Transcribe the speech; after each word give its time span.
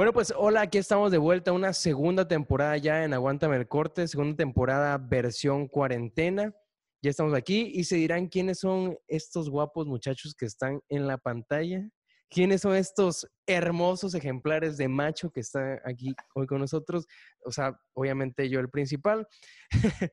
Bueno, 0.00 0.14
pues 0.14 0.32
hola, 0.34 0.62
aquí 0.62 0.78
estamos 0.78 1.12
de 1.12 1.18
vuelta, 1.18 1.52
una 1.52 1.74
segunda 1.74 2.26
temporada 2.26 2.74
ya 2.78 3.04
en 3.04 3.12
Aguántame 3.12 3.56
el 3.56 3.68
Corte, 3.68 4.08
segunda 4.08 4.34
temporada 4.34 4.96
versión 4.96 5.68
cuarentena. 5.68 6.54
Ya 7.02 7.10
estamos 7.10 7.34
aquí 7.34 7.70
y 7.74 7.84
se 7.84 7.96
dirán 7.96 8.28
quiénes 8.28 8.60
son 8.60 8.96
estos 9.08 9.50
guapos 9.50 9.86
muchachos 9.86 10.34
que 10.34 10.46
están 10.46 10.80
en 10.88 11.06
la 11.06 11.18
pantalla. 11.18 11.86
¿Quiénes 12.30 12.62
son 12.62 12.76
estos 12.76 13.26
hermosos 13.46 14.14
ejemplares 14.14 14.78
de 14.78 14.88
macho 14.88 15.30
que 15.30 15.40
están 15.40 15.78
aquí 15.84 16.14
hoy 16.34 16.46
con 16.46 16.60
nosotros? 16.60 17.06
O 17.44 17.52
sea, 17.52 17.78
obviamente 17.92 18.48
yo 18.48 18.58
el 18.58 18.70
principal. 18.70 19.28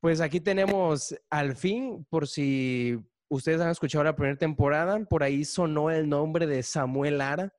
pues 0.00 0.20
aquí 0.20 0.38
tenemos 0.38 1.12
al 1.28 1.56
fin, 1.56 2.06
por 2.08 2.28
si 2.28 2.96
ustedes 3.28 3.60
han 3.60 3.70
escuchado 3.70 4.04
la 4.04 4.14
primera 4.14 4.38
temporada, 4.38 4.96
por 5.06 5.24
ahí 5.24 5.44
sonó 5.44 5.90
el 5.90 6.08
nombre 6.08 6.46
de 6.46 6.62
Samuel 6.62 7.20
Ara 7.20 7.52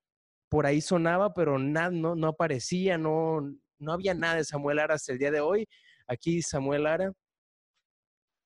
por 0.49 0.65
ahí 0.65 0.81
sonaba, 0.81 1.33
pero 1.33 1.57
nada, 1.59 1.91
no, 1.91 2.15
no 2.15 2.27
aparecía, 2.27 2.97
no, 2.97 3.41
no 3.77 3.93
había 3.93 4.13
nada 4.13 4.35
de 4.35 4.43
Samuel 4.43 4.79
Ara 4.79 4.95
hasta 4.95 5.13
el 5.13 5.19
día 5.19 5.31
de 5.31 5.39
hoy. 5.39 5.67
Aquí 6.07 6.41
Samuel 6.41 6.87
Ara. 6.87 7.13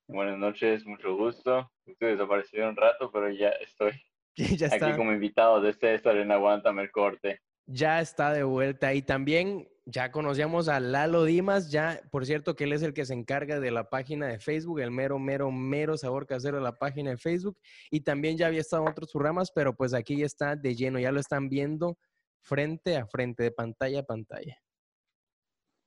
Buenas 0.07 0.37
noches, 0.37 0.85
mucho 0.85 1.15
gusto. 1.15 1.71
Ustedes 1.85 2.17
desaparecieron 2.17 2.71
un 2.71 2.75
rato, 2.75 3.09
pero 3.11 3.29
ya 3.31 3.49
estoy 3.49 3.93
ya 4.35 4.67
está. 4.67 4.87
aquí 4.87 4.97
como 4.97 5.13
invitado 5.13 5.61
de 5.61 5.73
César 5.73 6.17
en 6.17 6.31
Aguántame 6.31 6.83
el 6.83 6.91
Corte. 6.91 7.39
Ya 7.65 8.01
está 8.01 8.31
de 8.33 8.43
vuelta 8.43 8.93
y 8.93 9.01
también 9.01 9.69
ya 9.85 10.11
conocíamos 10.11 10.69
a 10.69 10.79
Lalo 10.79 11.25
Dimas, 11.25 11.69
ya, 11.69 12.01
por 12.11 12.25
cierto, 12.25 12.55
que 12.55 12.63
él 12.63 12.73
es 12.73 12.81
el 12.83 12.93
que 12.93 13.05
se 13.05 13.13
encarga 13.13 13.59
de 13.59 13.71
la 13.71 13.89
página 13.89 14.27
de 14.27 14.39
Facebook, 14.39 14.79
el 14.79 14.91
mero, 14.91 15.19
mero, 15.19 15.51
mero 15.51 15.97
sabor 15.97 16.25
casero 16.25 16.57
de 16.57 16.63
la 16.63 16.75
página 16.75 17.11
de 17.11 17.17
Facebook. 17.17 17.57
Y 17.91 18.01
también 18.01 18.37
ya 18.37 18.47
había 18.47 18.61
estado 18.61 18.83
en 18.83 18.89
otros 18.89 19.11
programas, 19.11 19.51
pero 19.51 19.75
pues 19.75 19.93
aquí 19.93 20.17
ya 20.17 20.25
está 20.25 20.55
de 20.55 20.75
lleno, 20.75 20.99
ya 20.99 21.11
lo 21.11 21.19
están 21.19 21.49
viendo 21.49 21.97
frente 22.41 22.97
a 22.97 23.05
frente, 23.07 23.43
de 23.43 23.51
pantalla 23.51 23.99
a 23.99 24.03
pantalla. 24.03 24.57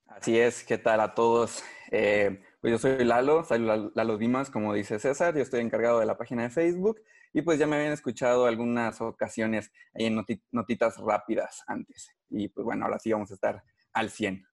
Así 0.07 0.39
es, 0.39 0.63
¿qué 0.63 0.79
tal 0.79 1.01
a 1.01 1.15
todos? 1.15 1.63
Eh, 1.91 2.43
pues 2.67 2.83
yo 2.83 2.89
soy 2.91 3.05
Lalo, 3.05 3.45
soy 3.45 3.61
Lalo 3.61 4.19
Dimas, 4.19 4.51
como 4.51 4.75
dice 4.75 4.99
César, 4.99 5.37
yo 5.37 5.43
estoy 5.43 5.61
encargado 5.61 6.01
de 6.01 6.07
la 6.07 6.19
página 6.19 6.43
de 6.43 6.51
Facebook 6.51 7.01
y 7.33 7.43
pues 7.43 7.61
ya 7.61 7.67
me 7.69 7.77
habían 7.77 7.93
escuchado 7.93 8.47
algunas 8.47 9.01
ocasiones 9.01 9.71
ahí 9.95 10.07
en 10.07 10.21
notitas 10.51 10.97
rápidas 10.97 11.63
antes. 11.69 12.11
Y 12.29 12.49
pues 12.49 12.65
bueno, 12.65 12.85
ahora 12.85 12.99
sí 12.99 13.13
vamos 13.13 13.31
a 13.31 13.35
estar 13.35 13.63
al 13.93 14.11
100. 14.11 14.45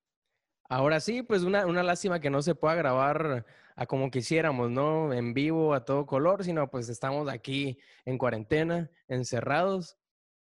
Ahora 0.70 1.00
sí, 1.00 1.24
pues 1.24 1.42
una, 1.42 1.66
una 1.66 1.82
lástima 1.82 2.20
que 2.20 2.30
no 2.30 2.44
se 2.44 2.54
pueda 2.54 2.76
grabar 2.76 3.48
a 3.76 3.86
como 3.88 4.12
quisiéramos, 4.12 4.70
¿no? 4.70 5.12
En 5.12 5.34
vivo, 5.34 5.74
a 5.74 5.84
todo 5.84 6.06
color, 6.06 6.44
sino 6.44 6.70
pues 6.70 6.90
estamos 6.90 7.28
aquí 7.28 7.80
en 8.06 8.20
cuarentena, 8.20 8.92
encerrados 9.08 9.98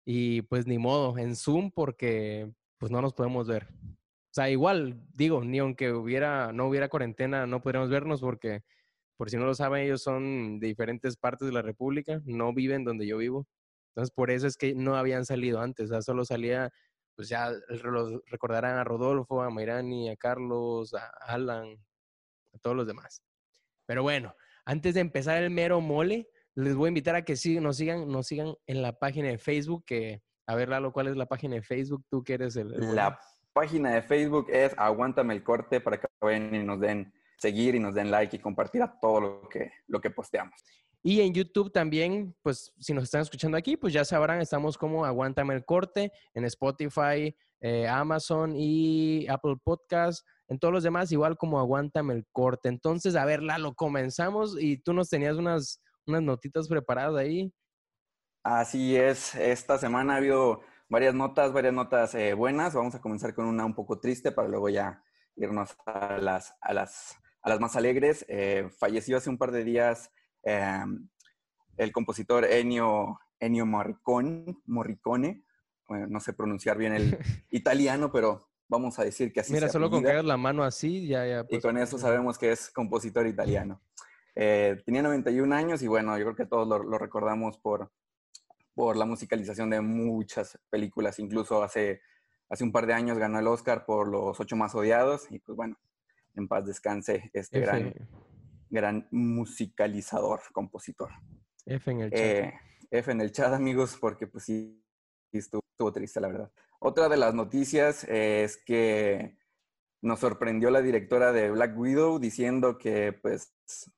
y 0.05 0.43
pues 0.43 0.69
ni 0.69 0.79
modo, 0.79 1.19
en 1.19 1.35
Zoom 1.35 1.73
porque 1.73 2.49
pues 2.79 2.93
no 2.93 3.03
nos 3.03 3.13
podemos 3.13 3.49
ver. 3.49 3.67
O 4.37 4.43
sea, 4.43 4.51
igual, 4.51 5.01
digo, 5.15 5.43
ni 5.43 5.61
aunque 5.61 5.93
hubiera, 5.93 6.53
no 6.53 6.67
hubiera 6.67 6.91
cuarentena, 6.91 7.47
no 7.47 7.63
podríamos 7.63 7.89
vernos 7.89 8.21
porque, 8.21 8.65
por 9.17 9.31
si 9.31 9.39
no 9.39 9.47
lo 9.47 9.55
saben, 9.55 9.83
ellos 9.83 10.03
son 10.03 10.61
de 10.61 10.67
diferentes 10.67 11.17
partes 11.17 11.49
de 11.49 11.55
la 11.55 11.63
República, 11.63 12.21
no 12.27 12.53
viven 12.53 12.85
donde 12.85 13.07
yo 13.07 13.17
vivo. 13.17 13.47
Entonces, 13.95 14.13
por 14.15 14.31
eso 14.31 14.47
es 14.47 14.59
que 14.59 14.75
no 14.75 14.95
habían 14.95 15.25
salido 15.25 15.63
antes, 15.63 15.87
o 15.87 15.95
sea, 15.95 16.03
solo 16.03 16.27
salía 16.27 16.71
pues 17.15 17.31
ya 17.31 17.51
los 17.83 18.21
recordarán 18.27 18.77
a 18.77 18.85
Rodolfo, 18.85 19.41
a 19.41 19.49
Mayrani, 19.49 20.11
a 20.11 20.17
Carlos, 20.17 20.93
a 20.93 21.07
Alan, 21.21 21.83
a 22.53 22.59
todos 22.59 22.77
los 22.77 22.87
demás. 22.87 23.23
Pero 23.87 24.03
bueno, 24.03 24.35
antes 24.67 24.93
de 24.93 25.01
empezar 25.01 25.43
el 25.43 25.49
mero 25.49 25.81
mole, 25.81 26.29
les 26.55 26.75
voy 26.75 26.89
a 26.89 26.93
invitar 26.93 27.15
a 27.15 27.25
que 27.25 27.37
sí, 27.37 27.59
nos 27.59 27.79
sigan, 27.79 28.07
nos 28.07 28.27
sigan 28.27 28.53
en 28.67 28.83
la 28.83 28.99
página 28.99 29.29
de 29.29 29.39
Facebook, 29.39 29.87
que, 29.87 30.21
a 30.47 30.55
ver, 30.55 30.69
Lalo, 30.69 30.93
¿cuál 30.93 31.07
es 31.07 31.17
la 31.17 31.25
página 31.25 31.55
de 31.55 31.63
Facebook? 31.63 32.05
Tú 32.11 32.23
que 32.23 32.35
eres 32.35 32.57
el... 32.57 32.69
la 32.95 33.19
página 33.57 33.95
de 33.95 34.03
Facebook 34.03 34.49
es 34.51 34.75
Aguántame 34.77 35.33
el 35.33 35.43
Corte 35.43 35.81
para 35.81 35.99
que 35.99 36.07
vayan 36.21 36.55
y 36.55 36.63
nos 36.63 36.79
den 36.79 37.11
seguir 37.39 37.75
y 37.75 37.81
nos 37.81 37.95
den 37.95 38.11
like 38.11 38.37
y 38.37 38.39
compartir 38.39 38.83
a 38.83 39.01
todo 39.01 39.19
lo 39.19 39.49
que, 39.49 39.73
lo 39.87 39.99
que 39.99 40.11
posteamos. 40.11 40.63
Y 41.03 41.23
en 41.23 41.33
YouTube 41.33 41.73
también, 41.73 42.37
pues 42.43 42.71
si 42.79 42.93
nos 42.93 43.05
están 43.05 43.23
escuchando 43.23 43.57
aquí, 43.57 43.79
pues 43.79 43.95
ya 43.95 44.05
sabrán, 44.05 44.43
estamos 44.43 44.77
como 44.77 45.07
Aguántame 45.07 45.55
el 45.55 45.65
Corte 45.65 46.13
en 46.35 46.45
Spotify, 46.45 47.35
eh, 47.63 47.89
Amazon 47.89 48.53
y 48.55 49.27
Apple 49.27 49.57
Podcast. 49.65 50.27
En 50.49 50.59
todos 50.59 50.75
los 50.75 50.83
demás, 50.83 51.11
igual 51.11 51.39
como 51.39 51.59
Aguántame 51.59 52.13
el 52.13 52.27
Corte. 52.33 52.69
Entonces, 52.69 53.17
a 53.17 53.25
ver, 53.25 53.43
Lalo, 53.43 53.73
comenzamos 53.75 54.61
y 54.61 54.77
tú 54.77 54.93
nos 54.93 55.09
tenías 55.09 55.37
unas, 55.39 55.81
unas 56.07 56.21
notitas 56.21 56.69
preparadas 56.69 57.17
ahí. 57.17 57.51
Así 58.43 58.97
es, 58.97 59.35
esta 59.35 59.79
semana 59.79 60.13
ha 60.13 60.17
habido 60.19 60.61
varias 60.89 61.15
notas, 61.15 61.53
varias 61.53 61.75
notas 61.75 62.15
eh, 62.15 62.35
buenas. 62.35 62.75
Vamos 62.75 62.95
a 62.95 63.01
comenzar 63.01 63.35
con 63.35 63.47
una 63.47 63.65
un 63.65 63.75
poco 63.75 63.99
triste 63.99 64.33
para 64.33 64.49
luego 64.49 64.69
ya 64.69 65.03
irnos 65.37 65.77
a 65.87 66.19
las, 66.19 66.57
a 66.61 66.73
las, 66.73 67.17
a 67.43 67.49
las 67.49 67.61
más 67.61 67.77
alegres. 67.77 68.25
Eh, 68.29 68.69
falleció 68.79 69.17
hace 69.17 69.31
un 69.31 69.39
par 69.39 69.53
de 69.53 69.65
días 69.65 70.11
Em, 70.47 71.09
el 71.77 71.91
compositor 71.91 72.45
Ennio, 72.45 73.19
Ennio 73.41 73.67
Morricone, 73.67 74.59
Morricone 74.67 75.43
no 75.89 76.21
sé 76.21 76.33
pronunciar 76.33 76.79
bien 76.79 76.93
el 76.95 77.19
italiano, 77.51 78.11
pero 78.13 78.49
vamos 78.69 78.99
a 78.99 79.05
decir 79.05 79.33
que 79.33 79.41
así 79.41 79.53
Mira, 79.53 79.69
solo 79.69 79.91
con 79.91 80.03
que 80.03 80.11
hagas 80.11 80.25
la 80.25 80.37
mano 80.37 80.63
así, 80.63 81.07
ya, 81.07 81.27
ya. 81.27 81.41
y 81.41 81.45
pues, 81.45 81.63
con 81.63 81.77
eso 81.79 81.99
sabemos 81.99 82.39
que 82.39 82.53
es 82.53 82.71
compositor 82.71 83.27
italiano. 83.27 83.81
Eh, 84.37 84.81
tenía 84.85 85.03
91 85.03 85.55
años 85.55 85.83
y 85.83 85.89
bueno, 85.89 86.17
yo 86.17 86.25
creo 86.25 86.37
que 86.37 86.47
todos 86.47 86.67
lo, 86.69 86.99
recordamos 86.99 87.59
por, 87.59 87.91
por 88.77 88.97
la 88.97 89.07
musicalización 89.07 89.71
de 89.71 89.81
muchas 89.81 90.57
películas. 90.71 91.19
Incluso 91.19 91.65
hace, 91.65 92.03
hace 92.49 92.63
un 92.63 92.71
par 92.71 92.87
de 92.87 92.93
años 92.93 93.19
ganó 93.19 93.41
el 93.41 93.47
Oscar 93.49 93.85
por 93.85 94.07
Los 94.07 94.39
Ocho 94.39 94.55
Más 94.55 94.77
Odiados 94.77 95.27
y 95.31 95.41
pues 95.41 95.57
bueno, 95.57 95.77
en 96.37 96.47
paz 96.47 96.65
descanse 96.65 97.31
este 97.33 97.59
gran 97.59 97.93
gran 98.71 99.09
musicalizador, 99.11 100.41
compositor. 100.53 101.11
F 101.65 101.91
en 101.91 102.01
el 102.01 102.11
chat. 102.11 102.21
Eh, 102.21 102.55
F 102.91 103.11
en 103.11 103.21
el 103.21 103.33
chat, 103.33 103.53
amigos, 103.53 103.97
porque 104.01 104.27
pues 104.27 104.45
sí, 104.45 104.85
estuvo, 105.33 105.93
triste, 105.93 106.21
la 106.21 106.29
verdad. 106.29 106.53
Otra 106.79 107.09
de 107.09 107.17
las 107.17 107.35
noticias 107.35 108.05
es 108.05 108.57
que 108.57 109.39
nos 110.07 110.21
sorprendió 110.21 110.71
la 110.71 110.83
directora 110.83 111.33
de 111.33 111.51
Black 111.51 111.77
Widow 111.77 112.21
diciendo 112.21 112.79
que 112.79 113.13
pues 113.13 113.53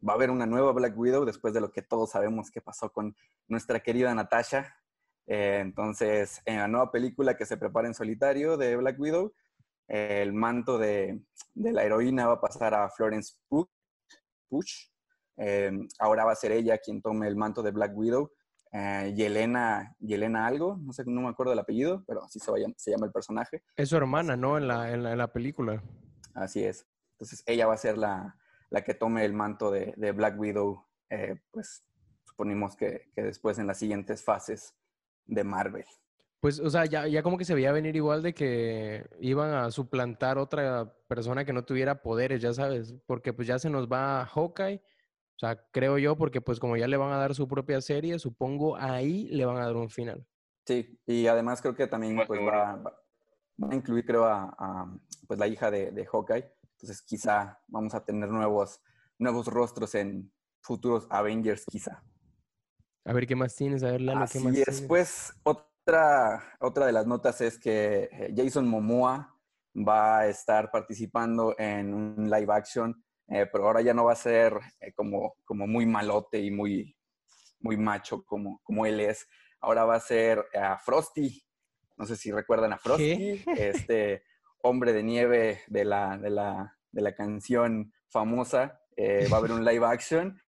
va 0.07 0.15
a 0.15 0.17
haber 0.17 0.31
una 0.31 0.47
nueva 0.47 0.73
Black 0.73 0.97
Widow 0.99 1.27
después 1.27 1.53
de 1.53 1.61
lo 1.61 1.71
que 1.71 1.83
todos 1.83 2.11
sabemos 2.13 2.51
que 2.51 2.63
pasó 2.63 2.91
con 2.91 3.15
nuestra 3.47 3.81
querida 3.81 4.15
Natasha. 4.15 4.75
Eh, 5.27 5.59
entonces, 5.61 6.41
en 6.47 6.57
la 6.57 6.67
nueva 6.67 6.91
película 6.91 7.37
que 7.37 7.45
se 7.45 7.59
prepara 7.59 7.89
en 7.89 7.95
solitario 7.95 8.57
de 8.57 8.77
Black 8.77 8.99
Widow, 8.99 9.35
el 9.87 10.33
manto 10.33 10.79
de, 10.79 11.21
la 11.55 11.85
heroína 11.85 12.27
va 12.27 12.35
a 12.35 12.41
pasar 12.41 12.75
a 12.75 12.89
Florence 12.89 13.35
Pugh. 13.49 13.69
Em, 15.37 15.87
ahora 15.99 16.25
va 16.25 16.33
a 16.33 16.37
ser 16.37 16.53
ella 16.53 16.79
quien 16.79 17.03
tome 17.03 17.29
el 17.29 17.37
manto 17.37 17.63
de 17.63 17.71
Black 17.71 17.95
Widow. 17.95 18.33
Eh, 18.73 19.15
Yelena, 19.17 19.97
Yelena 19.99 20.47
algo, 20.47 20.77
no 20.81 20.93
sé, 20.93 21.05
no 21.07 21.23
me 21.23 21.29
acuerdo 21.29 21.53
el 21.53 21.59
apellido, 21.59 22.05
pero 22.07 22.25
así 22.25 22.39
se, 22.39 22.53
se 22.77 22.91
llama 22.91 23.07
el 23.07 23.13
personaje. 23.13 23.63
Es 23.77 23.89
su 23.89 23.97
hermana, 23.97 24.37
¿no? 24.37 24.59
En 24.59 24.69
la, 24.69 24.93
en 24.93 25.03
la, 25.03 25.33
película. 25.33 25.83
Así 26.35 26.63
es. 26.65 26.87
Entonces 27.13 27.43
ella 27.47 27.67
va 27.67 27.75
a 27.75 27.79
ser 27.79 27.97
la, 27.97 28.37
la 28.71 28.83
que 28.83 28.95
tome 28.95 29.25
el 29.25 29.33
manto 29.33 29.71
de, 29.71 29.95
de 29.97 30.13
Black 30.13 30.39
Widow, 30.39 30.85
eh, 31.11 31.41
pues 31.51 31.85
suponemos 32.25 32.77
que, 32.77 33.11
que, 33.15 33.23
después 33.23 33.59
en 33.59 33.67
las 33.67 33.79
siguientes 33.79 34.23
fases 34.23 34.75
de 35.27 35.45
Marvel. 35.45 35.85
Pues, 36.41 36.61
o 36.61 36.71
sea, 36.71 36.85
ya, 36.85 37.09
ya 37.09 37.23
como 37.23 37.37
que 37.37 37.45
se 37.45 37.55
veía 37.55 37.73
venir 37.73 37.97
igual 37.97 38.23
de 38.23 38.33
que 38.33 39.05
iban 39.19 39.53
a 39.53 39.71
suplantar 39.73 40.39
otra 40.39 40.95
persona 41.09 41.45
que 41.45 41.53
no 41.53 41.65
tuviera 41.65 42.01
poderes, 42.01 42.41
ya 42.41 42.53
sabes, 42.53 42.95
porque 43.07 43.33
pues 43.33 43.49
ya 43.49 43.59
se 43.59 43.71
nos 43.71 43.89
va 43.89 44.25
Hawkeye, 44.27 44.81
o 45.39 45.41
sea, 45.41 45.57
creo 45.71 45.99
yo, 45.99 46.17
porque 46.17 46.41
pues 46.41 46.59
como 46.59 46.77
ya 46.77 46.89
le 46.89 46.97
van 46.97 47.13
a 47.13 47.17
dar 47.17 47.33
su 47.33 47.47
propia 47.47 47.81
serie, 47.81 48.19
supongo 48.19 48.77
ahí 48.77 49.29
le 49.29 49.45
van 49.45 49.59
a 49.59 49.67
dar 49.67 49.77
un 49.77 49.89
final. 49.89 50.27
Sí, 50.67 50.99
y 51.07 51.29
además 51.29 51.63
creo 51.63 51.77
que 51.77 51.87
también 51.87 52.21
pues, 52.27 52.41
va, 52.41 52.73
a 53.71 53.75
incluir, 53.75 54.05
creo, 54.05 54.25
a, 54.25 54.93
pues 55.29 55.39
la 55.39 55.47
hija 55.47 55.71
de, 55.71 55.93
de, 55.93 56.05
Hawkeye, 56.07 56.53
entonces 56.73 57.01
quizá 57.03 57.61
vamos 57.69 57.95
a 57.95 58.05
tener 58.05 58.29
nuevos, 58.31 58.81
nuevos 59.17 59.47
rostros 59.47 59.95
en 59.95 60.29
futuros 60.61 61.07
Avengers, 61.09 61.65
quizá. 61.67 62.03
A 63.05 63.13
ver, 63.13 63.25
¿qué 63.29 63.37
más 63.37 63.55
tienes? 63.55 63.85
A 63.85 63.93
ver, 63.93 64.01
Lalo, 64.01 64.27
¿qué 64.31 64.41
más 64.41 64.53
después, 64.55 64.89
Pues, 64.89 65.33
otra, 65.45 66.43
otra 66.59 66.85
de 66.85 66.93
las 66.93 67.07
notas 67.07 67.41
es 67.43 67.61
que 67.61 68.09
eh, 68.11 68.35
Jason 68.37 68.67
Momoa 68.67 69.39
va 69.77 70.19
a 70.19 70.27
estar 70.27 70.73
participando 70.73 71.55
en 71.59 71.95
un 71.95 72.29
live 72.29 72.53
action, 72.53 73.01
eh, 73.29 73.47
pero 73.51 73.67
ahora 73.67 73.81
ya 73.83 73.95
no 73.95 74.05
va 74.05 74.13
a 74.13 74.17
ser 74.17 74.59
eh, 74.81 74.93
como, 74.93 75.35
como 75.45 75.67
muy 75.67 75.87
malote 75.87 76.39
y 76.39 76.51
muy, 76.51 76.97
muy 77.61 77.77
macho 77.77 78.25
como, 78.25 78.61
como 78.63 78.87
él 78.87 79.01
es. 79.01 79.29
Ahora 79.61 79.85
va 79.85 79.97
a 79.97 80.01
ser 80.01 80.45
a 80.55 80.79
Frosty. 80.79 81.43
No 81.97 82.07
sé 82.07 82.17
si 82.17 82.31
recuerdan 82.31 82.73
a 82.73 82.79
Frosty, 82.79 83.43
este 83.57 84.23
hombre 84.63 84.93
de 84.93 85.03
nieve 85.03 85.63
de 85.67 85.85
la, 85.85 86.17
de 86.17 86.31
la, 86.31 86.77
de 86.91 87.03
la 87.03 87.15
canción 87.15 87.93
famosa. 88.09 88.81
va 88.99 89.37
a 89.37 89.39
haber 89.39 89.53
un 89.53 89.65
live 89.65 89.87
action. 89.87 90.41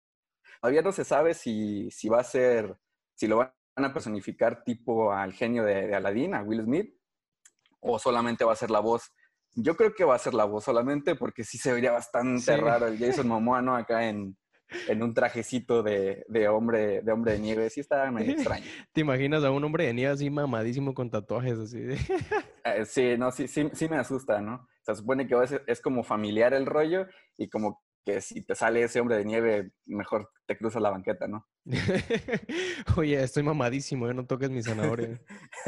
Todavía 0.61 0.83
no 0.83 0.93
se 0.93 1.05
sabe 1.05 1.35
si, 1.35 1.91
si 1.91 2.09
va 2.09 2.21
a 2.21 2.25
ser, 2.25 2.77
si 3.15 3.27
lo 3.27 3.39
van 3.39 3.53
a 3.77 3.93
personificar 3.93 4.63
tipo 4.63 5.13
al 5.13 5.33
genio 5.33 5.65
de, 5.65 5.95
Aladdin, 5.95 6.35
a 6.35 6.43
Will 6.43 6.65
Smith, 6.65 6.95
o 7.81 7.99
solamente 7.99 8.45
va 8.45 8.53
a 8.53 8.57
ser 8.57 8.71
la 8.71 8.81
voz. 8.81 9.13
Yo 9.55 9.77
creo 9.77 9.93
que 9.95 10.05
va 10.05 10.15
a 10.15 10.19
ser 10.19 10.35
la 10.35 10.45
voz 10.45 10.65
solamente 10.65 11.15
porque 11.17 11.45
sí 11.45 11.59
se 11.59 11.73
vería 11.73 11.93
bastante 11.93 12.57
raro 12.57 12.87
el 12.87 12.99
Jason 12.99 13.27
Momoa, 13.29 13.63
¿no? 13.63 13.75
Acá 13.77 14.09
en, 14.09 14.37
en 14.89 15.03
un 15.03 15.15
trajecito 15.15 15.83
de, 15.83 16.25
de, 16.29 16.49
hombre, 16.49 17.03
de 17.03 17.13
hombre 17.13 17.33
de 17.33 17.41
nieve. 17.41 17.71
Sí 17.71 17.81
está 17.81 18.11
medio 18.11 18.33
extraño. 18.35 18.65
¿Te 18.93 19.01
imaginas 19.01 19.45
a 19.45 19.51
un 19.51 19.65
hombre 19.65 19.87
de 19.87 19.95
nieve 19.95 20.13
así 20.13 20.31
mamadísimo 20.31 20.95
con 20.95 21.11
tatuajes 21.11 21.59
así? 21.59 21.79
Eh, 22.63 22.85
sí, 22.85 23.17
no, 23.17 23.33
sí, 23.33 23.49
sí, 23.49 23.71
sí 23.73 23.89
me 23.89 23.97
asusta, 23.97 24.43
¿no? 24.43 24.69
Se 24.83 24.95
supone 24.95 25.27
que 25.27 25.35
es, 25.43 25.59
es 25.67 25.81
como 25.81 26.05
familiar 26.05 26.53
el 26.53 26.67
rollo 26.67 27.07
y 27.39 27.49
como 27.49 27.83
que 28.05 28.21
si 28.21 28.45
te 28.45 28.55
sale 28.55 28.83
ese 28.83 29.01
hombre 29.01 29.17
de 29.17 29.25
nieve, 29.25 29.71
mejor 29.87 30.29
te 30.47 30.59
cruzas 30.59 30.83
la 30.83 30.91
banqueta, 30.91 31.27
¿no? 31.27 31.47
Oye, 32.99 33.23
estoy 33.23 33.43
mamadísimo, 33.43 34.11
¿eh? 34.11 34.15
no 34.15 34.27
toques 34.27 34.51
mi 34.51 34.63
zanahoria. 34.63 35.19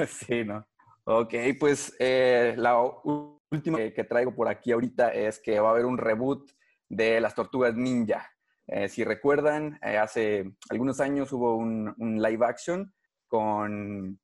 sí, 0.07 0.45
¿no? 0.45 0.67
Ok, 1.05 1.35
pues 1.59 1.97
eh, 1.99 2.55
la 2.59 2.77
última 3.53 3.79
que 3.79 4.05
traigo 4.05 4.35
por 4.35 4.49
aquí 4.49 4.73
ahorita 4.73 5.13
es 5.13 5.39
que 5.39 5.61
va 5.61 5.69
a 5.69 5.73
haber 5.73 5.87
un 5.87 5.99
reboot 5.99 6.51
de 6.89 7.21
las 7.21 7.35
tortugas 7.35 7.75
ninja. 7.75 8.31
Eh, 8.67 8.89
si 8.89 9.05
recuerdan, 9.05 9.79
eh, 9.83 9.99
hace 9.99 10.53
algunos 10.71 11.01
años 11.01 11.33
hubo 11.33 11.57
un, 11.57 11.95
live 11.99 12.47
action 12.47 12.93
con 13.27 14.21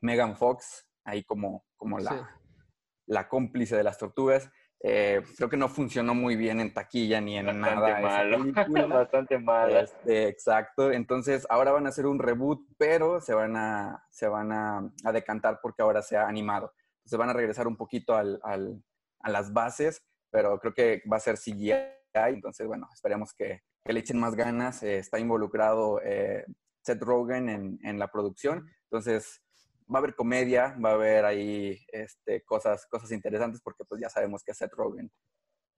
Megan 0.00 0.36
Fox, 0.36 0.86
ahí 1.04 1.24
como, 1.24 1.64
como 1.76 1.98
la, 1.98 2.38
la 3.06 3.28
cómplice 3.28 3.76
de 3.76 3.84
las 3.84 3.98
tortugas. 3.98 4.50
Eh, 4.86 5.22
creo 5.38 5.48
que 5.48 5.56
no 5.56 5.70
funcionó 5.70 6.14
muy 6.14 6.36
bien 6.36 6.60
en 6.60 6.74
taquilla 6.74 7.18
ni 7.18 7.38
en 7.38 7.58
nada. 7.58 8.00
Malo. 8.00 8.44
Bastante 8.88 9.38
malo. 9.38 9.80
Este, 9.80 10.28
exacto. 10.28 10.92
Entonces, 10.92 11.46
ahora 11.48 11.72
van 11.72 11.86
a 11.86 11.88
hacer 11.88 12.06
un 12.06 12.18
reboot, 12.18 12.60
pero 12.76 13.18
se 13.22 13.32
van 13.32 13.56
a, 13.56 14.04
se 14.10 14.28
van 14.28 14.52
a, 14.52 14.92
decantar 15.10 15.58
porque 15.62 15.80
ahora 15.80 16.02
se 16.02 16.18
ha 16.18 16.28
animado. 16.28 16.74
Se 17.04 17.16
van 17.16 17.28
a 17.28 17.34
regresar 17.34 17.66
un 17.66 17.76
poquito 17.76 18.14
al, 18.14 18.40
al, 18.42 18.82
a 19.20 19.30
las 19.30 19.52
bases, 19.52 20.02
pero 20.30 20.58
creo 20.58 20.74
que 20.74 21.02
va 21.10 21.18
a 21.18 21.20
ser 21.20 21.36
CGI 21.36 21.94
entonces, 22.14 22.66
bueno, 22.66 22.88
esperemos 22.92 23.32
que, 23.34 23.62
le 23.84 24.00
echen 24.00 24.18
más 24.18 24.34
ganas. 24.34 24.82
Eh, 24.82 24.98
está 24.98 25.18
involucrado 25.18 26.00
eh, 26.02 26.44
Seth 26.82 27.02
Rogen 27.02 27.48
en, 27.48 27.78
en, 27.82 27.98
la 27.98 28.08
producción. 28.08 28.66
Entonces, 28.84 29.42
va 29.92 29.98
a 29.98 30.02
haber 30.02 30.14
comedia, 30.14 30.76
va 30.82 30.90
a 30.90 30.94
haber 30.94 31.24
ahí 31.24 31.78
este, 31.88 32.42
cosas, 32.44 32.86
cosas 32.86 33.10
interesantes 33.12 33.60
porque 33.62 33.84
pues 33.84 34.00
ya 34.00 34.08
sabemos 34.08 34.42
que 34.42 34.54
Seth 34.54 34.72
Rogen 34.72 35.10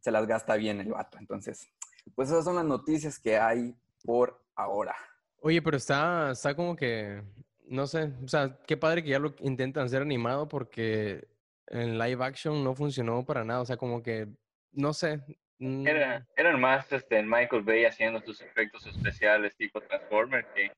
se 0.00 0.10
las 0.10 0.26
gasta 0.26 0.56
bien 0.56 0.80
el 0.80 0.90
vato. 0.90 1.18
Entonces, 1.18 1.68
pues 2.14 2.28
esas 2.28 2.44
son 2.44 2.56
las 2.56 2.64
noticias 2.64 3.18
que 3.18 3.38
hay 3.38 3.74
por 4.04 4.40
ahora. 4.54 4.94
Oye, 5.40 5.60
pero 5.62 5.76
está, 5.76 6.30
está 6.30 6.54
como 6.54 6.76
que, 6.76 7.22
no 7.66 7.86
sé, 7.86 8.12
o 8.24 8.28
sea, 8.28 8.58
qué 8.66 8.76
padre 8.76 9.02
que 9.02 9.10
ya 9.10 9.18
lo 9.18 9.34
intentan 9.40 9.84
hacer 9.84 10.02
animado 10.02 10.48
porque 10.48 11.26
en 11.68 11.98
live 11.98 12.24
action 12.24 12.62
no 12.62 12.74
funcionó 12.74 13.24
para 13.24 13.44
nada. 13.44 13.60
O 13.60 13.66
sea, 13.66 13.76
como 13.76 14.02
que, 14.02 14.28
no 14.72 14.92
sé, 14.92 15.20
Mm. 15.58 15.86
eran 15.86 16.60
más 16.60 16.90
este, 16.92 17.22
Michael 17.22 17.62
Bay 17.62 17.86
haciendo 17.86 18.20
sus 18.20 18.40
efectos 18.42 18.86
especiales 18.86 19.56
tipo 19.56 19.80
Transformer 19.80 20.46
que, 20.54 20.70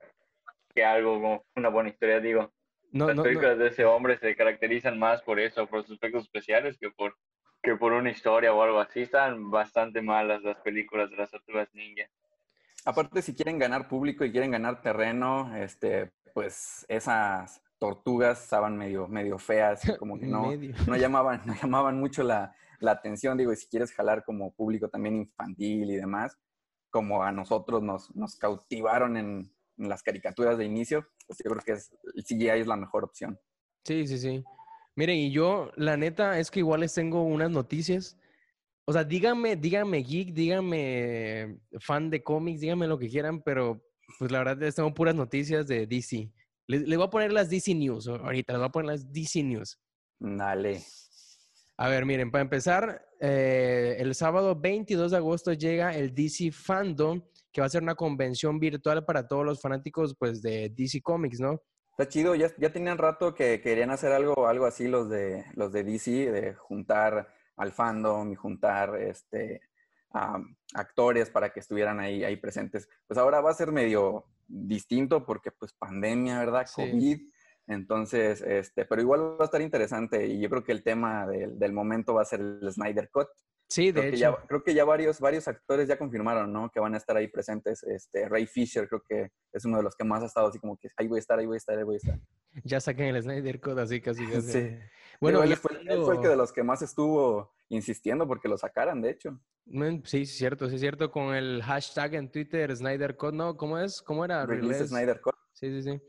que 0.72 0.84
algo 0.84 1.14
como 1.14 1.44
una 1.56 1.68
buena 1.68 1.88
historia, 1.88 2.20
digo. 2.20 2.52
las 2.92 3.20
películas 3.20 3.58
de 3.58 3.68
ese 3.68 3.84
hombre 3.84 4.18
se 4.18 4.36
caracterizan 4.36 4.98
más 4.98 5.20
por 5.22 5.40
eso, 5.40 5.66
por 5.66 5.84
sus 5.84 5.96
efectos 5.96 6.24
especiales, 6.24 6.78
que 6.78 6.90
por, 6.90 7.16
que 7.60 7.74
por 7.74 7.92
una 7.92 8.10
historia 8.10 8.52
o 8.52 8.62
algo 8.62 8.78
así. 8.78 9.02
Están 9.02 9.50
bastante 9.50 10.00
malas 10.00 10.42
las 10.42 10.58
películas 10.58 11.10
de 11.10 11.16
las 11.16 11.30
tortugas 11.30 11.68
ninja. 11.74 12.04
Aparte, 12.84 13.20
si 13.20 13.34
quieren 13.34 13.58
ganar 13.58 13.88
público 13.88 14.24
y 14.24 14.30
quieren 14.30 14.52
ganar 14.52 14.80
terreno, 14.80 15.56
este, 15.56 16.12
pues 16.32 16.84
esas 16.88 17.62
tortugas 17.78 18.42
estaban 18.42 18.76
medio, 18.76 19.08
medio 19.08 19.38
feas, 19.38 19.82
como 19.98 20.18
que 20.18 20.26
no, 20.26 20.50
no, 20.86 20.96
llamaban, 20.96 21.42
no 21.46 21.54
llamaban 21.54 21.98
mucho 21.98 22.22
la, 22.22 22.54
la 22.80 22.92
atención, 22.92 23.38
digo, 23.38 23.52
y 23.52 23.56
si 23.56 23.68
quieres 23.68 23.92
jalar 23.92 24.24
como 24.24 24.52
público 24.54 24.88
también 24.88 25.16
infantil 25.16 25.90
y 25.90 25.96
demás, 25.96 26.36
como 26.90 27.22
a 27.22 27.32
nosotros 27.32 27.82
nos, 27.82 28.14
nos 28.14 28.36
cautivaron 28.36 29.16
en, 29.16 29.52
las 29.76 30.02
caricaturas 30.02 30.58
de 30.58 30.64
inicio, 30.64 31.06
pues 31.28 31.38
yo 31.44 31.50
creo 31.52 31.62
que 31.64 31.72
es, 31.72 31.92
el 32.16 32.24
CGI 32.24 32.60
es 32.62 32.66
la 32.66 32.74
mejor 32.74 33.04
opción. 33.04 33.38
Sí, 33.84 34.08
sí, 34.08 34.18
sí. 34.18 34.42
Miren, 34.96 35.18
y 35.18 35.30
yo, 35.30 35.70
la 35.76 35.96
neta, 35.96 36.40
es 36.40 36.50
que 36.50 36.58
igual 36.58 36.80
les 36.80 36.92
tengo 36.94 37.22
unas 37.22 37.48
noticias. 37.48 38.18
O 38.86 38.92
sea, 38.92 39.04
díganme, 39.04 39.54
díganme 39.54 39.98
geek, 39.98 40.34
díganme 40.34 41.60
fan 41.78 42.10
de 42.10 42.24
cómics, 42.24 42.60
díganme 42.60 42.88
lo 42.88 42.98
que 42.98 43.08
quieran, 43.08 43.40
pero 43.40 43.80
pues 44.18 44.30
la 44.30 44.42
verdad 44.44 44.72
tengo 44.74 44.94
puras 44.94 45.14
noticias 45.14 45.66
de 45.66 45.86
DC. 45.86 46.30
Les, 46.66 46.82
les 46.82 46.98
voy 46.98 47.06
a 47.06 47.10
poner 47.10 47.32
las 47.32 47.50
DC 47.50 47.74
News 47.74 48.08
ahorita, 48.08 48.52
les 48.52 48.60
voy 48.60 48.68
a 48.68 48.72
poner 48.72 48.86
las 48.92 49.12
DC 49.12 49.42
News. 49.42 49.78
Dale. 50.18 50.82
A 51.80 51.88
ver, 51.88 52.04
miren, 52.04 52.32
para 52.32 52.42
empezar, 52.42 53.06
eh, 53.20 53.96
el 54.00 54.12
sábado 54.16 54.56
22 54.56 55.12
de 55.12 55.16
agosto 55.16 55.52
llega 55.52 55.94
el 55.94 56.12
DC 56.12 56.50
Fandom, 56.50 57.22
que 57.52 57.60
va 57.60 57.68
a 57.68 57.70
ser 57.70 57.84
una 57.84 57.94
convención 57.94 58.58
virtual 58.58 59.04
para 59.04 59.28
todos 59.28 59.44
los 59.44 59.60
fanáticos 59.60 60.16
pues, 60.18 60.42
de 60.42 60.70
DC 60.70 61.00
Comics, 61.02 61.38
¿no? 61.38 61.62
Está 61.92 62.08
chido, 62.08 62.34
ya, 62.34 62.50
ya 62.58 62.72
tenían 62.72 62.98
rato 62.98 63.32
que 63.32 63.60
querían 63.60 63.90
hacer 63.90 64.10
algo, 64.10 64.48
algo 64.48 64.66
así 64.66 64.88
los 64.88 65.08
de, 65.08 65.44
los 65.54 65.72
de 65.72 65.84
DC, 65.84 66.32
de 66.32 66.54
juntar 66.54 67.28
al 67.56 67.72
fandom 67.72 68.32
y 68.32 68.34
juntar 68.34 69.00
este, 69.00 69.60
actores 70.74 71.30
para 71.30 71.50
que 71.50 71.60
estuvieran 71.60 72.00
ahí, 72.00 72.24
ahí 72.24 72.36
presentes. 72.36 72.88
Pues 73.06 73.18
ahora 73.18 73.40
va 73.40 73.50
a 73.50 73.54
ser 73.54 73.72
medio 73.72 74.24
distinto 74.46 75.24
porque 75.24 75.50
pues 75.52 75.74
pandemia, 75.74 76.38
¿verdad? 76.38 76.66
COVID. 76.74 77.20
Entonces, 77.68 78.40
este, 78.40 78.86
pero 78.86 79.02
igual 79.02 79.20
va 79.38 79.42
a 79.42 79.44
estar 79.44 79.60
interesante 79.60 80.26
y 80.26 80.40
yo 80.40 80.48
creo 80.48 80.64
que 80.64 80.72
el 80.72 80.82
tema 80.82 81.26
del, 81.26 81.72
momento 81.72 82.14
va 82.14 82.22
a 82.22 82.24
ser 82.24 82.40
el 82.40 82.72
Snyder 82.72 83.10
Cut. 83.10 83.28
Sí, 83.68 83.92
de 83.92 83.92
creo 83.92 84.04
hecho. 84.04 84.12
Que 84.12 84.16
ya, 84.16 84.46
creo 84.46 84.64
que 84.64 84.74
ya 84.74 84.84
varios, 84.86 85.20
varios 85.20 85.46
actores 85.46 85.86
ya 85.86 85.98
confirmaron, 85.98 86.50
¿no? 86.50 86.70
Que 86.70 86.80
van 86.80 86.94
a 86.94 86.96
estar 86.96 87.14
ahí 87.18 87.28
presentes. 87.28 87.82
Este, 87.82 88.26
Ray 88.26 88.46
Fisher 88.46 88.88
creo 88.88 89.02
que 89.06 89.28
es 89.52 89.64
uno 89.66 89.76
de 89.76 89.82
los 89.82 89.94
que 89.94 90.04
más 90.04 90.22
ha 90.22 90.26
estado 90.26 90.48
así 90.48 90.58
como 90.58 90.78
que 90.78 90.88
ahí 90.96 91.06
voy 91.06 91.18
a 91.18 91.20
estar, 91.20 91.38
ahí 91.38 91.44
voy 91.44 91.56
a 91.56 91.58
estar, 91.58 91.76
ahí 91.76 91.84
voy 91.84 91.96
a 91.96 91.98
estar. 91.98 92.18
Ya 92.64 92.80
saquen 92.80 93.14
el 93.14 93.22
Snyder 93.22 93.60
Cut 93.60 93.78
así 93.78 94.00
casi. 94.00 94.26
casi. 94.26 94.52
Sí. 94.52 94.78
Bueno, 95.20 95.42
él 95.42 95.56
fue, 95.56 95.72
él 95.86 96.02
fue, 96.04 96.14
el 96.16 96.20
que 96.20 96.28
de 96.28 96.36
los 96.36 96.52
que 96.52 96.62
más 96.62 96.82
estuvo 96.82 97.52
insistiendo 97.68 98.26
porque 98.26 98.48
lo 98.48 98.56
sacaran, 98.56 99.00
de 99.00 99.10
hecho. 99.10 99.40
Sí, 100.04 100.22
es 100.22 100.36
cierto, 100.36 100.68
sí 100.68 100.76
es 100.76 100.80
cierto. 100.80 101.10
Con 101.10 101.34
el 101.34 101.62
hashtag 101.62 102.14
en 102.14 102.30
Twitter, 102.30 102.74
Snyder 102.74 103.16
Cut, 103.16 103.34
¿no? 103.34 103.56
¿Cómo 103.56 103.78
es? 103.78 104.00
¿Cómo 104.00 104.24
era? 104.24 104.46
Release 104.46 104.86
Snyder 104.86 105.20
Cut. 105.20 105.34
Sí, 105.52 105.68
sí, 105.70 105.82
sí. 105.82 106.00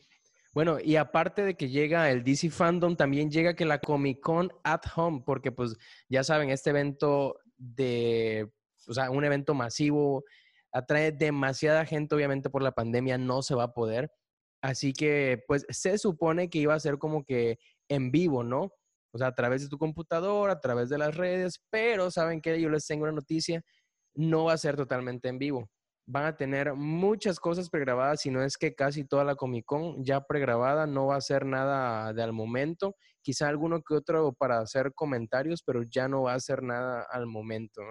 Bueno, 0.53 0.77
y 0.79 0.95
aparte 0.95 1.43
de 1.43 1.55
que 1.55 1.69
llega 1.69 2.09
el 2.09 2.23
DC 2.23 2.49
Fandom, 2.49 2.95
también 2.95 3.29
llega 3.29 3.55
que 3.55 3.65
la 3.65 3.79
Comic 3.79 4.19
Con 4.19 4.51
at 4.63 4.81
Home, 4.95 5.23
porque 5.25 5.51
pues 5.51 5.75
ya 6.07 6.23
saben, 6.23 6.49
este 6.49 6.71
evento 6.71 7.39
de, 7.57 8.49
o 8.87 8.93
sea, 8.93 9.11
un 9.11 9.23
evento 9.23 9.53
masivo, 9.53 10.23
atrae 10.71 11.11
demasiada 11.11 11.85
gente, 11.85 12.15
obviamente 12.15 12.49
por 12.49 12.63
la 12.63 12.71
pandemia 12.71 13.17
no 13.17 13.41
se 13.41 13.55
va 13.55 13.63
a 13.65 13.73
poder. 13.73 14.11
Así 14.61 14.91
que 14.93 15.43
pues 15.47 15.65
se 15.69 15.97
supone 15.97 16.49
que 16.49 16.59
iba 16.59 16.73
a 16.73 16.79
ser 16.79 16.97
como 16.97 17.23
que 17.23 17.59
en 17.87 18.11
vivo, 18.11 18.43
¿no? 18.43 18.73
O 19.11 19.17
sea, 19.17 19.27
a 19.27 19.35
través 19.35 19.63
de 19.63 19.69
tu 19.69 19.77
computadora, 19.77 20.53
a 20.53 20.59
través 20.59 20.89
de 20.89 20.97
las 20.97 21.15
redes, 21.15 21.61
pero 21.69 22.11
saben 22.11 22.41
que 22.41 22.59
yo 22.61 22.69
les 22.69 22.85
tengo 22.85 23.03
una 23.03 23.11
noticia, 23.13 23.61
no 24.15 24.45
va 24.45 24.53
a 24.53 24.57
ser 24.57 24.75
totalmente 24.75 25.29
en 25.29 25.39
vivo. 25.39 25.69
Van 26.07 26.25
a 26.25 26.35
tener 26.35 26.73
muchas 26.73 27.39
cosas 27.39 27.69
pregrabadas, 27.69 28.21
si 28.21 28.31
no 28.31 28.43
es 28.43 28.57
que 28.57 28.73
casi 28.73 29.05
toda 29.05 29.23
la 29.23 29.35
Comic 29.35 29.65
Con 29.65 30.03
ya 30.03 30.21
pregrabada, 30.21 30.87
no 30.87 31.07
va 31.07 31.17
a 31.17 31.21
ser 31.21 31.45
nada 31.45 32.13
de 32.13 32.23
al 32.23 32.33
momento, 32.33 32.95
quizá 33.21 33.47
alguno 33.47 33.81
que 33.81 33.93
otro 33.95 34.33
para 34.33 34.59
hacer 34.59 34.91
comentarios, 34.95 35.61
pero 35.65 35.83
ya 35.83 36.07
no 36.07 36.23
va 36.23 36.33
a 36.33 36.39
ser 36.39 36.63
nada 36.63 37.05
al 37.11 37.27
momento. 37.27 37.81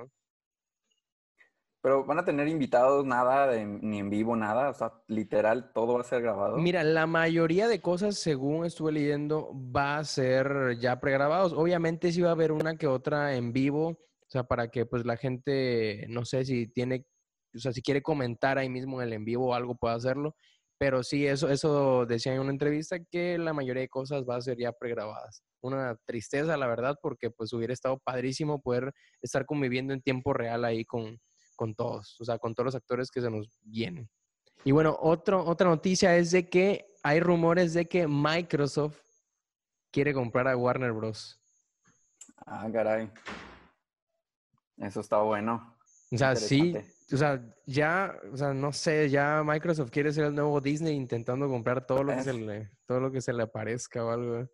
Pero 1.81 2.05
van 2.05 2.19
a 2.19 2.25
tener 2.25 2.49
invitados, 2.49 3.05
nada, 3.07 3.55
ni 3.65 3.99
en 3.99 4.11
vivo, 4.11 4.35
nada, 4.35 4.71
o 4.71 4.75
sea, 4.75 4.93
literal, 5.07 5.71
todo 5.73 5.95
va 5.95 6.01
a 6.01 6.05
ser 6.05 6.23
grabado. 6.23 6.57
Mira, 6.57 6.83
la 6.83 7.07
mayoría 7.07 7.69
de 7.69 7.81
cosas, 7.81 8.19
según 8.19 8.65
estuve 8.65 8.93
leyendo, 8.93 9.53
va 9.55 9.99
a 9.99 10.05
ser 10.05 10.77
ya 10.81 10.99
pregrabados. 10.99 11.53
Obviamente 11.53 12.11
sí 12.11 12.21
va 12.21 12.31
a 12.31 12.33
haber 12.33 12.53
una 12.53 12.77
que 12.77 12.89
otra 12.89 13.37
en 13.37 13.53
vivo, 13.53 13.89
o 13.91 14.31
sea, 14.31 14.43
para 14.45 14.69
que 14.69 14.87
pues 14.87 15.07
la 15.07 15.17
gente, 15.17 16.07
no 16.09 16.25
sé 16.25 16.45
si 16.45 16.67
tiene 16.67 17.07
o 17.55 17.59
sea, 17.59 17.73
si 17.73 17.83
quiere 17.83 18.03
comentar 18.03 18.59
ahí 18.59 18.69
mismo 18.69 19.01
en 19.01 19.09
el 19.09 19.15
en 19.15 19.25
vivo 19.25 19.49
o 19.49 19.55
algo, 19.55 19.77
puede 19.77 19.95
hacerlo. 19.95 20.37
Pero 20.79 21.03
sí, 21.03 21.27
eso, 21.27 21.49
eso 21.51 22.07
decía 22.07 22.35
en 22.35 22.41
una 22.41 22.53
entrevista 22.53 22.99
que 23.11 23.37
la 23.37 23.53
mayoría 23.53 23.83
de 23.83 23.89
cosas 23.89 24.25
va 24.29 24.37
a 24.37 24.41
ser 24.41 24.59
ya 24.59 24.73
pregrabadas. 24.73 25.43
Una 25.61 25.97
tristeza, 26.07 26.57
la 26.57 26.69
verdad, 26.69 26.97
porque 27.03 27.31
pues 27.31 27.53
hubiera 27.53 27.73
estado 27.73 27.99
padrísimo 27.99 28.61
poder 28.61 28.93
estar 29.21 29.45
conviviendo 29.45 29.93
en 29.93 30.03
tiempo 30.03 30.33
real 30.33 30.65
ahí 30.65 30.85
con, 30.85 31.19
con 31.59 31.75
todos, 31.75 32.17
o 32.21 32.25
sea, 32.25 32.39
con 32.39 32.55
todos 32.55 32.67
los 32.67 32.75
actores 32.77 33.11
que 33.11 33.21
se 33.21 33.29
nos 33.29 33.59
vienen. 33.65 34.09
Y 34.65 34.71
bueno, 34.71 34.97
otro, 35.01 35.45
otra 35.45 35.69
noticia 35.69 36.17
es 36.17 36.31
de 36.31 36.49
que 36.49 36.87
hay 37.03 37.19
rumores 37.19 37.75
de 37.75 37.87
que 37.87 38.07
Microsoft 38.07 39.01
quiere 39.91 40.15
comprar 40.15 40.47
a 40.47 40.57
Warner 40.57 40.93
Bros. 40.93 41.41
Ah, 42.47 42.69
caray. 42.73 43.11
Eso 44.77 45.01
está 45.01 45.19
bueno. 45.19 45.77
O 46.13 46.17
sea, 46.17 46.37
sí, 46.37 46.77
o 47.13 47.17
sea, 47.17 47.43
ya, 47.67 48.15
o 48.33 48.37
sea, 48.37 48.55
no 48.55 48.73
sé, 48.73 49.11
ya 49.11 49.43
Microsoft 49.45 49.91
quiere 49.91 50.13
ser 50.13 50.27
el 50.27 50.35
nuevo 50.35 50.61
Disney 50.61 50.95
intentando 50.95 51.49
comprar 51.49 51.85
todo 51.85 52.05
lo 52.05 52.15
que 52.15 52.23
se 52.23 52.33
le, 52.33 52.71
todo 52.87 53.01
lo 53.01 53.11
que 53.11 53.21
se 53.21 53.33
le 53.33 53.43
aparezca 53.43 54.05
o 54.05 54.11
algo. 54.11 54.49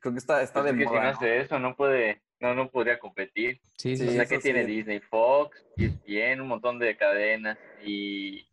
creo 0.00 0.12
que 0.12 0.18
está, 0.18 0.42
está 0.42 0.62
de 0.62 0.74
moda. 0.74 0.86
Si 0.86 0.94
no 0.94 1.00
hace 1.00 1.40
eso, 1.40 1.58
no 1.58 1.74
puede, 1.74 2.23
no, 2.44 2.54
no 2.54 2.70
podría 2.70 2.98
competir. 2.98 3.60
Sí, 3.76 3.96
sí. 3.96 4.06
O 4.06 4.10
sea, 4.12 4.26
que 4.26 4.38
tiene 4.38 4.66
Disney, 4.66 5.00
Fox, 5.00 5.64
ESPN, 5.76 6.42
un 6.42 6.48
montón 6.48 6.78
de 6.78 6.96
cadenas 6.96 7.58
y, 7.82 8.46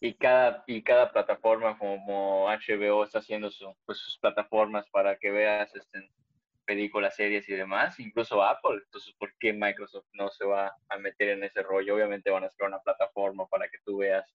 y 0.00 0.14
cada, 0.14 0.64
y 0.66 0.82
cada 0.82 1.12
plataforma 1.12 1.78
como 1.78 2.48
HBO 2.48 3.04
está 3.04 3.20
haciendo 3.20 3.50
su, 3.50 3.72
pues, 3.86 3.98
sus 3.98 4.18
plataformas 4.18 4.88
para 4.90 5.16
que 5.16 5.30
veas 5.30 5.72
este, 5.76 6.10
películas, 6.64 7.14
series 7.14 7.48
y 7.48 7.54
demás, 7.54 7.98
incluso 8.00 8.42
Apple. 8.42 8.80
Entonces, 8.84 9.14
¿por 9.18 9.32
qué 9.38 9.52
Microsoft 9.52 10.08
no 10.14 10.30
se 10.30 10.44
va 10.44 10.76
a 10.88 10.98
meter 10.98 11.28
en 11.30 11.44
ese 11.44 11.62
rollo? 11.62 11.94
Obviamente 11.94 12.30
van 12.30 12.42
a 12.42 12.48
hacer 12.48 12.66
una 12.66 12.80
plataforma 12.80 13.46
para 13.46 13.68
que 13.68 13.78
tú 13.84 13.98
veas. 13.98 14.28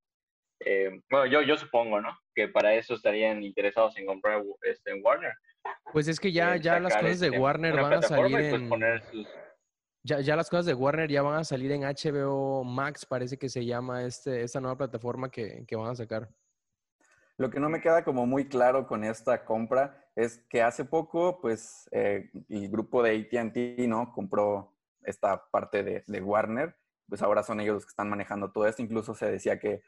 Eh, 0.61 1.01
bueno, 1.09 1.25
yo, 1.25 1.41
yo 1.41 1.57
supongo, 1.57 1.99
¿no? 1.99 2.17
Que 2.33 2.47
para 2.47 2.73
eso 2.73 2.93
estarían 2.93 3.43
interesados 3.43 3.97
en 3.97 4.05
comprar 4.05 4.41
este, 4.61 4.91
en 4.91 5.01
Warner. 5.03 5.33
Pues 5.91 6.07
es 6.07 6.19
que 6.19 6.31
ya, 6.31 6.55
ya 6.57 6.79
las 6.79 6.95
cosas 6.95 7.19
de 7.19 7.27
este, 7.27 7.39
Warner 7.39 7.75
van 7.75 7.93
a 7.93 8.01
salir 8.01 8.49
pues, 8.49 8.53
en... 9.13 9.27
ya, 10.03 10.21
ya 10.21 10.35
las 10.35 10.49
cosas 10.49 10.65
de 10.65 10.73
Warner 10.73 11.09
ya 11.09 11.21
van 11.21 11.39
a 11.39 11.43
salir 11.43 11.71
en 11.71 11.81
HBO 11.81 12.63
Max, 12.63 13.05
parece 13.05 13.37
que 13.37 13.47
se 13.47 13.63
llama 13.63 14.03
este, 14.03 14.41
esta 14.41 14.59
nueva 14.59 14.77
plataforma 14.77 15.29
que, 15.29 15.65
que 15.67 15.75
van 15.75 15.91
a 15.91 15.95
sacar. 15.95 16.29
Lo 17.37 17.49
que 17.49 17.59
no 17.59 17.69
me 17.69 17.81
queda 17.81 18.03
como 18.03 18.25
muy 18.25 18.47
claro 18.47 18.85
con 18.87 19.03
esta 19.03 19.43
compra 19.43 20.03
es 20.15 20.37
que 20.49 20.61
hace 20.61 20.85
poco, 20.85 21.41
pues, 21.41 21.89
eh, 21.91 22.29
el 22.49 22.69
grupo 22.69 23.01
de 23.01 23.27
AT&T, 23.31 23.87
¿no? 23.87 24.11
Compró 24.13 24.75
esta 25.01 25.43
parte 25.49 25.83
de, 25.83 26.03
de, 26.05 26.21
Warner, 26.21 26.75
pues 27.09 27.21
ahora 27.21 27.41
son 27.43 27.59
ellos 27.59 27.75
los 27.75 27.85
que 27.85 27.89
están 27.89 28.09
manejando 28.09 28.51
todo 28.51 28.67
esto. 28.67 28.83
Incluso 28.83 29.15
se 29.15 29.31
decía 29.31 29.59
que, 29.59 29.81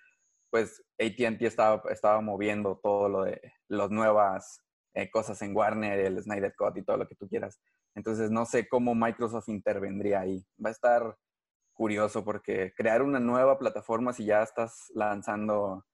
pues, 0.49 0.83
AT&T 0.99 1.45
estaba, 1.45 1.83
estaba 1.91 2.19
moviendo 2.21 2.79
todo 2.81 3.09
lo 3.09 3.23
de 3.23 3.53
las 3.67 3.91
nuevas 3.91 4.64
eh, 4.95 5.09
cosas 5.11 5.41
en 5.41 5.55
Warner, 5.55 5.99
el 5.99 6.21
Snyder 6.23 6.55
Cut 6.57 6.77
y 6.77 6.83
todo 6.83 6.97
lo 6.97 7.07
que 7.07 7.15
tú 7.15 7.27
quieras. 7.27 7.59
Entonces, 7.93 8.31
no 8.31 8.45
sé 8.45 8.67
cómo 8.67 8.95
Microsoft 8.95 9.49
intervendría 9.49 10.21
ahí. 10.21 10.45
Va 10.63 10.69
a 10.69 10.71
estar 10.71 11.17
curioso 11.73 12.23
porque 12.23 12.73
crear 12.75 13.01
una 13.01 13.19
nueva 13.19 13.59
plataforma 13.59 14.13
si 14.13 14.25
ya 14.25 14.41
estás 14.41 14.89
lanzando 14.95 15.85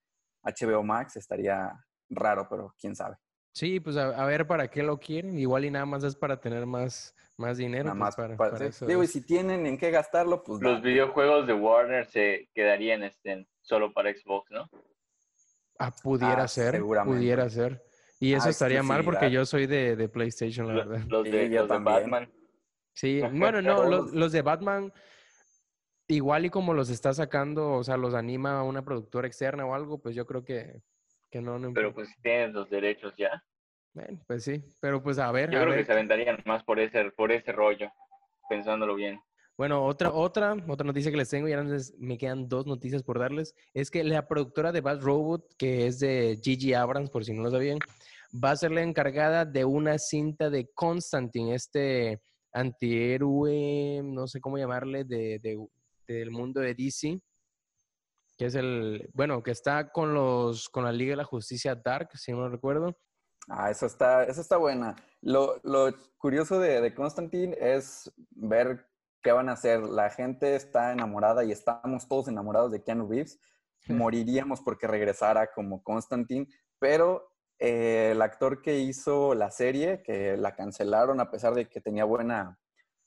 HBO 0.44 0.84
Max 0.84 1.16
estaría 1.16 1.74
raro, 2.10 2.48
pero 2.48 2.76
quién 2.80 2.96
sabe. 2.96 3.18
Sí, 3.54 3.80
pues 3.80 3.98
a, 3.98 4.26
ver 4.26 4.48
para 4.48 4.70
qué 4.70 4.84
lo 4.84 5.00
quieren. 5.00 5.38
Igual 5.38 5.66
y 5.66 5.72
nada 5.72 5.86
más 5.86 6.04
es 6.04 6.16
para 6.16 6.40
tener 6.40 6.66
más, 6.66 7.14
más 7.38 7.58
dinero. 7.58 7.86
Nada 7.94 8.12
pues, 8.16 8.30
más 8.30 8.38
para, 8.38 8.66
eso 8.66 8.86
Digo, 8.86 9.04
y 9.04 9.08
si 9.08 9.26
tienen 9.26 9.66
en 9.66 9.78
qué 9.78 9.92
gastarlo, 9.92 10.44
pues. 10.44 10.62
Los 10.62 10.82
videojuegos 10.82 11.48
de 11.48 11.54
Warner 11.54 12.06
se 12.06 12.50
quedarían 12.54 13.04
este, 13.04 13.48
solo 13.62 13.92
para 13.92 14.14
Xbox, 14.14 14.50
¿no? 14.52 14.70
Ah, 15.80 15.92
pudiera 15.92 16.44
ah, 16.44 16.48
ser. 16.48 16.82
Pudiera 16.82 17.50
ser. 17.50 17.84
Y 18.22 18.36
eso 18.36 18.48
ah, 18.48 18.52
estaría 18.52 18.84
mal 18.84 19.04
porque 19.04 19.32
yo 19.32 19.44
soy 19.48 19.66
de, 19.66 20.08
PlayStation, 20.08 20.68
la 20.68 20.76
verdad. 20.76 21.02
Los 21.08 21.24
de, 21.24 21.80
Batman. 21.80 22.32
Sí, 22.94 23.20
bueno, 23.34 23.64
no, 23.64 23.84
los, 23.84 24.32
de 24.32 24.44
Batman, 24.44 24.94
igual 26.08 26.46
y 26.46 26.52
como 26.52 26.76
los 26.76 26.92
está 26.92 27.14
sacando, 27.14 27.72
o 27.72 27.84
sea, 27.84 27.98
los 27.98 28.14
anima 28.14 28.62
una 28.62 28.86
productora 28.86 29.26
externa 29.26 29.66
o 29.66 29.74
algo, 29.74 30.00
pues 30.00 30.14
yo 30.14 30.28
creo 30.28 30.46
que, 30.46 30.84
que 31.32 31.42
no, 31.42 31.58
no. 31.58 31.74
Pero 31.74 31.96
pues 31.96 32.10
tienes 32.22 32.54
los 32.54 32.70
derechos 32.70 33.12
ya. 33.18 33.44
Bueno, 33.92 34.22
pues 34.28 34.44
sí, 34.44 34.64
pero 34.80 35.02
pues 35.02 35.18
a 35.18 35.32
ver. 35.32 35.50
Yo 35.50 35.60
creo 35.60 35.74
que 35.74 35.84
se 35.84 35.92
aventarían 35.92 36.38
más 36.46 36.64
por 36.64 36.80
ese, 36.80 37.10
por 37.10 37.32
ese 37.32 37.52
rollo, 37.52 37.92
pensándolo 38.48 38.94
bien. 38.94 39.20
Bueno, 39.58 39.84
otra, 39.84 40.12
otra, 40.12 40.56
otra 40.68 40.86
noticia 40.86 41.12
que 41.12 41.18
les 41.18 41.30
tengo, 41.30 41.48
y 41.48 41.54
ahora 41.54 41.78
me 41.98 42.18
quedan 42.18 42.48
dos 42.48 42.68
noticias 42.68 43.02
por 43.04 43.20
darles, 43.20 43.56
es 43.74 43.92
que 43.92 44.04
la 44.04 44.28
productora 44.28 44.72
de 44.72 44.82
Bad 44.82 45.02
Robot, 45.02 45.56
que 45.58 45.88
es 45.88 46.00
de 46.00 46.40
Gigi 46.42 46.74
Abrams, 46.74 47.10
por 47.10 47.26
si 47.26 47.34
no 47.34 47.44
lo 47.44 47.52
sabían, 47.52 47.78
va 48.32 48.52
a 48.52 48.56
ser 48.56 48.72
la 48.72 48.82
encargada 48.82 49.46
de 49.46 49.66
una 49.66 49.98
cinta 49.98 50.50
de 50.50 50.70
Constantine, 50.74 51.56
este 51.56 52.22
antihéroe, 52.54 54.02
no 54.04 54.28
sé 54.28 54.40
cómo 54.40 54.58
llamarle, 54.58 55.04
de, 55.04 55.40
del 56.08 56.32
mundo 56.32 56.60
de 56.60 56.76
DC, 56.76 57.20
que 58.38 58.46
es 58.46 58.56
el, 58.56 59.10
bueno, 59.14 59.44
que 59.44 59.52
está 59.52 59.92
con 59.92 60.14
los, 60.14 60.70
con 60.70 60.84
la 60.84 60.92
Liga 60.92 61.12
de 61.12 61.18
la 61.18 61.24
Justicia 61.24 61.76
Dark, 61.76 62.10
si 62.18 62.32
no 62.32 62.50
recuerdo. 62.50 62.96
Ah, 63.48 63.72
eso 63.72 63.86
está, 63.86 64.24
eso 64.24 64.42
está 64.42 64.58
buena. 64.58 64.96
Lo, 65.22 65.60
curioso 66.18 66.60
de, 66.60 66.82
de 66.82 66.94
Constantine 66.94 67.56
es 67.60 68.12
ver 68.32 68.86
qué 69.22 69.32
van 69.32 69.50
a 69.50 69.54
hacer. 69.54 69.82
La 69.82 70.10
gente 70.10 70.56
está 70.56 70.92
enamorada 70.92 71.44
y 71.44 71.52
estamos 71.52 72.08
todos 72.08 72.28
enamorados 72.28 72.72
de 72.72 72.84
Keanu 72.84 73.08
Reeves. 73.08 73.40
Moriríamos 73.88 74.62
porque 74.62 74.88
regresara 74.88 75.52
como 75.54 75.84
Constantine, 75.84 76.48
pero 76.80 77.31
eh, 77.64 78.10
el 78.14 78.22
actor 78.24 78.60
que 78.60 78.80
hizo 78.80 79.36
la 79.36 79.52
serie, 79.52 80.02
que 80.02 80.36
la 80.36 80.56
cancelaron 80.56 81.20
a 81.20 81.30
pesar 81.30 81.54
de 81.54 81.70
que 81.70 81.80
tenía 81.80 82.06
buena, 82.06 82.58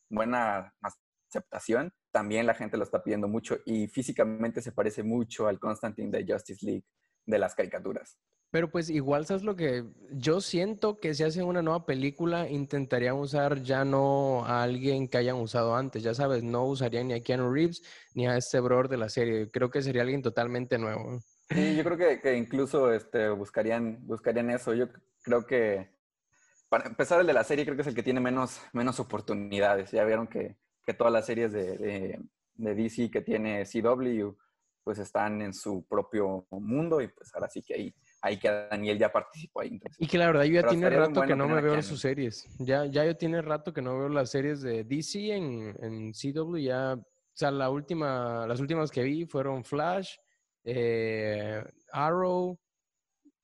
buena 0.08 0.72
aceptación, 0.80 1.92
también 2.12 2.46
la 2.46 2.54
gente 2.54 2.76
lo 2.76 2.84
está 2.84 3.02
pidiendo 3.02 3.26
mucho 3.26 3.58
y 3.66 3.88
físicamente 3.88 4.62
se 4.62 4.70
parece 4.70 5.02
mucho 5.02 5.48
al 5.48 5.58
Constantine 5.58 6.16
de 6.16 6.32
Justice 6.32 6.64
League 6.64 6.84
de 7.26 7.38
las 7.40 7.56
caricaturas. 7.56 8.16
Pero 8.52 8.70
pues 8.70 8.90
igual, 8.90 9.26
¿sabes 9.26 9.42
lo 9.42 9.56
que? 9.56 9.84
Yo 10.12 10.40
siento 10.40 11.00
que 11.00 11.14
si 11.14 11.24
hacen 11.24 11.46
una 11.46 11.60
nueva 11.60 11.84
película, 11.84 12.48
intentarían 12.48 13.16
usar 13.16 13.60
ya 13.60 13.84
no 13.84 14.46
a 14.46 14.62
alguien 14.62 15.08
que 15.08 15.18
hayan 15.18 15.34
usado 15.34 15.74
antes, 15.74 16.04
ya 16.04 16.14
sabes, 16.14 16.44
no 16.44 16.64
usarían 16.64 17.08
ni 17.08 17.14
a 17.14 17.20
Keanu 17.20 17.52
Reeves 17.52 17.82
ni 18.14 18.28
a 18.28 18.36
este 18.36 18.60
brother 18.60 18.88
de 18.88 18.98
la 18.98 19.08
serie. 19.08 19.50
Creo 19.50 19.68
que 19.68 19.82
sería 19.82 20.02
alguien 20.02 20.22
totalmente 20.22 20.78
nuevo. 20.78 21.18
Sí, 21.50 21.76
yo 21.76 21.84
creo 21.84 21.96
que, 21.96 22.20
que, 22.20 22.36
incluso 22.36 22.92
este, 22.92 23.28
buscarían, 23.28 24.06
buscarían 24.06 24.50
eso. 24.50 24.74
Yo 24.74 24.88
creo 25.22 25.46
que, 25.46 25.90
para 26.68 26.86
empezar, 26.86 27.20
el 27.20 27.26
de 27.26 27.32
la 27.32 27.44
serie 27.44 27.64
creo 27.64 27.76
que 27.76 27.82
es 27.82 27.88
el 27.88 27.94
que 27.94 28.02
tiene 28.02 28.20
menos, 28.20 28.60
menos 28.72 28.98
oportunidades. 28.98 29.90
Ya 29.90 30.04
vieron 30.04 30.26
que, 30.26 30.56
que 30.84 30.94
todas 30.94 31.12
las 31.12 31.26
series 31.26 31.52
de, 31.52 31.76
de, 31.78 32.20
de, 32.54 32.74
DC 32.74 33.10
que 33.10 33.20
tiene 33.20 33.64
CW, 33.64 34.36
pues 34.82 34.98
están 34.98 35.42
en 35.42 35.54
su 35.54 35.86
propio 35.86 36.46
mundo 36.50 37.00
y 37.00 37.08
pues 37.08 37.34
ahora 37.34 37.48
sí 37.48 37.62
que 37.62 37.74
ahí, 37.74 37.94
ahí 38.20 38.38
que 38.38 38.50
Daniel 38.50 38.98
ya 38.98 39.10
participó 39.10 39.60
ahí. 39.60 39.80
y 39.98 40.06
que 40.06 40.18
la 40.18 40.26
verdad 40.26 40.44
yo 40.44 40.60
ya 40.60 40.68
tiene 40.68 40.90
rato 40.90 41.22
que 41.22 41.36
no 41.36 41.48
me 41.48 41.60
veo 41.60 41.74
en 41.74 41.82
sus 41.82 42.00
series. 42.00 42.46
Ya, 42.58 42.86
ya 42.86 43.04
yo 43.04 43.16
tiene 43.16 43.42
rato 43.42 43.72
que 43.72 43.82
no 43.82 43.98
veo 43.98 44.08
las 44.08 44.30
series 44.30 44.62
de 44.62 44.84
DC 44.84 45.34
en, 45.34 45.74
en 45.80 46.12
CW. 46.12 46.56
Ya, 46.58 46.94
o 46.94 47.36
sea, 47.36 47.50
la 47.50 47.70
última, 47.70 48.46
las 48.46 48.60
últimas 48.60 48.90
que 48.90 49.02
vi 49.02 49.26
fueron 49.26 49.64
Flash, 49.64 50.16
eh, 50.64 51.62
Arrow, 51.92 52.58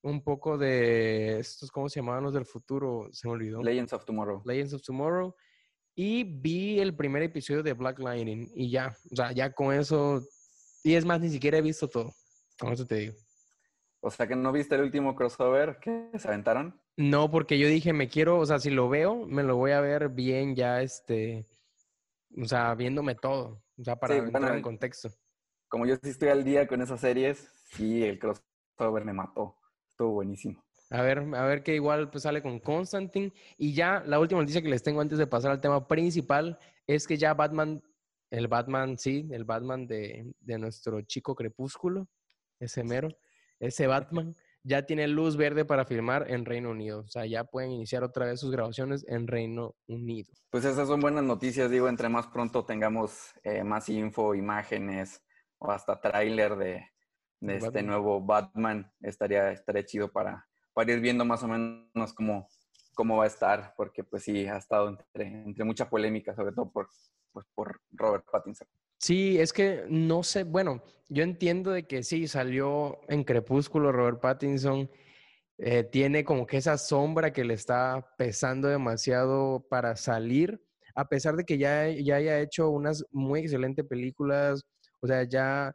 un 0.02 0.22
poco 0.22 0.56
de 0.56 1.40
estos, 1.40 1.70
¿cómo 1.70 1.88
se 1.88 2.00
llamaban 2.00 2.24
los 2.24 2.32
del 2.32 2.46
futuro? 2.46 3.08
Se 3.12 3.28
me 3.28 3.34
olvidó. 3.34 3.62
Legends 3.62 3.92
of 3.92 4.04
Tomorrow. 4.04 4.42
Legends 4.44 4.72
of 4.74 4.82
Tomorrow. 4.82 5.34
Y 5.94 6.24
vi 6.24 6.80
el 6.80 6.96
primer 6.96 7.22
episodio 7.22 7.62
de 7.62 7.74
Black 7.74 7.98
Lightning 7.98 8.50
y 8.54 8.70
ya, 8.70 8.96
o 9.12 9.16
sea, 9.16 9.32
ya 9.32 9.52
con 9.52 9.74
eso, 9.74 10.22
y 10.82 10.94
es 10.94 11.04
más, 11.04 11.20
ni 11.20 11.28
siquiera 11.28 11.58
he 11.58 11.62
visto 11.62 11.88
todo, 11.88 12.10
con 12.58 12.72
eso 12.72 12.86
te 12.86 12.94
digo. 12.94 13.14
O 14.00 14.10
sea, 14.10 14.26
que 14.26 14.34
no 14.34 14.50
viste 14.50 14.76
el 14.76 14.82
último 14.82 15.14
crossover 15.14 15.78
que 15.78 16.08
se 16.16 16.28
aventaron. 16.28 16.80
No, 16.96 17.30
porque 17.30 17.58
yo 17.58 17.68
dije, 17.68 17.92
me 17.92 18.08
quiero, 18.08 18.38
o 18.38 18.46
sea, 18.46 18.58
si 18.58 18.70
lo 18.70 18.88
veo, 18.88 19.26
me 19.26 19.42
lo 19.42 19.56
voy 19.56 19.72
a 19.72 19.80
ver 19.80 20.08
bien 20.08 20.54
ya, 20.56 20.80
este, 20.80 21.46
o 22.40 22.46
sea, 22.46 22.74
viéndome 22.74 23.14
todo, 23.14 23.62
o 23.76 23.84
sea, 23.84 23.96
para 23.96 24.16
entrar 24.16 24.56
en 24.56 24.62
contexto 24.62 25.10
como 25.70 25.86
yo 25.86 25.96
sí 26.02 26.10
estoy 26.10 26.28
al 26.28 26.44
día 26.44 26.66
con 26.66 26.82
esas 26.82 27.00
series, 27.00 27.48
sí, 27.70 28.04
el 28.04 28.18
crossover 28.18 29.04
me 29.04 29.14
mató. 29.14 29.56
Estuvo 29.92 30.14
buenísimo. 30.14 30.62
A 30.90 31.02
ver, 31.02 31.20
a 31.20 31.46
ver 31.46 31.62
qué 31.62 31.76
igual 31.76 32.10
pues 32.10 32.24
sale 32.24 32.42
con 32.42 32.58
Constantine. 32.58 33.32
Y 33.56 33.72
ya 33.72 34.02
la 34.04 34.18
última 34.18 34.40
noticia 34.40 34.60
que 34.60 34.68
les 34.68 34.82
tengo 34.82 35.00
antes 35.00 35.18
de 35.18 35.28
pasar 35.28 35.52
al 35.52 35.60
tema 35.60 35.86
principal 35.86 36.58
es 36.86 37.06
que 37.06 37.16
ya 37.16 37.34
Batman, 37.34 37.80
el 38.30 38.48
Batman, 38.48 38.98
sí, 38.98 39.28
el 39.30 39.44
Batman 39.44 39.86
de, 39.86 40.34
de 40.40 40.58
nuestro 40.58 41.00
chico 41.02 41.36
crepúsculo, 41.36 42.08
ese 42.58 42.82
mero, 42.82 43.08
ese 43.60 43.86
Batman, 43.86 44.36
ya 44.64 44.84
tiene 44.84 45.06
luz 45.06 45.36
verde 45.36 45.64
para 45.64 45.84
filmar 45.84 46.28
en 46.28 46.44
Reino 46.44 46.70
Unido. 46.70 47.00
O 47.00 47.08
sea, 47.08 47.26
ya 47.26 47.44
pueden 47.44 47.70
iniciar 47.70 48.02
otra 48.02 48.26
vez 48.26 48.40
sus 48.40 48.50
grabaciones 48.50 49.06
en 49.08 49.28
Reino 49.28 49.76
Unido. 49.86 50.32
Pues 50.50 50.64
esas 50.64 50.88
son 50.88 51.00
buenas 51.00 51.22
noticias, 51.22 51.70
digo, 51.70 51.88
entre 51.88 52.08
más 52.08 52.26
pronto 52.26 52.64
tengamos 52.64 53.32
eh, 53.44 53.62
más 53.62 53.88
info, 53.88 54.34
imágenes, 54.34 55.22
o 55.60 55.70
hasta 55.70 56.00
tráiler 56.00 56.56
de, 56.56 56.84
este 57.40 57.82
nuevo 57.82 58.20
Batman 58.20 58.92
estaría, 59.00 59.52
estaría 59.52 59.84
chido 59.84 60.10
para, 60.10 60.46
para 60.74 60.92
ir 60.92 61.00
viendo 61.00 61.24
más 61.24 61.42
o 61.42 61.48
menos 61.48 62.12
cómo, 62.14 62.48
cómo 62.94 63.18
va 63.18 63.24
a 63.24 63.28
estar, 63.28 63.72
porque 63.76 64.02
pues 64.04 64.24
sí, 64.24 64.46
ha 64.46 64.56
estado 64.56 64.88
entre, 64.88 65.26
entre 65.26 65.64
mucha 65.64 65.88
polémica, 65.88 66.34
sobre 66.34 66.52
todo 66.52 66.70
por, 66.70 66.88
pues, 67.32 67.46
por 67.54 67.80
Robert 67.92 68.24
Pattinson. 68.30 68.66
Sí, 68.98 69.38
es 69.38 69.52
que 69.52 69.84
no 69.88 70.22
sé, 70.22 70.44
bueno, 70.44 70.82
yo 71.08 71.22
entiendo 71.22 71.70
de 71.70 71.86
que 71.86 72.02
sí, 72.02 72.28
salió 72.28 73.00
en 73.08 73.24
Crepúsculo 73.24 73.92
Robert 73.92 74.20
Pattinson, 74.20 74.90
eh, 75.56 75.84
tiene 75.84 76.24
como 76.24 76.46
que 76.46 76.58
esa 76.58 76.78
sombra 76.78 77.32
que 77.32 77.44
le 77.44 77.54
está 77.54 78.14
pesando 78.18 78.68
demasiado 78.68 79.66
para 79.68 79.96
salir, 79.96 80.62
a 80.94 81.08
pesar 81.08 81.36
de 81.36 81.44
que 81.44 81.58
ya, 81.58 81.88
ya 81.88 82.16
haya 82.16 82.40
hecho 82.40 82.70
unas 82.70 83.04
muy 83.10 83.40
excelentes 83.40 83.86
películas, 83.86 84.62
o 85.00 85.06
sea, 85.06 85.24
ya 85.24 85.74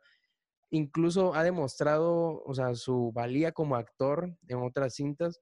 incluso 0.71 1.33
ha 1.33 1.43
demostrado, 1.43 2.43
o 2.43 2.53
sea, 2.53 2.75
su 2.75 3.11
valía 3.13 3.51
como 3.51 3.75
actor 3.75 4.35
en 4.47 4.57
otras 4.63 4.95
cintas, 4.95 5.41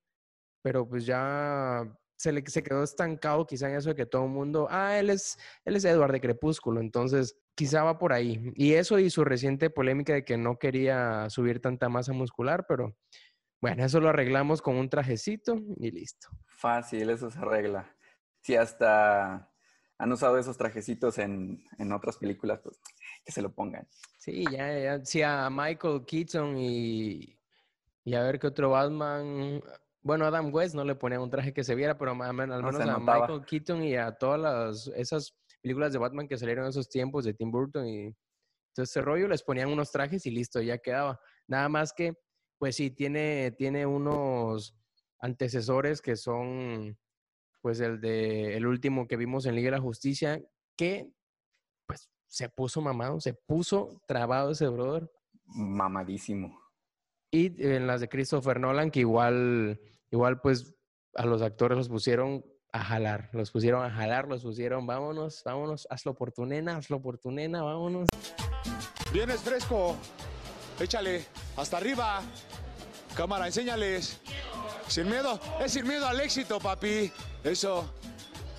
pero 0.62 0.88
pues 0.88 1.06
ya 1.06 1.84
se 2.16 2.32
le 2.32 2.44
se 2.46 2.64
quedó 2.64 2.84
estancado 2.84 3.46
quizá 3.46 3.70
en 3.70 3.76
eso 3.76 3.90
de 3.90 3.96
que 3.96 4.06
todo 4.06 4.26
el 4.26 4.32
mundo, 4.32 4.68
ah, 4.70 4.98
él 4.98 5.10
es, 5.10 5.38
él 5.66 5.76
es 5.76 5.86
Edward 5.86 6.12
de 6.14 6.22
Crepúsculo, 6.22 6.80
entonces 6.80 7.38
quizá 7.56 7.84
va 7.84 7.98
por 7.98 8.14
ahí. 8.14 8.52
Y 8.56 8.74
eso 8.74 9.00
y 9.00 9.10
su 9.10 9.26
reciente 9.26 9.70
polémica 9.70 10.14
de 10.14 10.24
que 10.24 10.38
no 10.38 10.58
quería 10.58 11.30
subir 11.30 11.60
tanta 11.60 11.90
masa 11.90 12.14
muscular, 12.14 12.66
pero 12.68 12.96
bueno, 13.62 13.84
eso 13.84 14.00
lo 14.00 14.10
arreglamos 14.10 14.62
con 14.62 14.76
un 14.76 14.90
trajecito 14.90 15.56
y 15.78 15.92
listo. 15.92 16.30
Fácil, 16.46 17.10
eso 17.10 17.30
se 17.30 17.40
arregla. 17.40 17.96
Si 18.42 18.56
hasta 18.56 19.50
han 19.98 20.12
usado 20.12 20.38
esos 20.38 20.58
trajecitos 20.58 21.18
en, 21.18 21.64
en 21.78 21.92
otras 21.94 22.18
películas, 22.18 22.60
pues 22.62 22.80
que 23.26 23.32
se 23.32 23.42
lo 23.42 23.54
pongan. 23.54 23.88
Sí, 24.18 24.46
ya, 24.52 24.78
ya. 24.80 25.06
Sí, 25.06 25.22
a 25.22 25.50
Michael 25.50 26.06
Keaton 26.06 26.58
y, 26.58 27.40
y 28.04 28.14
a 28.16 28.24
ver 28.24 28.40
qué 28.40 28.48
otro 28.48 28.72
Batman. 28.72 29.62
Bueno, 30.02 30.26
Adam 30.26 30.54
West 30.54 30.76
no 30.76 30.84
le 30.84 30.96
ponía 30.96 31.20
un 31.20 31.30
traje 31.30 31.54
que 31.54 31.64
se 31.64 31.76
viera, 31.76 31.98
pero 31.98 32.12
al 32.12 32.34
menos, 32.34 32.62
a 32.62 33.00
Michael 33.00 33.46
Keaton 33.46 33.84
y 33.84 33.96
a 33.96 34.12
todas 34.12 34.40
las, 34.40 34.88
esas 34.96 35.34
películas 35.62 35.94
de 35.94 36.00
Batman 36.00 36.28
que 36.28 36.38
salieron 36.38 36.66
en 36.66 36.72
esos 36.72 36.90
tiempos 36.90 37.24
de 37.24 37.34
Tim 37.34 37.50
Burton 37.50 37.88
y 37.88 38.14
todo 38.74 38.84
ese 38.84 39.02
rollo, 39.02 39.28
les 39.28 39.44
ponían 39.44 39.70
unos 39.70 39.92
trajes 39.92 40.26
y 40.26 40.32
listo, 40.32 40.62
ya 40.62 40.78
quedaba. 40.78 41.20
Nada 41.48 41.70
más 41.70 41.94
que, 41.94 42.14
pues 42.58 42.76
sí, 42.76 42.90
tiene, 42.90 43.52
tiene 43.52 43.86
unos 43.86 44.76
antecesores 45.20 46.02
que 46.02 46.18
son, 46.18 46.98
pues 47.62 47.80
el 47.80 48.02
de 48.02 48.58
el 48.58 48.66
último 48.66 49.08
que 49.08 49.16
vimos 49.16 49.46
en 49.46 49.56
Liga 49.56 49.68
de 49.68 49.78
la 49.78 49.82
Justicia, 49.82 50.42
que 50.76 51.10
pues 51.86 52.10
se 52.34 52.50
puso 52.50 52.82
mamado, 52.82 53.22
se 53.22 53.36
puso 53.36 54.02
trabado 54.08 54.50
ese 54.50 54.68
brother. 54.68 55.08
Mamadísimo. 55.46 56.60
Y 57.30 57.64
en 57.64 57.86
las 57.86 58.02
de 58.02 58.10
Christopher 58.10 58.60
Nolan, 58.60 58.90
que 58.90 59.02
igual, 59.02 59.80
igual 60.10 60.42
pues 60.42 60.74
a 61.14 61.28
los 61.28 61.44
actores 61.44 61.78
los 61.78 61.90
pusieron 61.90 62.44
a 62.72 62.84
jalar, 62.84 63.30
los 63.34 63.52
pusieron 63.52 63.86
a 63.86 63.92
jalar, 63.92 64.28
los 64.28 64.42
pusieron, 64.42 64.88
vámonos, 64.88 65.44
vámonos, 65.46 65.88
hazlo 65.92 66.16
por 66.16 66.32
tu 66.32 66.48
nena, 66.48 66.78
hazlo 66.78 67.00
por 67.00 67.20
tu 67.20 67.30
nena, 67.30 67.62
vámonos. 67.62 68.10
Vienes 69.14 69.42
fresco, 69.42 69.96
échale, 70.80 71.26
hasta 71.56 71.78
arriba, 71.78 72.20
cámara, 73.16 73.46
enséñales. 73.46 74.20
Sin 74.88 75.08
miedo, 75.08 75.40
es 75.64 75.72
sin 75.72 75.88
miedo 75.88 76.08
al 76.08 76.20
éxito, 76.20 76.60
papi. 76.60 77.12
Eso, 77.44 77.94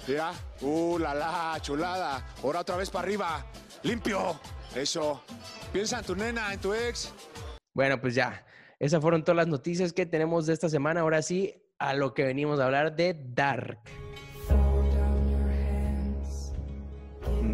ya, 0.07 0.33
uh, 0.61 0.99
la 0.99 1.13
la, 1.13 1.59
chulada. 1.61 2.25
Ahora 2.43 2.61
otra 2.61 2.77
vez 2.77 2.89
para 2.91 3.05
arriba, 3.05 3.45
limpio. 3.85 4.41
Eso, 4.75 5.23
piensa 5.73 6.01
en 6.01 6.05
tu 6.05 6.17
nena, 6.17 6.53
en 6.53 6.61
tu 6.61 6.75
ex. 6.75 7.15
Bueno, 7.75 8.01
pues 8.01 8.15
ya, 8.15 8.45
esas 8.81 9.01
fueron 9.01 9.23
todas 9.23 9.37
las 9.37 9.47
noticias 9.47 9.93
que 9.93 10.07
tenemos 10.07 10.47
de 10.47 10.55
esta 10.55 10.69
semana. 10.69 11.03
Ahora 11.03 11.23
sí, 11.23 11.55
a 11.79 11.95
lo 11.95 12.15
que 12.15 12.25
venimos 12.25 12.59
a 12.59 12.65
hablar 12.65 12.97
de 12.97 13.15
Dark. 13.15 13.79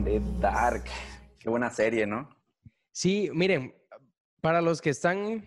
De 0.02 0.22
Dark. 0.38 0.84
Qué 1.38 1.50
buena 1.50 1.70
serie, 1.70 2.06
¿no? 2.06 2.30
Sí, 2.92 3.30
miren, 3.34 3.74
para 4.40 4.60
los 4.62 4.80
que 4.80 4.90
están, 4.90 5.44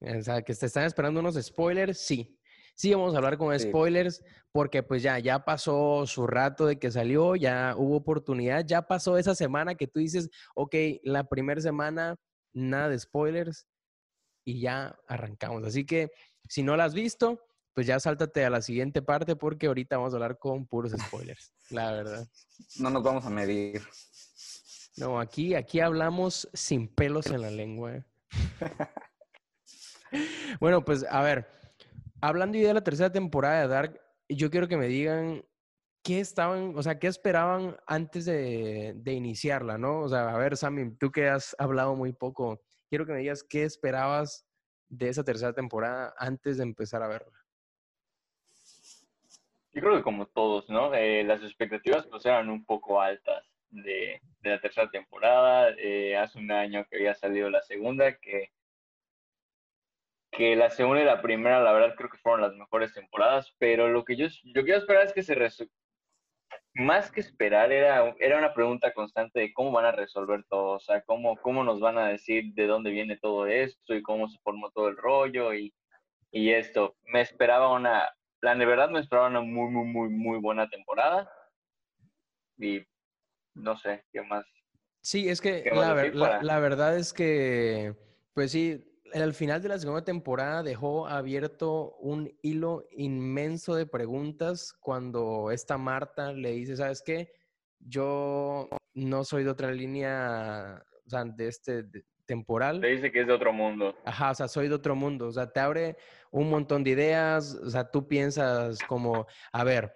o 0.00 0.22
sea, 0.22 0.42
que 0.42 0.54
te 0.54 0.66
están 0.66 0.84
esperando 0.84 1.20
unos 1.20 1.34
spoilers, 1.42 1.98
sí. 1.98 2.33
Sí, 2.74 2.92
vamos 2.92 3.14
a 3.14 3.18
hablar 3.18 3.38
con 3.38 3.58
spoilers 3.58 4.22
porque 4.52 4.82
pues 4.82 5.02
ya, 5.02 5.18
ya 5.18 5.44
pasó 5.44 6.06
su 6.06 6.26
rato 6.26 6.66
de 6.66 6.78
que 6.78 6.90
salió, 6.90 7.36
ya 7.36 7.74
hubo 7.76 7.96
oportunidad, 7.96 8.64
ya 8.64 8.82
pasó 8.82 9.16
esa 9.16 9.34
semana 9.34 9.74
que 9.74 9.86
tú 9.86 10.00
dices, 10.00 10.28
ok, 10.54 10.74
la 11.02 11.24
primera 11.24 11.60
semana, 11.60 12.16
nada 12.52 12.88
de 12.88 12.98
spoilers 12.98 13.66
y 14.44 14.60
ya 14.60 14.98
arrancamos. 15.08 15.64
Así 15.64 15.86
que 15.86 16.10
si 16.48 16.62
no 16.62 16.76
la 16.76 16.84
has 16.84 16.94
visto, 16.94 17.40
pues 17.74 17.86
ya 17.86 17.98
sáltate 17.98 18.44
a 18.44 18.50
la 18.50 18.62
siguiente 18.62 19.02
parte 19.02 19.36
porque 19.36 19.66
ahorita 19.66 19.96
vamos 19.96 20.12
a 20.12 20.16
hablar 20.16 20.38
con 20.38 20.66
puros 20.66 20.92
spoilers, 20.92 21.52
la 21.70 21.92
verdad. 21.92 22.28
No 22.78 22.90
nos 22.90 23.02
vamos 23.02 23.24
a 23.24 23.30
medir. 23.30 23.82
No, 24.96 25.18
aquí, 25.18 25.54
aquí 25.54 25.80
hablamos 25.80 26.48
sin 26.52 26.86
pelos 26.86 27.26
en 27.26 27.42
la 27.42 27.50
lengua. 27.50 27.96
¿eh? 27.96 28.04
bueno, 30.60 30.84
pues 30.84 31.04
a 31.10 31.20
ver, 31.22 31.48
hablando 32.20 32.58
ya 32.58 32.68
de 32.68 32.74
la 32.74 32.84
tercera 32.84 33.10
temporada 33.10 33.62
de 33.62 33.68
Dark, 33.68 34.00
yo 34.28 34.50
quiero 34.50 34.68
que 34.68 34.76
me 34.76 34.86
digan 34.86 35.44
qué 36.02 36.20
estaban, 36.20 36.76
o 36.76 36.82
sea, 36.82 36.98
qué 36.98 37.06
esperaban 37.06 37.76
antes 37.86 38.24
de, 38.26 38.92
de 38.96 39.12
iniciarla, 39.12 39.78
¿no? 39.78 40.00
O 40.00 40.08
sea, 40.08 40.28
a 40.28 40.38
ver, 40.38 40.56
Sammy, 40.56 40.94
tú 40.96 41.10
que 41.10 41.28
has 41.28 41.56
hablado 41.58 41.94
muy 41.94 42.12
poco, 42.12 42.60
quiero 42.88 43.06
que 43.06 43.12
me 43.12 43.20
digas 43.20 43.42
qué 43.42 43.64
esperabas 43.64 44.46
de 44.88 45.08
esa 45.08 45.24
tercera 45.24 45.52
temporada 45.52 46.14
antes 46.18 46.58
de 46.58 46.62
empezar 46.62 47.02
a 47.02 47.08
verla. 47.08 47.44
Yo 49.72 49.80
creo 49.80 49.96
que 49.96 50.02
como 50.02 50.26
todos, 50.26 50.68
¿no? 50.68 50.94
Eh, 50.94 51.24
las 51.24 51.42
expectativas 51.42 52.06
pues 52.06 52.24
eran 52.26 52.48
un 52.48 52.64
poco 52.64 53.00
altas 53.00 53.44
de, 53.70 54.20
de 54.40 54.50
la 54.50 54.60
tercera 54.60 54.88
temporada. 54.88 55.70
Eh, 55.78 56.16
hace 56.16 56.38
un 56.38 56.52
año 56.52 56.86
que 56.88 56.96
había 56.96 57.14
salido 57.14 57.50
la 57.50 57.60
segunda, 57.62 58.16
que, 58.18 58.52
que 60.36 60.56
la 60.56 60.70
segunda 60.70 61.02
y 61.02 61.04
la 61.04 61.22
primera, 61.22 61.62
la 61.62 61.72
verdad, 61.72 61.94
creo 61.96 62.10
que 62.10 62.18
fueron 62.18 62.42
las 62.42 62.54
mejores 62.54 62.92
temporadas, 62.92 63.54
pero 63.58 63.88
lo 63.88 64.04
que 64.04 64.16
yo, 64.16 64.26
yo 64.54 64.64
quiero 64.64 64.78
esperar 64.78 65.06
es 65.06 65.12
que 65.12 65.22
se 65.22 65.34
más 66.74 67.10
que 67.10 67.20
esperar, 67.20 67.70
era, 67.70 68.14
era 68.18 68.38
una 68.38 68.52
pregunta 68.52 68.92
constante 68.92 69.38
de 69.38 69.52
cómo 69.52 69.70
van 69.70 69.84
a 69.84 69.92
resolver 69.92 70.44
todo, 70.50 70.72
o 70.72 70.80
sea, 70.80 71.02
cómo, 71.02 71.36
cómo 71.36 71.62
nos 71.62 71.78
van 71.78 71.98
a 71.98 72.08
decir 72.08 72.52
de 72.54 72.66
dónde 72.66 72.90
viene 72.90 73.16
todo 73.16 73.46
esto 73.46 73.94
y 73.94 74.02
cómo 74.02 74.28
se 74.28 74.38
formó 74.40 74.70
todo 74.72 74.88
el 74.88 74.96
rollo 74.96 75.54
y, 75.54 75.72
y 76.32 76.50
esto. 76.50 76.96
Me 77.04 77.20
esperaba 77.20 77.72
una, 77.72 78.08
la 78.40 78.54
de 78.56 78.66
verdad 78.66 78.90
me 78.90 78.98
esperaba 78.98 79.28
una 79.28 79.40
muy, 79.40 79.70
muy, 79.70 79.86
muy, 79.86 80.08
muy 80.08 80.38
buena 80.40 80.68
temporada. 80.68 81.30
Y 82.58 82.84
no 83.54 83.76
sé, 83.76 84.04
¿qué 84.12 84.22
más? 84.22 84.44
Sí, 85.00 85.28
es 85.28 85.40
que 85.40 85.70
la, 85.72 86.42
la, 86.42 86.58
verdad 86.58 86.96
es 86.96 87.12
que, 87.12 87.94
pues 88.32 88.50
sí, 88.52 88.82
al 89.22 89.34
final 89.34 89.62
de 89.62 89.68
la 89.68 89.78
segunda 89.78 90.04
temporada 90.04 90.62
dejó 90.62 91.06
abierto 91.06 91.96
un 91.96 92.32
hilo 92.42 92.84
inmenso 92.90 93.74
de 93.74 93.86
preguntas 93.86 94.72
cuando 94.80 95.50
esta 95.50 95.78
Marta 95.78 96.32
le 96.32 96.52
dice, 96.52 96.76
¿sabes 96.76 97.02
qué? 97.02 97.32
Yo 97.78 98.68
no 98.94 99.24
soy 99.24 99.44
de 99.44 99.50
otra 99.50 99.70
línea, 99.70 100.82
o 101.06 101.10
sea, 101.10 101.24
de 101.24 101.48
este, 101.48 101.84
temporal. 102.26 102.80
Te 102.80 102.88
dice 102.88 103.12
que 103.12 103.20
es 103.20 103.26
de 103.26 103.32
otro 103.32 103.52
mundo. 103.52 103.94
Ajá, 104.04 104.30
o 104.30 104.34
sea, 104.34 104.48
soy 104.48 104.68
de 104.68 104.74
otro 104.74 104.94
mundo. 104.94 105.28
O 105.28 105.32
sea, 105.32 105.50
te 105.50 105.60
abre 105.60 105.96
un 106.30 106.50
montón 106.50 106.82
de 106.82 106.90
ideas. 106.90 107.54
O 107.54 107.70
sea, 107.70 107.90
tú 107.90 108.08
piensas 108.08 108.78
como, 108.88 109.26
a 109.52 109.64
ver, 109.64 109.92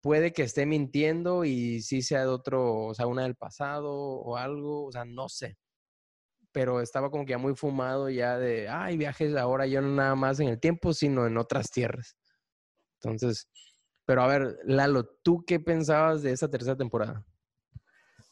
puede 0.00 0.32
que 0.32 0.42
esté 0.42 0.66
mintiendo 0.66 1.44
y 1.44 1.80
sí 1.82 2.02
sea 2.02 2.20
de 2.22 2.28
otro, 2.28 2.86
o 2.86 2.94
sea, 2.94 3.06
una 3.06 3.22
del 3.22 3.36
pasado 3.36 3.92
o 3.92 4.36
algo. 4.36 4.86
O 4.86 4.92
sea, 4.92 5.04
no 5.04 5.28
sé. 5.28 5.56
Pero 6.52 6.80
estaba 6.80 7.10
como 7.10 7.24
que 7.24 7.32
ya 7.32 7.38
muy 7.38 7.54
fumado 7.54 8.08
ya 8.08 8.38
de, 8.38 8.68
ay, 8.68 8.96
viajes 8.96 9.36
ahora 9.36 9.66
yo 9.66 9.80
no 9.80 9.88
nada 9.88 10.14
más 10.14 10.40
en 10.40 10.48
el 10.48 10.58
tiempo, 10.58 10.92
sino 10.92 11.26
en 11.26 11.36
otras 11.36 11.70
tierras. 11.70 12.16
Entonces, 13.00 13.48
pero 14.04 14.22
a 14.22 14.26
ver, 14.26 14.58
Lalo, 14.64 15.04
¿tú 15.22 15.44
qué 15.46 15.60
pensabas 15.60 16.22
de 16.22 16.32
esa 16.32 16.50
tercera 16.50 16.76
temporada? 16.76 17.24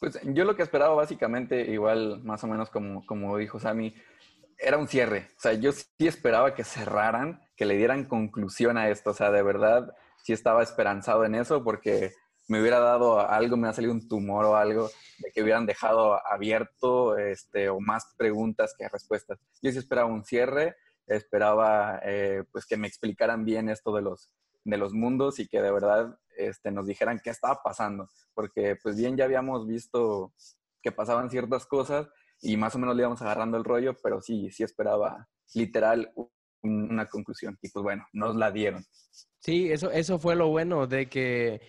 Pues 0.00 0.18
yo 0.24 0.44
lo 0.44 0.57
que 0.57 0.62
esperaba 0.62 0.94
básicamente, 0.94 1.70
igual 1.70 2.22
más 2.22 2.42
o 2.44 2.46
menos 2.46 2.70
como, 2.70 3.05
como 3.07 3.37
dijo 3.37 3.59
Sammy, 3.59 3.94
era 4.59 4.79
un 4.79 4.88
cierre. 4.88 5.29
O 5.37 5.40
sea, 5.40 5.52
yo 5.52 5.72
sí 5.72 5.88
esperaba 5.98 6.55
que 6.55 6.64
cerraran, 6.64 7.42
que 7.57 7.66
le 7.66 7.76
dieran 7.76 8.05
conclusión 8.05 8.79
a 8.79 8.88
esto. 8.88 9.11
O 9.11 9.14
sea, 9.14 9.31
de 9.31 9.42
verdad 9.42 9.94
sí 10.22 10.33
estaba 10.33 10.62
esperanzado 10.62 11.24
en 11.24 11.35
eso 11.35 11.62
porque 11.62 12.12
me 12.48 12.61
hubiera 12.61 12.78
dado 12.78 13.20
algo, 13.20 13.56
me 13.56 13.68
ha 13.68 13.72
salido 13.72 13.92
un 13.92 14.09
tumor 14.09 14.44
o 14.44 14.56
algo, 14.56 14.90
de 15.18 15.30
que 15.32 15.42
hubieran 15.42 15.66
dejado 15.66 16.20
abierto 16.26 17.16
este, 17.18 17.68
o 17.68 17.80
más 17.80 18.14
preguntas 18.16 18.74
que 18.78 18.88
respuestas. 18.88 19.38
Yo 19.62 19.72
sí 19.72 19.78
esperaba 19.78 20.09
un 20.09 20.24
cierre, 20.24 20.76
esperaba 21.06 22.00
eh, 22.04 22.44
pues 22.52 22.66
que 22.66 22.76
me 22.76 22.87
explicaran 22.87 23.44
bien 23.44 23.68
esto 23.68 23.94
de 23.94 24.02
los, 24.02 24.32
de 24.64 24.76
los 24.76 24.92
mundos 24.92 25.38
y 25.38 25.48
que 25.48 25.61
de 25.61 25.72
verdad 25.72 26.18
este, 26.37 26.70
nos 26.70 26.87
dijeran 26.87 27.20
qué 27.22 27.30
estaba 27.30 27.61
pasando, 27.62 28.09
porque 28.35 28.76
pues 28.82 28.96
bien 28.96 29.16
ya 29.16 29.24
habíamos 29.24 29.66
visto 29.66 30.32
que 30.82 30.92
pasaban 30.92 31.30
ciertas 31.30 31.66
cosas 31.66 32.09
y 32.40 32.56
más 32.56 32.74
o 32.74 32.78
menos 32.78 32.94
le 32.94 33.02
íbamos 33.02 33.22
agarrando 33.22 33.56
el 33.56 33.64
rollo, 33.64 33.96
pero 34.02 34.20
sí, 34.20 34.50
sí 34.50 34.62
esperaba 34.62 35.28
literal 35.54 36.12
una 36.62 37.06
conclusión 37.06 37.59
y 37.62 37.70
pues 37.70 37.82
bueno, 37.82 38.06
nos 38.12 38.37
la 38.37 38.50
dieron. 38.50 38.85
Sí, 39.40 39.70
eso, 39.70 39.90
eso 39.90 40.18
fue 40.18 40.35
lo 40.35 40.48
bueno 40.48 40.87
de 40.87 41.09
que 41.09 41.61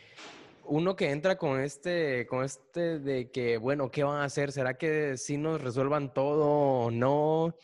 uno 0.68 0.96
que 0.96 1.12
entra 1.12 1.38
con 1.38 1.60
este, 1.60 2.28
con 2.28 2.44
este 2.44 3.00
de 3.00 3.32
que, 3.32 3.58
bueno, 3.58 3.90
¿qué 3.92 4.04
van 4.04 4.22
a 4.22 4.26
hacer? 4.26 4.52
¿Será 4.52 4.78
que 4.78 5.18
sí 5.18 5.38
nos 5.38 5.62
resuelvan 5.62 6.14
todo 6.14 6.46
o 6.46 6.92
no? 6.92 7.56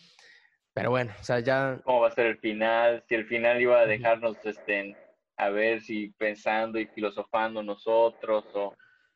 Pero 0.74 0.90
bueno, 0.90 1.14
o 1.20 1.24
sea, 1.24 1.40
ya... 1.40 1.80
¿Cómo 1.84 2.02
va 2.02 2.08
a 2.08 2.16
ser 2.16 2.26
el 2.26 2.38
final? 2.40 3.04
Si 3.08 3.16
el 3.16 3.28
final 3.28 3.62
iba 3.62 3.80
a 3.80 3.86
dejarnos 3.86 4.38
este, 4.44 4.98
a 5.38 5.50
ver 5.50 5.82
si 5.82 6.10
pensando 6.18 6.80
y 6.80 6.88
filosofando 6.88 7.62
nosotros 7.62 8.46
o, 8.56 8.74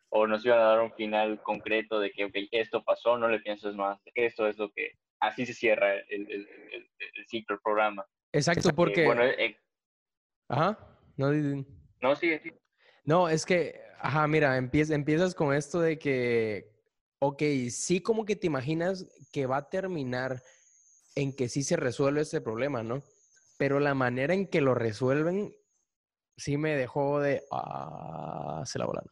o 0.10 0.28
nos 0.28 0.46
iban 0.46 0.60
a 0.60 0.64
dar 0.64 0.82
un 0.82 0.94
final 0.94 1.42
concreto 1.42 2.00
de 2.00 2.12
que 2.12 2.30
esto 2.52 2.84
pasó, 2.84 3.18
no 3.18 3.28
le 3.28 3.40
pienses 3.40 3.76
más, 3.76 4.00
esto 4.14 4.48
es 4.48 4.58
lo 4.58 4.70
que, 4.72 4.92
así 5.20 5.46
se 5.46 5.54
cierra 5.54 5.94
el, 5.94 6.32
el, 6.32 6.48
el, 6.72 7.28
ciclo, 7.28 7.56
el 7.56 7.62
programa. 7.62 8.06
Exacto, 8.32 8.70
porque... 8.76 9.06
Bueno, 9.06 9.24
eh, 9.24 9.58
Ajá, 10.50 10.78
no, 11.18 11.32
No, 12.02 12.16
sigue, 12.16 12.40
sí. 12.40 12.54
No, 13.08 13.30
es 13.30 13.46
que, 13.46 13.80
ajá, 14.02 14.28
mira, 14.28 14.58
empiezas, 14.58 14.94
empiezas 14.94 15.34
con 15.34 15.54
esto 15.54 15.80
de 15.80 15.98
que, 15.98 16.70
ok, 17.20 17.42
sí 17.70 18.02
como 18.02 18.26
que 18.26 18.36
te 18.36 18.48
imaginas 18.48 19.06
que 19.32 19.46
va 19.46 19.58
a 19.58 19.70
terminar 19.70 20.44
en 21.16 21.34
que 21.34 21.48
sí 21.48 21.64
se 21.64 21.78
resuelve 21.78 22.22
ese 22.22 22.42
problema, 22.42 22.84
¿no? 22.84 23.02
Pero 23.58 23.80
la 23.80 23.94
manera 23.94 24.34
en 24.34 24.46
que 24.46 24.60
lo 24.60 24.76
resuelven 24.76 25.56
sí 26.36 26.58
me 26.58 26.76
dejó 26.76 27.22
de, 27.22 27.46
ah, 27.50 28.62
se 28.66 28.78
la 28.78 28.86
volaron. 28.86 29.10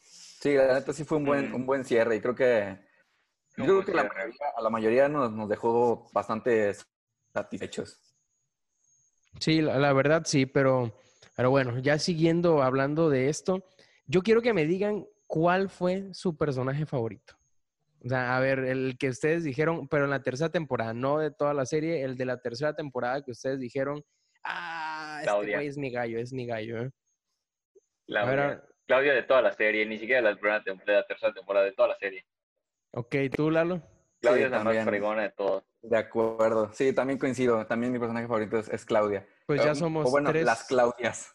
Sí, 0.00 0.54
la 0.54 0.72
neta 0.72 0.94
sí 0.94 1.04
fue 1.04 1.18
un 1.18 1.26
buen, 1.26 1.54
un 1.54 1.66
buen 1.66 1.84
cierre 1.84 2.16
y 2.16 2.20
creo 2.22 2.34
que, 2.34 2.78
creo 3.54 3.84
que 3.84 3.92
a 3.92 4.62
la 4.62 4.70
mayoría 4.70 5.10
nos, 5.10 5.30
nos 5.30 5.46
dejó 5.46 6.08
bastante 6.14 6.74
satisfechos. 7.34 8.00
Sí, 9.40 9.60
la, 9.60 9.92
verdad 9.92 10.22
sí, 10.24 10.46
pero, 10.46 10.98
pero 11.36 11.50
bueno, 11.50 11.78
ya 11.78 11.98
siguiendo 11.98 12.62
hablando 12.62 13.10
de 13.10 13.28
esto, 13.28 13.64
yo 14.06 14.22
quiero 14.22 14.42
que 14.42 14.52
me 14.52 14.66
digan 14.66 15.06
cuál 15.26 15.68
fue 15.68 16.12
su 16.12 16.36
personaje 16.36 16.86
favorito. 16.86 17.34
O 18.04 18.08
sea, 18.08 18.36
a 18.36 18.40
ver, 18.40 18.58
el 18.60 18.96
que 18.98 19.08
ustedes 19.08 19.44
dijeron, 19.44 19.88
pero 19.88 20.04
en 20.04 20.10
la 20.10 20.22
tercera 20.22 20.50
temporada, 20.50 20.92
no 20.92 21.18
de 21.18 21.30
toda 21.30 21.54
la 21.54 21.64
serie, 21.64 22.02
el 22.02 22.16
de 22.16 22.26
la 22.26 22.38
tercera 22.38 22.74
temporada 22.74 23.22
que 23.22 23.30
ustedes 23.30 23.58
dijeron, 23.58 24.04
ah, 24.44 25.20
este 25.20 25.54
güey 25.54 25.66
es 25.66 25.78
mi 25.78 25.90
gallo, 25.90 26.18
es 26.18 26.32
mi 26.32 26.46
gallo. 26.46 26.82
¿eh? 26.82 26.90
Claudia. 28.06 28.62
Claudia 28.86 29.14
de 29.14 29.22
toda 29.22 29.40
la 29.40 29.52
serie, 29.52 29.86
ni 29.86 29.98
siquiera 29.98 30.20
de 30.20 30.34
la, 30.34 30.60
de 30.60 30.92
la 30.92 31.06
tercera 31.06 31.32
temporada, 31.32 31.64
de 31.64 31.72
toda 31.72 31.88
la 31.88 31.96
serie. 31.96 32.26
Ok, 32.90 33.16
¿tú, 33.34 33.50
Lalo? 33.50 33.82
Claudia 34.24 34.44
es 34.46 34.50
la 34.50 34.64
más 34.64 34.84
fregona 34.84 35.22
de 35.22 35.30
todos. 35.30 35.64
De 35.82 35.96
acuerdo. 35.96 36.70
Sí, 36.72 36.92
también 36.92 37.18
coincido. 37.18 37.66
También 37.66 37.92
mi 37.92 37.98
personaje 37.98 38.26
favorito 38.26 38.58
es, 38.58 38.84
Claudia. 38.84 39.26
Pues 39.46 39.62
ya 39.62 39.74
somos 39.74 40.06
o 40.06 40.10
bueno, 40.10 40.32
las 40.32 40.64
Claudias. 40.64 41.34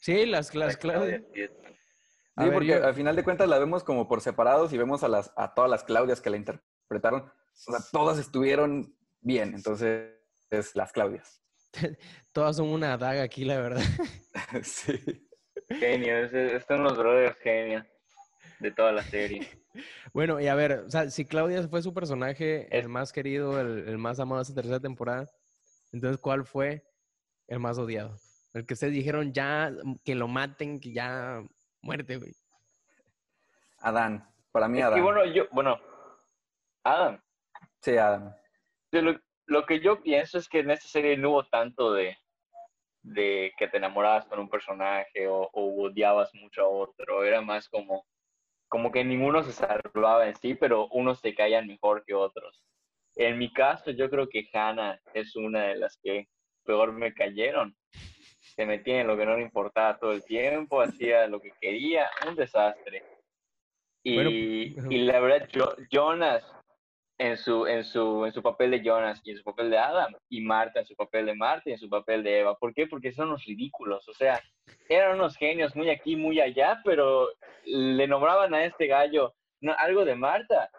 Sí, 0.00 0.24
las, 0.26 0.54
las, 0.54 0.76
Claudias. 0.76 1.22
Sí, 1.34 2.50
porque 2.52 2.74
al 2.74 2.94
final 2.94 3.16
de 3.16 3.24
cuentas 3.24 3.48
la 3.48 3.58
vemos 3.58 3.82
como 3.82 4.06
por 4.06 4.20
separados 4.20 4.72
y 4.72 4.78
vemos 4.78 5.02
a, 5.02 5.08
las, 5.08 5.32
a 5.36 5.54
todas 5.54 5.70
las 5.70 5.82
Claudias 5.82 6.20
que 6.20 6.30
la 6.30 6.36
interpretaron. 6.36 7.22
O 7.22 7.72
sea, 7.72 7.80
todas 7.90 8.18
estuvieron 8.18 8.96
bien. 9.20 9.54
Entonces, 9.54 10.12
es 10.50 10.76
las 10.76 10.92
Claudias. 10.92 11.42
todas 12.32 12.56
son 12.56 12.68
una 12.68 12.96
daga 12.96 13.22
aquí, 13.22 13.44
la 13.44 13.60
verdad. 13.60 13.82
sí. 14.62 15.28
Genio, 15.68 16.18
estos 16.18 16.64
son 16.66 16.84
los 16.84 16.96
brothers 16.96 17.36
genio 17.40 17.84
de 18.60 18.70
toda 18.70 18.92
la 18.92 19.02
serie. 19.02 19.48
Bueno, 20.12 20.40
y 20.40 20.48
a 20.48 20.56
ver, 20.56 20.72
o 20.72 20.90
sea, 20.90 21.08
si 21.08 21.24
Claudia 21.24 21.62
fue 21.68 21.82
su 21.82 21.94
personaje 21.94 22.66
el 22.76 22.88
más 22.88 23.12
querido, 23.12 23.60
el, 23.60 23.96
más 23.96 24.18
amado 24.18 24.38
de 24.38 24.42
esta 24.42 24.54
tercera 24.54 24.80
temporada, 24.80 25.28
entonces, 25.92 26.20
¿cuál 26.20 26.44
fue 26.44 26.82
el 27.46 27.60
más 27.60 27.78
odiado? 27.78 28.16
El 28.54 28.66
que 28.66 28.74
ustedes 28.74 28.92
dijeron 28.92 29.32
ya 29.32 29.70
que 30.04 30.16
lo 30.16 30.26
maten, 30.26 30.80
que 30.80 30.92
ya 30.92 31.42
muerte, 31.80 32.16
güey. 32.16 32.32
Adán, 33.78 34.28
para 34.50 34.66
mí 34.66 34.80
Adán. 34.80 34.98
Y 34.98 35.02
bueno, 35.02 35.24
yo, 35.26 35.44
bueno, 35.52 35.78
Adam. 36.82 37.22
Sí, 37.80 37.96
Adam. 37.96 38.34
Lo, 38.90 39.66
que 39.66 39.80
yo 39.80 40.02
pienso 40.02 40.38
es 40.38 40.48
que 40.48 40.60
en 40.60 40.72
esta 40.72 40.88
serie 40.88 41.16
no 41.16 41.30
hubo 41.30 41.46
tanto 41.46 41.92
de, 41.92 42.18
de 43.02 43.52
que 43.56 43.68
te 43.68 43.76
enamorabas 43.76 44.26
con 44.26 44.40
un 44.40 44.48
personaje 44.48 45.28
o, 45.28 45.48
o 45.52 45.84
odiabas 45.84 46.34
mucho 46.34 46.62
a 46.62 46.68
otro. 46.68 47.22
Era 47.22 47.40
más 47.42 47.68
como 47.68 48.04
como 48.68 48.92
que 48.92 49.04
ninguno 49.04 49.42
se 49.42 49.52
salvaba 49.52 50.28
en 50.28 50.36
sí, 50.36 50.54
pero 50.54 50.88
unos 50.88 51.20
te 51.20 51.34
caían 51.34 51.66
mejor 51.66 52.04
que 52.04 52.14
otros. 52.14 52.62
En 53.16 53.38
mi 53.38 53.52
caso, 53.52 53.90
yo 53.90 54.08
creo 54.10 54.28
que 54.28 54.48
Hannah 54.52 55.00
es 55.14 55.34
una 55.34 55.64
de 55.64 55.76
las 55.76 55.98
que 56.02 56.28
peor 56.64 56.92
me 56.92 57.12
cayeron. 57.14 57.74
Se 58.40 58.66
metía 58.66 59.00
en 59.00 59.06
lo 59.06 59.16
que 59.16 59.26
no 59.26 59.36
le 59.36 59.42
importaba 59.42 59.98
todo 59.98 60.12
el 60.12 60.24
tiempo, 60.24 60.80
hacía 60.80 61.26
lo 61.26 61.40
que 61.40 61.52
quería, 61.60 62.08
un 62.26 62.36
desastre. 62.36 63.02
Y, 64.04 64.76
y 64.88 64.98
la 64.98 65.20
verdad, 65.20 65.48
yo, 65.52 65.74
Jonas 65.90 66.44
en 67.18 67.36
su, 67.36 67.66
en, 67.66 67.84
su, 67.84 68.24
en 68.24 68.32
su 68.32 68.42
papel 68.42 68.70
de 68.70 68.82
Jonas 68.82 69.20
y 69.24 69.32
en 69.32 69.38
su 69.38 69.44
papel 69.44 69.70
de 69.70 69.78
Adam, 69.78 70.14
y 70.28 70.40
Marta 70.40 70.80
en 70.80 70.86
su 70.86 70.94
papel 70.94 71.26
de 71.26 71.34
Marta 71.34 71.68
y 71.68 71.72
en 71.72 71.78
su 71.78 71.88
papel 71.88 72.22
de 72.22 72.40
Eva. 72.40 72.56
¿Por 72.56 72.72
qué? 72.72 72.86
Porque 72.86 73.12
son 73.12 73.28
unos 73.28 73.44
ridículos, 73.44 74.08
o 74.08 74.14
sea, 74.14 74.40
eran 74.88 75.16
unos 75.16 75.36
genios 75.36 75.74
muy 75.74 75.90
aquí, 75.90 76.16
muy 76.16 76.40
allá, 76.40 76.80
pero 76.84 77.28
le 77.64 78.06
nombraban 78.06 78.54
a 78.54 78.64
este 78.64 78.86
gallo 78.86 79.34
algo 79.78 80.04
de 80.04 80.14
Marta, 80.14 80.70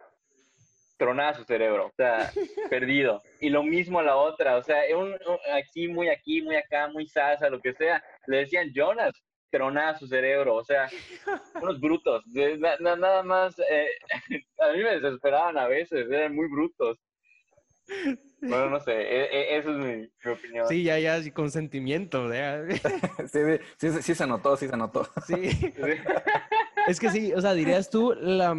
tronaba 0.97 1.33
su 1.33 1.43
cerebro, 1.43 1.87
o 1.87 1.91
sea, 1.95 2.31
perdido. 2.69 3.21
Y 3.39 3.49
lo 3.49 3.63
mismo 3.63 3.99
a 3.99 4.03
la 4.03 4.15
otra, 4.15 4.57
o 4.57 4.63
sea, 4.63 4.83
un, 4.97 5.15
aquí, 5.53 5.87
muy 5.87 6.09
aquí, 6.09 6.41
muy 6.41 6.55
acá, 6.55 6.87
muy 6.87 7.07
salsa, 7.07 7.49
lo 7.49 7.59
que 7.59 7.73
sea. 7.73 8.03
Le 8.27 8.37
decían 8.37 8.71
Jonas, 8.73 9.13
tronaba 9.49 9.97
su 9.97 10.07
cerebro, 10.07 10.55
o 10.55 10.63
sea, 10.63 10.89
unos 11.61 11.79
brutos, 11.79 12.23
nada 12.79 13.23
más, 13.23 13.57
eh, 13.59 13.87
a 14.59 14.71
mí 14.73 14.83
me 14.83 14.99
desesperaban 14.99 15.57
a 15.57 15.67
veces, 15.67 16.09
eran 16.09 16.35
muy 16.35 16.47
brutos. 16.47 16.97
Bueno, 18.41 18.69
no 18.69 18.79
sé, 18.79 18.93
e, 18.93 19.23
e, 19.23 19.57
eso 19.57 19.71
es 19.71 19.77
mi, 19.77 20.31
opinión. 20.31 20.67
Sí, 20.67 20.83
ya, 20.83 20.99
ya, 20.99 21.19
con 21.33 21.49
sentimiento. 21.49 22.29
sí, 23.31 23.39
sí, 23.77 24.01
sí, 24.01 24.15
se 24.15 24.27
notó, 24.27 24.55
sí 24.55 24.67
se 24.67 24.77
notó. 24.77 25.07
Sí. 25.25 25.73
es 26.87 26.99
que 26.99 27.09
sí, 27.09 27.33
o 27.33 27.41
sea, 27.41 27.53
dirías 27.53 27.89
tú, 27.89 28.13
la, 28.13 28.55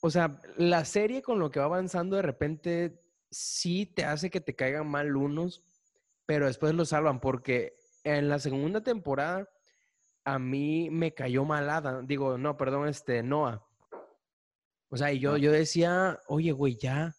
o 0.00 0.10
sea, 0.10 0.38
la 0.56 0.84
serie 0.84 1.22
con 1.22 1.38
lo 1.38 1.50
que 1.50 1.58
va 1.58 1.66
avanzando 1.66 2.16
de 2.16 2.22
repente 2.22 3.00
sí 3.30 3.86
te 3.86 4.04
hace 4.04 4.30
que 4.30 4.40
te 4.40 4.54
caigan 4.54 4.88
mal 4.88 5.16
unos, 5.16 5.64
pero 6.26 6.46
después 6.46 6.74
lo 6.74 6.84
salvan 6.84 7.20
porque 7.20 7.74
en 8.04 8.28
la 8.28 8.38
segunda 8.38 8.82
temporada 8.82 9.48
a 10.24 10.38
mí 10.38 10.90
me 10.90 11.14
cayó 11.14 11.44
malada. 11.44 12.02
Digo, 12.02 12.38
no, 12.38 12.56
perdón, 12.56 12.88
este, 12.88 13.22
Noah. 13.22 13.64
O 14.90 14.96
sea, 14.96 15.12
y 15.12 15.20
yo, 15.20 15.36
yo 15.36 15.52
decía, 15.52 16.18
oye, 16.26 16.52
güey, 16.52 16.76
ya, 16.76 17.14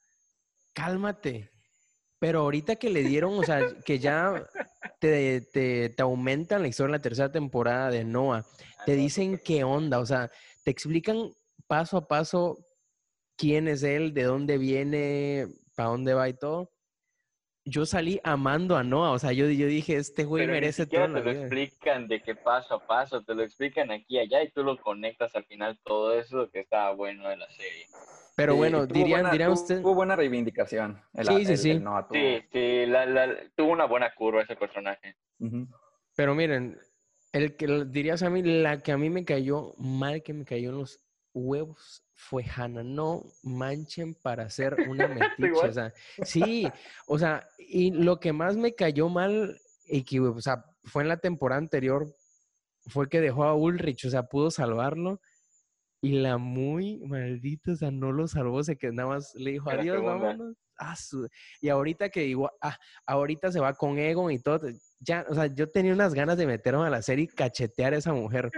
cálmate. 0.74 1.52
Pero 2.20 2.42
ahorita 2.42 2.76
que 2.76 2.90
le 2.90 3.04
dieron, 3.04 3.38
o 3.38 3.44
sea, 3.44 3.62
que 3.86 3.98
ya 4.00 4.46
te, 5.00 5.42
te, 5.42 5.90
te 5.90 6.02
aumentan 6.04 6.62
la 6.62 6.68
historia 6.68 6.88
en 6.88 6.92
la 6.94 7.02
tercera 7.02 7.32
temporada 7.32 7.90
de 7.90 8.04
Noah, 8.04 8.46
te 8.86 8.96
dicen 8.96 9.40
qué 9.44 9.64
onda, 9.64 10.00
o 10.00 10.06
sea, 10.06 10.30
te 10.64 10.72
explican 10.72 11.32
paso 11.68 11.98
a 11.98 12.08
paso 12.08 12.58
quién 13.38 13.68
es 13.68 13.82
él, 13.84 14.14
de 14.14 14.24
dónde 14.24 14.58
viene, 14.58 15.48
para 15.76 15.90
dónde 15.90 16.14
va 16.14 16.30
y 16.30 16.34
todo 16.34 16.71
yo 17.64 17.86
salí 17.86 18.20
amando 18.24 18.76
a 18.76 18.84
Noah, 18.84 19.12
o 19.12 19.20
sea, 19.20 19.32
yo, 19.32 19.48
yo 19.50 19.68
dije, 19.68 19.96
este 19.96 20.24
güey 20.24 20.48
merece 20.48 20.88
todo. 20.88 21.14
te 21.14 21.22
lo 21.22 21.32
explican 21.32 22.08
de 22.08 22.22
qué 22.22 22.36
paso 22.36 22.76
a 22.76 22.88
paso, 22.88 23.24
te 23.24 23.36
lo 23.36 23.44
explican 23.44 23.92
aquí 23.92 24.16
y 24.16 24.20
allá 24.20 24.44
y 24.44 24.52
tú 24.52 24.64
lo 24.64 24.78
conectas 24.78 25.36
al 25.36 25.46
final 25.46 25.80
todo 25.84 26.14
eso 26.18 26.50
que 26.50 26.62
estaba 26.62 26.94
bueno 26.94 27.30
de 27.30 27.38
la 27.38 27.50
serie. 27.50 27.86
Pero 28.36 28.56
bueno, 28.56 28.88
dirían, 28.88 29.30
dirían 29.30 29.52
usted... 29.52 29.82
Tuvo 29.82 29.94
buena 29.94 30.16
reivindicación. 30.16 31.00
sí, 31.14 31.46
sí, 31.46 31.58
sí. 31.58 31.82
Sí, 32.12 32.44
sí, 32.52 32.86
tuvo 33.56 33.72
una 33.72 33.86
buena 33.86 34.14
curva 34.16 34.42
ese 34.42 34.56
personaje. 34.56 35.16
Pero 36.16 36.34
miren, 36.34 36.80
el 37.34 37.56
que 37.56 37.86
dirías 37.86 38.24
a 38.24 38.30
mí, 38.30 38.42
la 38.42 38.80
que 38.80 38.92
a 38.92 38.98
mí 38.98 39.10
me 39.10 39.26
cayó 39.26 39.74
mal, 39.78 40.24
que 40.24 40.34
me 40.34 40.46
cayó 40.46 40.70
en 40.70 40.78
los 40.80 41.00
huevos 41.34 42.04
fue 42.14 42.44
Hannah. 42.44 42.84
No 42.84 43.24
manchen 43.44 44.14
para 44.16 44.44
hacer 44.44 44.76
una 44.88 45.08
metiche. 45.40 45.52
o 45.52 45.74
sea, 45.74 45.94
sí, 46.24 46.68
o 47.08 47.18
sea, 47.18 47.48
y 47.58 47.92
lo 47.92 48.20
que 48.20 48.34
más 48.34 48.58
me 48.58 48.74
cayó 48.74 49.10
mal, 49.10 49.60
y 49.86 50.04
que, 50.04 50.20
o 50.20 50.42
sea, 50.42 50.66
fue 50.84 51.04
en 51.04 51.10
la 51.10 51.18
temporada 51.18 51.60
anterior, 51.60 52.16
fue 52.88 53.10
que 53.10 53.22
dejó 53.22 53.44
a 53.44 53.56
Ulrich, 53.56 54.06
o 54.06 54.10
sea, 54.10 54.24
pudo 54.24 54.52
salvarlo. 54.52 55.22
Y 56.04 56.14
la 56.14 56.38
muy 56.40 56.98
maldita, 57.06 57.74
o 57.74 57.76
sea, 57.76 57.92
no 57.92 58.12
lo 58.12 58.28
salvó, 58.28 58.64
se 58.64 58.76
que 58.76 58.92
nada 58.92 59.10
más 59.10 59.36
le 59.36 59.52
dijo 59.52 59.70
adiós, 59.70 60.04
vámonos. 60.04 60.56
Ah, 60.80 60.96
y 61.62 61.70
ahorita 61.70 62.10
que 62.10 62.22
digo, 62.22 62.50
ah, 62.60 62.76
ahorita 63.06 63.52
se 63.52 63.60
va 63.60 63.76
con 63.76 64.00
Egon 64.00 64.32
y 64.32 64.40
todo, 64.40 64.68
ya, 65.00 65.24
o 65.30 65.36
sea, 65.36 65.46
yo 65.46 65.70
tenía 65.70 65.94
unas 65.94 66.16
ganas 66.16 66.38
de 66.38 66.48
meterme 66.48 66.88
a 66.88 66.90
la 66.90 67.04
serie 67.04 67.26
y 67.26 67.28
cachetear 67.28 67.94
a 67.94 67.98
esa 67.98 68.14
mujer. 68.14 68.50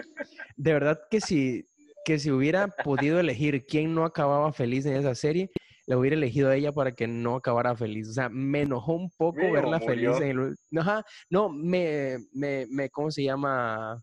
De 0.55 0.71
verdad 0.71 1.01
que 1.11 1.19
si 1.19 1.67
que 2.03 2.19
si 2.19 2.31
hubiera 2.31 2.67
podido 2.67 3.19
elegir 3.19 3.65
quién 3.65 3.93
no 3.93 4.05
acababa 4.05 4.53
feliz 4.53 4.85
en 4.85 4.95
esa 4.95 5.15
serie, 5.15 5.49
le 5.85 5.95
hubiera 5.95 6.15
elegido 6.15 6.49
a 6.49 6.55
ella 6.55 6.71
para 6.71 6.93
que 6.93 7.07
no 7.07 7.35
acabara 7.35 7.75
feliz. 7.75 8.09
O 8.09 8.13
sea, 8.13 8.29
me 8.29 8.61
enojó 8.61 8.93
un 8.93 9.09
poco 9.11 9.51
verla 9.51 9.79
feliz 9.79 10.19
en 10.21 10.39
el... 10.39 10.79
Ajá, 10.79 11.03
no, 11.29 11.49
me, 11.49 12.17
me, 12.31 12.65
me, 12.69 12.89
¿cómo 12.89 13.11
se 13.11 13.23
llama? 13.23 14.01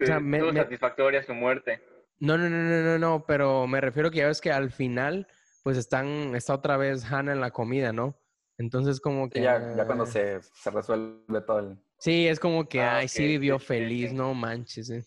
o 0.00 0.06
sea, 0.06 0.20
me, 0.20 0.40
satisfactoria 0.52 1.22
su 1.22 1.34
muerte. 1.34 1.82
No, 2.18 2.36
no, 2.36 2.48
no, 2.48 2.56
no, 2.56 2.82
no, 2.82 2.98
no, 2.98 3.24
pero 3.26 3.66
me 3.66 3.80
refiero 3.80 4.10
que 4.10 4.18
ya 4.18 4.26
ves 4.26 4.40
que 4.40 4.52
al 4.52 4.70
final, 4.70 5.26
pues 5.62 5.76
están, 5.76 6.34
está 6.34 6.54
otra 6.54 6.76
vez 6.76 7.04
Hannah 7.10 7.32
en 7.32 7.40
la 7.40 7.50
comida, 7.50 7.92
¿no? 7.92 8.18
Entonces 8.58 9.00
como 9.00 9.28
que... 9.28 9.42
Ya, 9.42 9.74
ya 9.76 9.86
cuando 9.86 10.06
se, 10.06 10.40
se 10.42 10.70
resuelve 10.70 11.40
todo 11.42 11.58
el... 11.58 11.78
Sí, 11.98 12.26
es 12.26 12.38
como 12.38 12.68
que, 12.68 12.82
ah, 12.82 12.96
ay, 12.96 13.08
sí 13.08 13.26
vivió 13.26 13.58
feliz, 13.58 14.12
no 14.12 14.34
manches. 14.34 14.90
Eh. 14.90 15.04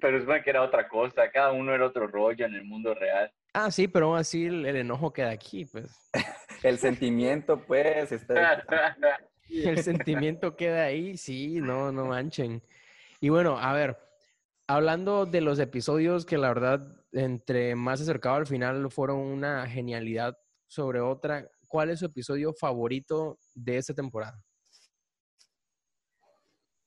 Pero 0.00 0.18
es 0.18 0.26
bueno 0.26 0.42
que 0.42 0.50
era 0.50 0.62
otra 0.62 0.88
cosa, 0.88 1.30
cada 1.30 1.52
uno 1.52 1.74
era 1.74 1.86
otro 1.86 2.06
rollo 2.06 2.44
en 2.44 2.54
el 2.54 2.64
mundo 2.64 2.94
real. 2.94 3.32
Ah, 3.52 3.70
sí, 3.70 3.88
pero 3.88 4.06
aún 4.06 4.18
así 4.18 4.46
el, 4.46 4.64
enojo 4.64 5.12
queda 5.12 5.30
aquí, 5.30 5.64
pues. 5.64 6.10
el 6.62 6.78
sentimiento, 6.78 7.64
pues. 7.66 8.12
Está... 8.12 8.64
el 9.48 9.82
sentimiento 9.82 10.56
queda 10.56 10.84
ahí, 10.84 11.16
sí, 11.16 11.60
no, 11.60 11.92
no 11.92 12.06
manchen. 12.06 12.62
Y 13.20 13.28
bueno, 13.28 13.58
a 13.58 13.72
ver, 13.72 13.98
hablando 14.66 15.26
de 15.26 15.40
los 15.40 15.58
episodios 15.58 16.24
que 16.24 16.38
la 16.38 16.48
verdad, 16.48 16.96
entre 17.12 17.74
más 17.74 18.00
acercado 18.00 18.36
al 18.36 18.46
final, 18.46 18.90
fueron 18.90 19.18
una 19.18 19.68
genialidad 19.68 20.38
sobre 20.66 21.00
otra, 21.00 21.48
¿cuál 21.66 21.90
es 21.90 21.98
su 21.98 22.06
episodio 22.06 22.52
favorito 22.52 23.38
de 23.54 23.76
esta 23.76 23.94
temporada? 23.94 24.40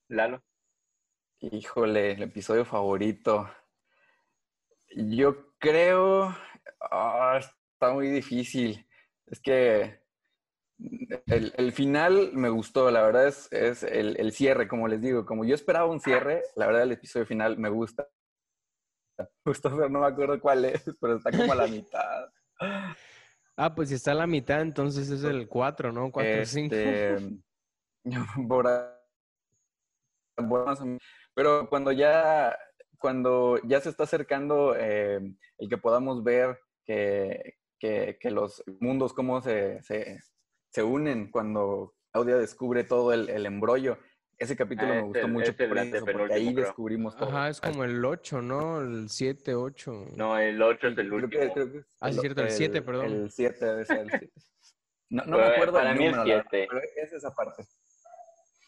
Lalo. 0.08 0.42
Híjole, 1.52 2.12
el 2.14 2.24
episodio 2.24 2.64
favorito. 2.64 3.50
Yo 4.96 5.52
creo, 5.58 6.34
ah, 6.80 7.38
está 7.38 7.92
muy 7.92 8.08
difícil. 8.08 8.88
Es 9.26 9.42
que 9.42 10.00
el, 11.28 11.74
final 11.74 12.32
me 12.32 12.48
gustó, 12.48 12.90
la 12.92 13.02
verdad 13.02 13.28
es, 13.28 13.52
es 13.52 13.84
el, 13.84 14.32
cierre, 14.32 14.70
como 14.70 14.88
les 14.88 15.02
digo, 15.02 15.26
como 15.26 15.44
yo 15.44 15.54
esperaba 15.54 15.88
un 15.88 16.00
cierre, 16.00 16.44
la 16.56 16.66
verdad 16.66 16.84
el 16.84 16.94
episodio 16.94 17.26
final 17.26 17.58
me 17.58 17.68
gusta. 17.68 18.08
Justo, 19.44 19.70
no 19.70 20.00
me 20.00 20.08
acuerdo 20.08 20.40
cuál 20.40 20.64
es, 20.64 20.82
pero 21.02 21.18
está 21.18 21.30
como 21.30 21.52
a 21.52 21.56
la 21.56 21.68
mitad. 21.68 22.30
Ah, 23.58 23.76
pues 23.76 23.90
si 23.90 23.96
está 23.96 24.14
a 24.14 24.16
la 24.16 24.28
mitad, 24.28 24.62
entonces 24.62 25.10
es 25.10 25.26
el 25.26 25.50
4, 25.50 25.92
¿no? 25.92 26.10
4 26.10 26.42
o 26.42 26.46
5. 26.46 26.76
Pero 31.36 31.70
cuando 31.70 31.92
ya, 31.92 32.58
cuando 32.98 33.60
ya 33.64 33.80
se 33.82 33.90
está 33.90 34.04
acercando 34.04 34.76
eh, 34.78 35.20
el 35.58 35.70
que 35.70 35.78
podamos 35.78 36.24
ver 36.24 36.60
que, 36.86 37.56
que, 37.80 38.18
que 38.20 38.32
los 38.32 38.64
mundos, 38.80 39.14
cómo 39.14 39.42
se, 39.42 39.82
se, 39.84 40.20
se, 40.70 40.84
unen, 40.84 41.32
cuando 41.32 41.94
Claudia 42.12 42.38
descubre 42.38 42.84
todo 42.84 43.14
el, 43.14 43.30
el 43.30 43.46
embrollo, 43.46 43.98
ese 44.38 44.56
capítulo 44.56 44.92
ah, 44.92 44.96
me 44.96 45.02
gustó 45.04 45.28
mucho 45.28 45.56
porque 45.56 46.34
ahí 46.34 46.54
descubrimos 46.54 47.16
todo. 47.16 47.30
Ajá, 47.30 47.50
es 47.50 47.62
como 47.62 47.84
el 47.84 48.04
8, 48.04 48.42
¿no? 48.42 48.82
El 48.82 49.10
7, 49.10 49.56
8. 49.56 50.06
No, 50.16 50.38
el 50.38 50.62
8 50.62 50.88
es 50.88 50.98
el 50.98 51.14
último. 51.14 51.44
ah, 52.02 52.10
es 52.10 52.20
cierto, 52.20 52.42
el 52.42 52.52
7, 52.52 52.82
perdón. 52.82 53.06
El 53.06 53.32
7 53.32 53.66
debe 53.66 53.86
ser 53.86 54.00
el 54.00 54.10
7. 54.10 54.32
No, 55.10 55.24
no 55.26 55.38
me 55.38 55.44
acuerdo 55.44 55.74
Para 55.74 55.94
mí 55.94 56.06
el 56.06 56.16
7. 56.24 56.46
Pero 56.50 56.82
es 56.96 57.14
esa 57.14 57.32
parte. 57.32 57.64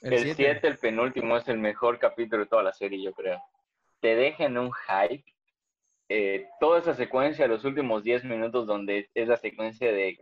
El 0.06 0.36
7, 0.36 0.68
el, 0.68 0.78
penúltimo, 0.78 1.36
es 1.36 1.48
el 1.48 1.58
mejor 1.58 1.98
capítulo 1.98 2.44
de 2.44 2.50
toda 2.50 2.62
la 2.62 2.74
serie, 2.74 3.02
yo 3.02 3.12
creo. 3.12 3.42
Te 4.02 4.16
dejan 4.16 4.56
un 4.56 4.72
hype. 4.72 5.26
Eh, 6.10 6.48
toda 6.60 6.78
esa 6.78 6.94
secuencia, 6.94 7.48
los 7.48 7.66
últimos 7.66 8.04
10 8.04 8.24
minutos, 8.26 8.68
donde 8.68 9.10
es 9.16 9.28
la 9.28 9.38
secuencia 9.38 9.92
de, 9.92 10.20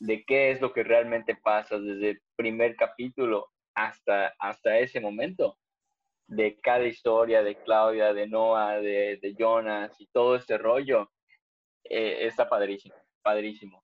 de 0.00 0.24
qué 0.24 0.50
es 0.50 0.60
lo 0.60 0.74
que 0.74 0.82
realmente 0.82 1.34
pasa 1.34 1.78
desde 1.78 2.10
el 2.10 2.22
primer 2.36 2.76
capítulo 2.76 3.48
hasta, 3.74 4.34
hasta 4.38 4.78
ese 4.78 5.00
momento. 5.00 5.56
De 6.26 6.60
cada 6.60 6.84
historia, 6.84 7.42
de 7.42 7.56
Claudia, 7.56 8.12
de 8.12 8.28
Noah, 8.28 8.80
de, 8.80 9.16
de 9.16 9.34
Jonas 9.34 9.98
y 9.98 10.08
todo 10.08 10.36
este 10.36 10.58
rollo, 10.58 11.10
eh, 11.84 12.26
está 12.26 12.50
padrísimo, 12.50 12.96
padrísimo. 13.22 13.82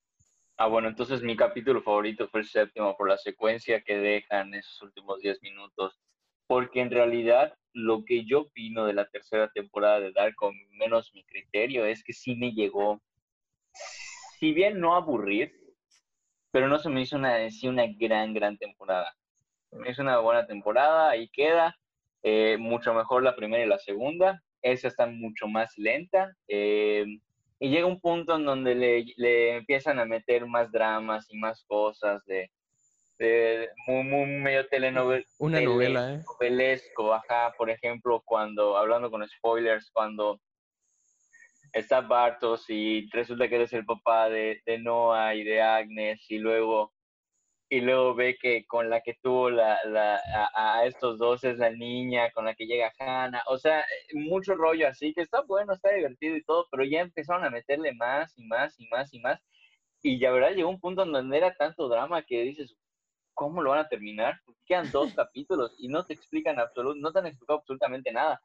Ah, 0.61 0.67
bueno, 0.67 0.89
entonces 0.89 1.23
mi 1.23 1.37
capítulo 1.37 1.83
favorito 1.83 2.27
fue 2.29 2.41
el 2.41 2.47
séptimo 2.47 2.97
por 2.97 3.09
la 3.09 3.17
secuencia 3.17 3.81
que 3.81 3.97
dejan 3.97 4.53
esos 4.55 4.83
últimos 4.83 5.21
10 5.21 5.41
minutos, 5.41 6.01
porque 6.49 6.81
en 6.81 6.91
realidad 6.91 7.55
lo 7.73 8.05
que 8.05 8.25
yo 8.25 8.41
opino 8.41 8.85
de 8.85 8.93
la 8.93 9.07
tercera 9.09 9.49
temporada 9.53 10.01
de 10.01 10.11
Dark, 10.11 10.35
con 10.35 10.53
menos 10.73 11.13
mi 11.15 11.23
criterio, 11.23 11.85
es 11.85 12.03
que 12.03 12.13
sí 12.13 12.35
me 12.35 12.51
llegó, 12.51 13.01
si 14.41 14.53
bien 14.53 14.81
no 14.81 14.97
aburrir, 14.97 15.55
pero 16.51 16.67
no 16.67 16.81
se 16.81 16.89
me 16.89 17.03
hizo 17.03 17.15
una, 17.15 17.37
una 17.63 17.87
gran, 17.97 18.35
gran 18.35 18.59
temporada. 18.59 19.15
Es 19.87 20.01
una 20.01 20.19
buena 20.19 20.45
temporada, 20.49 21.11
ahí 21.11 21.29
queda, 21.29 21.77
eh, 22.25 22.57
mucho 22.59 22.93
mejor 22.95 23.23
la 23.23 23.37
primera 23.37 23.65
y 23.65 23.69
la 23.69 23.79
segunda, 23.79 24.43
esa 24.63 24.89
está 24.89 25.07
mucho 25.07 25.47
más 25.47 25.79
lenta. 25.79 26.35
Eh, 26.49 27.07
y 27.61 27.71
llega 27.71 27.87
un 27.87 28.01
punto 28.01 28.37
en 28.37 28.45
donde 28.45 28.75
le, 28.75 29.05
le, 29.17 29.57
empiezan 29.57 29.99
a 29.99 30.05
meter 30.05 30.47
más 30.47 30.71
dramas 30.71 31.27
y 31.29 31.39
más 31.39 31.65
cosas 31.65 32.25
de, 32.27 32.51
de 33.19 33.69
muy, 33.87 34.05
muy 34.05 34.27
medio 34.27 34.67
telenovel, 34.69 35.25
una 35.39 35.61
novela 35.61 36.15
¿eh? 36.15 36.23
novelesco, 36.25 37.13
ajá, 37.13 37.53
por 37.57 37.71
ejemplo, 37.71 38.23
cuando, 38.25 38.77
hablando 38.77 39.11
con 39.11 39.27
spoilers, 39.29 39.91
cuando 39.91 40.41
está 41.73 42.01
Bartos 42.01 42.65
y 42.69 43.09
resulta 43.11 43.49
que 43.49 43.57
eres 43.57 43.73
el 43.73 43.85
papá 43.85 44.29
de, 44.29 44.63
de 44.65 44.79
Noah 44.79 45.35
y 45.35 45.45
de 45.45 45.61
Agnes 45.61 46.25
y 46.31 46.39
luego 46.39 46.93
y 47.71 47.81
luego 47.81 48.15
ve 48.15 48.39
que 48.41 48.67
con 48.67 48.89
la 48.89 49.03
que 49.03 49.15
tuvo 49.23 49.51
la, 49.51 49.79
la, 49.85 50.21
a, 50.55 50.87
estos 50.87 51.19
dos 51.19 51.45
es 51.45 51.59
la 51.59 51.71
niña 51.71 52.31
con 52.33 52.47
la 52.47 52.55
que 52.55 52.67
llega 52.67 52.93
Hannah, 52.99 53.43
o 53.47 53.59
sea, 53.59 53.85
mucho 54.15 54.55
rollo 54.55 54.89
así, 54.89 55.13
que 55.13 55.21
está 55.21 55.43
bueno, 55.43 55.75
está 55.75 55.91
divertido 55.93 56.37
y 56.37 56.45
todo, 56.45 56.67
pero 56.71 56.85
ya 56.85 57.01
empezaron 57.01 57.45
a 57.45 57.51
meterle 57.51 57.93
más 57.95 58.33
y 58.39 58.47
más 58.47 58.79
y 58.81 58.89
más 58.89 59.13
y 59.13 59.21
más, 59.21 59.41
y 60.03 60.19
ya 60.19 60.31
verdad 60.31 60.55
llegó 60.55 60.71
un 60.71 60.81
punto 60.81 61.03
en 61.03 61.13
donde 61.13 61.37
era 61.37 61.55
tanto 61.57 61.89
drama 61.89 62.23
que 62.23 62.43
dices, 62.43 62.75
¿cómo 63.35 63.63
lo 63.63 63.71
van 63.71 63.81
a 63.81 63.89
terminar? 63.89 64.41
Porque 64.47 64.61
quedan 64.67 64.91
dos 64.93 65.13
capítulos 65.15 65.75
y 65.79 65.89
no 65.89 66.05
te 66.05 66.15
explican 66.15 66.59
absolutamente, 66.59 67.03
no 67.03 67.13
te 67.13 67.19
han 67.19 67.27
explicado 67.27 67.59
absolutamente 67.59 68.13
nada. 68.13 68.41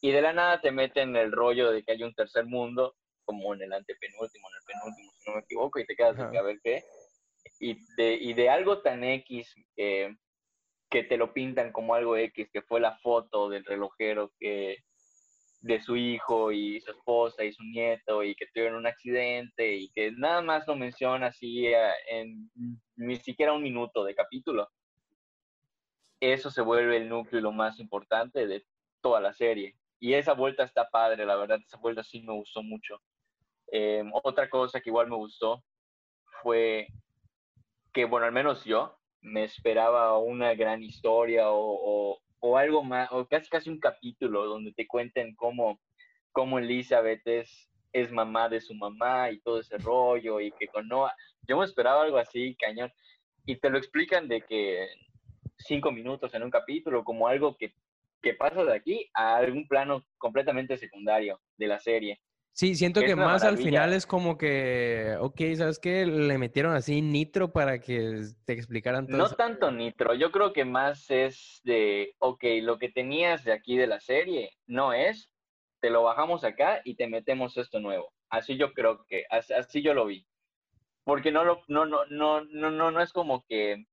Y 0.00 0.12
de 0.12 0.22
la 0.22 0.32
nada 0.32 0.60
te 0.60 0.70
meten 0.70 1.16
el 1.16 1.32
rollo 1.32 1.70
de 1.70 1.82
que 1.82 1.92
hay 1.92 2.02
un 2.02 2.14
tercer 2.14 2.46
mundo, 2.46 2.94
como 3.24 3.54
en 3.54 3.62
el 3.62 3.72
antepenúltimo, 3.72 4.48
en 4.48 4.54
el 4.54 4.64
penúltimo, 4.66 5.12
si 5.18 5.30
no 5.30 5.36
me 5.36 5.42
equivoco, 5.42 5.78
y 5.78 5.86
te 5.86 5.94
quedas 5.94 6.16
sin 6.16 6.32
saber 6.32 6.58
qué 6.62 6.82
y 7.60 7.78
de, 7.96 8.14
y 8.14 8.34
de 8.34 8.50
algo 8.50 8.80
tan 8.82 9.04
X 9.04 9.54
que, 9.76 10.16
que 10.90 11.04
te 11.04 11.16
lo 11.16 11.32
pintan 11.32 11.72
como 11.72 11.94
algo 11.94 12.16
X, 12.16 12.48
que 12.52 12.62
fue 12.62 12.80
la 12.80 12.96
foto 12.98 13.48
del 13.48 13.64
relojero 13.64 14.32
que 14.38 14.78
de 15.60 15.80
su 15.80 15.96
hijo 15.96 16.52
y 16.52 16.80
su 16.80 16.92
esposa 16.92 17.44
y 17.44 17.52
su 17.52 17.64
nieto 17.64 18.22
y 18.22 18.34
que 18.34 18.46
tuvieron 18.46 18.76
un 18.76 18.86
accidente 18.86 19.74
y 19.74 19.90
que 19.90 20.12
nada 20.12 20.40
más 20.40 20.66
lo 20.68 20.76
menciona 20.76 21.26
así 21.26 21.66
eh, 21.66 21.92
en 22.10 22.50
ni 22.96 23.16
siquiera 23.16 23.52
un 23.52 23.62
minuto 23.62 24.04
de 24.04 24.14
capítulo. 24.14 24.68
Eso 26.20 26.50
se 26.50 26.62
vuelve 26.62 26.96
el 26.96 27.08
núcleo 27.08 27.40
lo 27.40 27.52
más 27.52 27.78
importante 27.80 28.46
de 28.46 28.64
toda 29.00 29.20
la 29.20 29.32
serie. 29.32 29.76
Y 30.00 30.14
esa 30.14 30.32
vuelta 30.32 30.62
está 30.62 30.88
padre, 30.88 31.26
la 31.26 31.36
verdad, 31.36 31.58
esa 31.64 31.78
vuelta 31.78 32.02
sí 32.04 32.22
me 32.22 32.32
gustó 32.32 32.62
mucho. 32.62 33.00
Eh, 33.72 34.02
otra 34.22 34.48
cosa 34.48 34.80
que 34.80 34.90
igual 34.90 35.08
me 35.08 35.16
gustó 35.16 35.64
fue 36.42 36.88
que, 37.98 38.04
bueno, 38.04 38.26
al 38.26 38.32
menos 38.32 38.64
yo 38.64 38.96
me 39.22 39.42
esperaba 39.42 40.16
una 40.18 40.54
gran 40.54 40.84
historia 40.84 41.50
o, 41.50 42.20
o, 42.38 42.56
algo 42.56 42.84
más, 42.84 43.10
o 43.10 43.26
casi 43.26 43.50
casi 43.50 43.70
un 43.70 43.80
capítulo 43.80 44.44
donde 44.44 44.72
te 44.72 44.86
cuenten 44.86 45.34
cómo, 45.34 45.80
cómo 46.30 46.60
Elizabeth 46.60 47.26
es, 47.26 47.68
es 47.92 48.12
mamá 48.12 48.48
de 48.48 48.60
su 48.60 48.72
mamá 48.72 49.32
y 49.32 49.40
todo 49.40 49.58
ese 49.58 49.78
rollo 49.78 50.38
y 50.38 50.52
que 50.52 50.68
con 50.68 50.86
Noah. 50.86 51.12
Yo 51.48 51.58
me 51.58 51.64
esperaba 51.64 52.04
algo 52.04 52.18
así, 52.18 52.54
cañón. 52.54 52.92
Y 53.46 53.56
te 53.56 53.68
lo 53.68 53.78
explican 53.78 54.28
de 54.28 54.42
que 54.42 54.86
cinco 55.56 55.90
minutos 55.90 56.32
en 56.34 56.44
un 56.44 56.52
capítulo, 56.52 57.02
como 57.02 57.26
algo 57.26 57.56
que, 57.56 57.74
que 58.22 58.34
pasa 58.34 58.62
de 58.62 58.76
aquí 58.76 59.10
a 59.12 59.38
algún 59.38 59.66
plano 59.66 60.04
completamente 60.18 60.78
secundario 60.78 61.40
de 61.56 61.66
la 61.66 61.80
serie. 61.80 62.20
Sí, 62.58 62.74
siento 62.74 63.02
que 63.02 63.14
más 63.14 63.44
al 63.44 63.56
final 63.56 63.92
es 63.92 64.04
como 64.04 64.36
que, 64.36 65.14
ok, 65.20 65.40
¿sabes 65.56 65.78
qué? 65.78 66.04
Le 66.04 66.38
metieron 66.38 66.74
así 66.74 67.00
nitro 67.00 67.52
para 67.52 67.78
que 67.80 68.22
te 68.44 68.52
explicaran 68.52 69.06
todo. 69.06 69.16
No 69.16 69.30
tanto 69.30 69.70
nitro, 69.70 70.12
yo 70.14 70.32
creo 70.32 70.52
que 70.52 70.64
más 70.64 71.08
es 71.08 71.60
de, 71.62 72.16
ok, 72.18 72.42
lo 72.62 72.80
que 72.80 72.88
tenías 72.88 73.44
de 73.44 73.52
aquí 73.52 73.76
de 73.76 73.86
la 73.86 74.00
serie 74.00 74.50
no 74.66 74.92
es, 74.92 75.30
te 75.80 75.88
lo 75.88 76.02
bajamos 76.02 76.42
acá 76.42 76.80
y 76.82 76.96
te 76.96 77.06
metemos 77.06 77.56
esto 77.56 77.78
nuevo. 77.78 78.12
Así 78.28 78.56
yo 78.56 78.72
creo 78.72 79.06
que, 79.06 79.22
así 79.30 79.80
yo 79.80 79.94
lo 79.94 80.06
vi. 80.06 80.26
Porque 81.04 81.30
no 81.30 81.44
lo, 81.44 81.62
no, 81.68 81.86
no, 81.86 82.06
no, 82.06 82.44
no, 82.44 82.72
no, 82.72 82.90
no 82.90 83.00
es 83.00 83.12
como 83.12 83.44
que, 83.46 83.86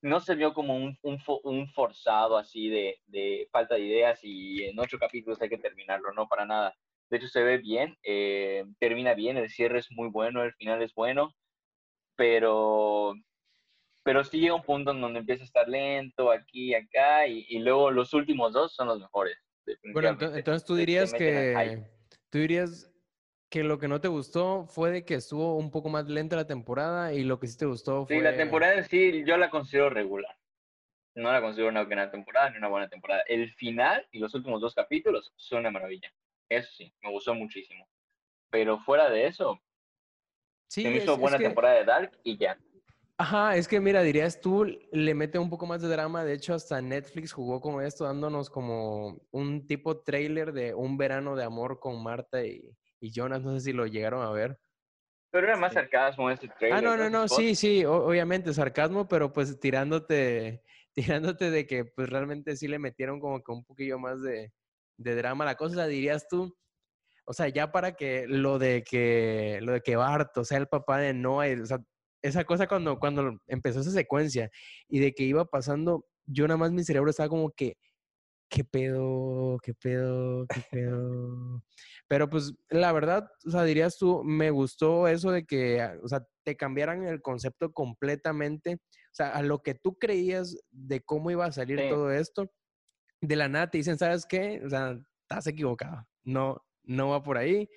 no 0.00 0.20
se 0.20 0.36
vio 0.36 0.54
como 0.54 0.76
un, 0.76 0.96
un, 1.02 1.18
un 1.42 1.68
forzado 1.72 2.38
así 2.38 2.68
de, 2.68 3.00
de 3.06 3.48
falta 3.50 3.74
de 3.74 3.80
ideas 3.80 4.20
y 4.22 4.62
en 4.62 4.78
ocho 4.78 4.96
capítulos 4.96 5.42
hay 5.42 5.48
que 5.48 5.58
terminarlo, 5.58 6.12
no 6.12 6.28
para 6.28 6.46
nada 6.46 6.72
de 7.10 7.16
hecho, 7.16 7.28
se 7.28 7.42
ve 7.42 7.58
bien, 7.58 7.96
eh, 8.04 8.64
termina 8.78 9.14
bien, 9.14 9.36
el 9.36 9.50
cierre 9.50 9.80
es 9.80 9.90
muy 9.90 10.08
bueno, 10.08 10.44
el 10.44 10.54
final 10.54 10.80
es 10.80 10.94
bueno, 10.94 11.34
pero, 12.16 13.14
pero 14.04 14.22
sí 14.22 14.38
llega 14.38 14.54
un 14.54 14.62
punto 14.62 14.92
en 14.92 15.00
donde 15.00 15.18
empieza 15.18 15.42
a 15.42 15.46
estar 15.46 15.68
lento 15.68 16.30
aquí 16.30 16.70
y 16.70 16.74
acá, 16.74 17.26
y, 17.26 17.58
luego 17.58 17.90
los 17.90 18.14
últimos 18.14 18.52
dos 18.52 18.74
son 18.74 18.88
los 18.88 19.00
mejores. 19.00 19.36
Bueno, 19.92 20.16
entonces 20.20 20.64
tú 20.64 20.74
dirías 20.74 21.12
que 21.12 21.84
tú 22.30 22.38
dirías 22.38 22.90
que 23.50 23.64
lo 23.64 23.78
que 23.78 23.88
no 23.88 24.00
te 24.00 24.08
gustó 24.08 24.64
fue 24.66 24.92
de 24.92 25.04
que 25.04 25.14
estuvo 25.14 25.56
un 25.56 25.72
poco 25.72 25.88
más 25.88 26.08
lenta 26.08 26.36
la 26.36 26.46
temporada 26.46 27.12
y 27.12 27.24
lo 27.24 27.40
que 27.40 27.48
sí 27.48 27.58
te 27.58 27.66
gustó 27.66 28.06
fue... 28.06 28.16
Sí, 28.16 28.22
la 28.22 28.36
temporada 28.36 28.74
en 28.74 28.84
sí 28.84 29.24
yo 29.26 29.36
la 29.36 29.50
considero 29.50 29.90
regular. 29.90 30.36
No 31.16 31.32
la 31.32 31.40
considero 31.40 31.68
una 31.68 31.82
buena 31.82 32.10
temporada 32.10 32.50
ni 32.50 32.58
una 32.58 32.68
buena 32.68 32.88
temporada. 32.88 33.22
El 33.26 33.52
final 33.54 34.06
y 34.12 34.20
los 34.20 34.32
últimos 34.34 34.60
dos 34.60 34.74
capítulos 34.74 35.32
son 35.36 35.60
una 35.60 35.72
maravilla. 35.72 36.12
Eso 36.50 36.68
sí, 36.72 36.92
me 37.00 37.10
gustó 37.10 37.32
muchísimo. 37.32 37.88
Pero 38.50 38.80
fuera 38.80 39.08
de 39.08 39.28
eso, 39.28 39.62
sí, 40.66 40.84
me 40.84 40.96
hizo 40.96 41.16
buena 41.16 41.38
temporada 41.38 41.76
de 41.76 41.84
Dark 41.84 42.18
y 42.24 42.36
ya. 42.36 42.58
Ajá, 43.16 43.54
es 43.54 43.68
que 43.68 43.78
mira, 43.80 44.02
dirías 44.02 44.40
tú, 44.40 44.64
le 44.64 45.14
mete 45.14 45.38
un 45.38 45.48
poco 45.48 45.66
más 45.66 45.80
de 45.80 45.88
drama. 45.88 46.24
De 46.24 46.32
hecho, 46.32 46.54
hasta 46.54 46.80
Netflix 46.82 47.32
jugó 47.32 47.60
con 47.60 47.84
esto, 47.84 48.04
dándonos 48.04 48.50
como 48.50 49.20
un 49.30 49.66
tipo 49.66 50.00
trailer 50.00 50.52
de 50.52 50.74
un 50.74 50.96
verano 50.96 51.36
de 51.36 51.44
amor 51.44 51.78
con 51.78 52.02
Marta 52.02 52.44
y, 52.44 52.76
Jonas. 53.00 53.42
No 53.42 53.54
sé 53.54 53.60
si 53.60 53.72
lo 53.72 53.86
llegaron 53.86 54.22
a 54.26 54.30
ver. 54.30 54.58
Pero 55.30 55.46
era 55.46 55.56
más 55.56 55.74
sarcasmo 55.74 56.30
ese 56.30 56.48
trailer. 56.48 56.78
Ah, 56.78 56.82
no, 56.82 56.96
no, 56.96 57.08
no, 57.10 57.28
sí, 57.28 57.54
sí, 57.54 57.84
obviamente 57.84 58.52
sarcasmo, 58.52 59.06
pero 59.06 59.32
pues 59.32 59.60
tirándote, 59.60 60.64
tirándote 60.94 61.50
de 61.50 61.66
que 61.66 61.84
pues 61.84 62.08
realmente 62.08 62.56
sí 62.56 62.66
le 62.66 62.80
metieron 62.80 63.20
como 63.20 63.44
que 63.44 63.52
un 63.52 63.64
poquillo 63.64 63.98
más 63.98 64.20
de, 64.22 64.50
de 65.00 65.14
drama 65.14 65.44
la 65.44 65.56
cosa, 65.56 65.86
dirías 65.86 66.28
tú. 66.28 66.54
O 67.24 67.32
sea, 67.32 67.48
ya 67.48 67.72
para 67.72 67.92
que 67.92 68.26
lo 68.26 68.58
de 68.58 68.82
que 68.82 69.58
lo 69.62 69.72
de 69.72 69.80
que 69.80 69.96
Barto 69.96 70.44
sea 70.44 70.58
el 70.58 70.68
papá 70.68 70.98
de 70.98 71.14
Noah, 71.14 71.62
o 71.62 71.66
sea, 71.66 71.78
esa 72.22 72.44
cosa 72.44 72.66
cuando, 72.66 72.98
cuando 72.98 73.38
empezó 73.46 73.80
esa 73.80 73.92
secuencia 73.92 74.50
y 74.88 75.00
de 75.00 75.12
que 75.12 75.24
iba 75.24 75.44
pasando, 75.46 76.06
yo 76.26 76.46
nada 76.46 76.58
más 76.58 76.72
mi 76.72 76.84
cerebro 76.84 77.10
estaba 77.10 77.28
como 77.30 77.50
que, 77.52 77.76
¿qué 78.50 78.64
pedo? 78.64 79.58
¿Qué 79.62 79.72
pedo? 79.74 80.46
¿Qué 80.48 80.62
pedo? 80.70 81.62
Pero 82.08 82.28
pues 82.28 82.52
la 82.68 82.92
verdad, 82.92 83.26
o 83.46 83.50
sea, 83.50 83.64
dirías 83.64 83.96
tú, 83.96 84.22
me 84.24 84.50
gustó 84.50 85.08
eso 85.08 85.30
de 85.30 85.46
que, 85.46 85.80
ah, 85.80 85.96
o 86.02 86.08
sea, 86.08 86.26
te 86.44 86.56
cambiaran 86.56 87.04
el 87.04 87.22
concepto 87.22 87.72
completamente, 87.72 88.74
o 88.74 89.14
sea, 89.14 89.30
a 89.30 89.42
lo 89.42 89.62
que 89.62 89.74
tú 89.74 89.96
creías 89.98 90.56
de 90.70 91.00
cómo 91.00 91.30
iba 91.30 91.46
a 91.46 91.52
salir 91.52 91.88
todo 91.88 92.10
esto, 92.10 92.50
de 93.20 93.36
la 93.36 93.48
nada 93.48 93.70
te 93.70 93.78
dicen, 93.78 93.98
¿sabes 93.98 94.26
qué? 94.26 94.60
O 94.64 94.68
sea, 94.68 94.98
estás 95.22 95.46
equivocado, 95.46 96.06
no, 96.24 96.64
no 96.84 97.10
va 97.10 97.22
por 97.22 97.38
ahí 97.38 97.68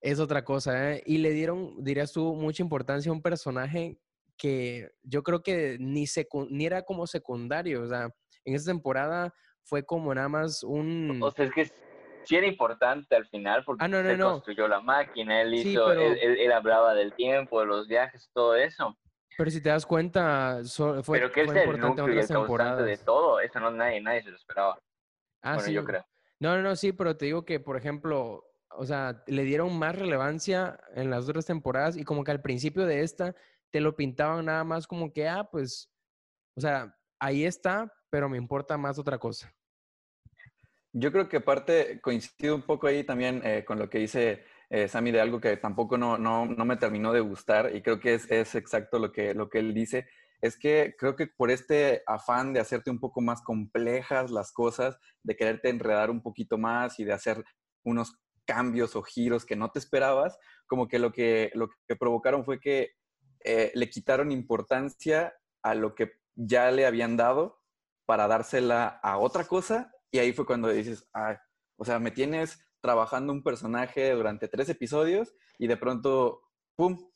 es 0.00 0.18
otra 0.18 0.44
cosa, 0.44 0.92
¿eh? 0.92 1.02
Y 1.06 1.18
le 1.18 1.30
dieron, 1.30 1.82
dirías 1.84 2.12
tú, 2.12 2.34
mucha 2.34 2.62
importancia 2.62 3.10
a 3.10 3.14
un 3.14 3.22
personaje 3.22 3.98
que 4.36 4.90
yo 5.02 5.22
creo 5.22 5.42
que 5.42 5.76
ni, 5.78 6.06
ni 6.48 6.66
era 6.66 6.82
como 6.82 7.06
secundario, 7.06 7.82
o 7.82 7.86
sea, 7.86 8.08
en 8.44 8.54
esta 8.54 8.70
temporada 8.70 9.34
fue 9.62 9.84
como 9.84 10.14
nada 10.14 10.28
más 10.28 10.62
un... 10.62 11.20
O 11.22 11.30
sea, 11.30 11.44
es 11.44 11.52
que 11.52 11.70
sí 12.24 12.36
era 12.36 12.46
importante 12.46 13.14
al 13.14 13.26
final 13.26 13.62
porque 13.64 13.84
ah, 13.84 13.88
se 13.88 14.18
construyó 14.18 14.66
la 14.66 14.80
máquina, 14.80 15.42
él 15.42 15.54
hizo, 15.54 15.92
él, 15.92 16.52
hablaba 16.52 16.94
del 16.94 17.12
tiempo, 17.12 17.60
de 17.60 17.66
los 17.66 17.86
viajes, 17.86 18.30
todo 18.32 18.54
eso. 18.54 18.96
Pero 19.40 19.50
si 19.50 19.62
te 19.62 19.70
das 19.70 19.86
cuenta, 19.86 20.60
fue, 21.02 21.18
pero 21.18 21.32
que 21.32 21.46
fue 21.46 21.64
importante 21.64 22.02
el 22.02 22.10
núcleo 22.10 22.76
de 22.84 22.98
todo, 22.98 23.40
eso 23.40 23.58
no 23.58 23.70
nadie, 23.70 23.98
nadie 23.98 24.22
se 24.22 24.28
lo 24.28 24.36
esperaba. 24.36 24.78
Ah, 25.40 25.54
bueno, 25.54 25.66
sí. 25.66 25.72
yo 25.72 25.82
creo. 25.82 26.04
No, 26.40 26.56
no, 26.56 26.62
no, 26.62 26.76
sí, 26.76 26.92
pero 26.92 27.16
te 27.16 27.24
digo 27.24 27.46
que, 27.46 27.58
por 27.58 27.78
ejemplo, 27.78 28.44
o 28.68 28.84
sea, 28.84 29.24
le 29.26 29.44
dieron 29.44 29.78
más 29.78 29.96
relevancia 29.96 30.78
en 30.94 31.08
las 31.08 31.26
otras 31.26 31.46
temporadas 31.46 31.96
y 31.96 32.04
como 32.04 32.22
que 32.22 32.32
al 32.32 32.42
principio 32.42 32.84
de 32.84 33.00
esta 33.00 33.34
te 33.70 33.80
lo 33.80 33.96
pintaban 33.96 34.44
nada 34.44 34.62
más 34.62 34.86
como 34.86 35.10
que, 35.10 35.26
ah, 35.26 35.48
pues, 35.50 35.90
o 36.54 36.60
sea, 36.60 36.94
ahí 37.18 37.46
está, 37.46 37.90
pero 38.10 38.28
me 38.28 38.36
importa 38.36 38.76
más 38.76 38.98
otra 38.98 39.16
cosa. 39.16 39.50
Yo 40.92 41.12
creo 41.12 41.30
que 41.30 41.38
aparte 41.38 41.98
coincido 42.02 42.54
un 42.54 42.62
poco 42.66 42.88
ahí 42.88 43.04
también 43.04 43.40
eh, 43.42 43.64
con 43.64 43.78
lo 43.78 43.88
que 43.88 44.00
dice 44.00 44.44
eh, 44.70 44.88
Sammy 44.88 45.10
de 45.10 45.20
algo 45.20 45.40
que 45.40 45.56
tampoco 45.56 45.98
no, 45.98 46.16
no, 46.16 46.46
no, 46.46 46.64
me 46.64 46.76
terminó 46.76 47.12
de 47.12 47.20
gustar 47.20 47.74
y 47.74 47.82
creo 47.82 47.98
que 47.98 48.14
es, 48.14 48.30
es, 48.30 48.54
exacto 48.54 48.98
lo 48.98 49.10
que, 49.10 49.34
lo 49.34 49.50
que 49.50 49.58
él 49.58 49.74
dice. 49.74 50.06
Es 50.40 50.56
que 50.56 50.94
creo 50.96 51.16
que 51.16 51.26
por 51.26 51.50
este 51.50 52.02
afán 52.06 52.52
de 52.52 52.60
hacerte 52.60 52.90
un 52.90 53.00
poco 53.00 53.20
más 53.20 53.42
complejas 53.42 54.30
las 54.30 54.52
cosas, 54.52 54.96
de 55.22 55.36
quererte 55.36 55.68
enredar 55.68 56.08
un 56.10 56.22
poquito 56.22 56.56
más 56.56 56.98
y 56.98 57.04
de 57.04 57.12
hacer 57.12 57.44
unos 57.84 58.16
cambios 58.46 58.96
o 58.96 59.02
giros 59.02 59.44
que 59.44 59.56
no 59.56 59.70
te 59.70 59.80
esperabas, 59.80 60.38
como 60.66 60.88
que 60.88 60.98
lo 60.98 61.12
que, 61.12 61.50
lo 61.54 61.68
que 61.86 61.96
provocaron 61.96 62.44
fue 62.44 62.60
que 62.60 62.92
eh, 63.44 63.72
le 63.74 63.90
quitaron 63.90 64.30
importancia 64.30 65.34
a 65.62 65.74
lo 65.74 65.94
que 65.94 66.12
ya 66.36 66.70
le 66.70 66.86
habían 66.86 67.16
dado 67.16 67.60
para 68.06 68.28
dársela 68.28 69.00
a 69.02 69.18
otra 69.18 69.44
cosa 69.44 69.92
y 70.10 70.18
ahí 70.18 70.32
fue 70.32 70.46
cuando 70.46 70.68
dices, 70.68 71.08
o 71.76 71.84
sea, 71.84 71.98
me 71.98 72.10
tienes 72.10 72.64
trabajando 72.80 73.32
un 73.32 73.42
personaje 73.42 74.12
durante 74.12 74.48
tres 74.48 74.68
episodios 74.68 75.34
y 75.58 75.66
de 75.66 75.76
pronto, 75.76 76.42
¡pum! 76.76 77.10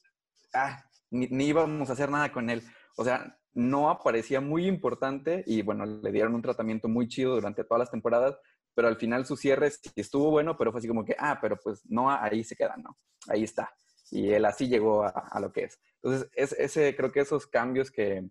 Ah, 0.53 0.85
ni, 1.11 1.27
ni 1.29 1.47
íbamos 1.47 1.91
a 1.91 1.95
hacer 1.95 2.11
nada 2.11 2.33
con 2.33 2.51
él. 2.51 2.63
O 2.97 3.05
sea, 3.05 3.39
no 3.55 3.89
aparecía 3.89 4.41
muy 4.41 4.67
importante 4.67 5.45
y 5.47 5.63
bueno, 5.63 5.87
le 5.87 6.13
dieron 6.13 6.35
un 6.35 6.43
tratamiento 6.43 6.89
muy 6.89 7.09
chido 7.09 7.35
durante 7.35 7.65
todas 7.65 7.81
las 7.81 7.91
temporadas, 7.91 8.37
pero 8.75 8.89
al 8.89 8.97
final 8.97 9.25
su 9.25 9.37
cierre 9.37 9.71
sí 9.71 9.91
estuvo 9.97 10.31
bueno, 10.31 10.57
pero 10.57 10.73
fue 10.73 10.81
así 10.81 10.89
como 10.89 11.05
que, 11.05 11.15
ah, 11.19 11.39
pero 11.41 11.57
pues 11.63 11.83
no, 11.89 12.11
ahí 12.11 12.43
se 12.43 12.57
queda, 12.57 12.77
¿no? 12.77 12.99
Ahí 13.29 13.45
está. 13.45 13.73
Y 14.11 14.33
él 14.33 14.45
así 14.45 14.69
llegó 14.69 15.05
a, 15.05 15.39
lo 15.41 15.53
que 15.53 15.65
es. 15.65 15.81
Entonces, 16.03 16.29
es, 16.35 16.53
ese, 16.53 16.95
creo 16.97 17.11
que 17.11 17.21
esos 17.21 17.47
cambios 17.47 17.91
que 17.91 18.29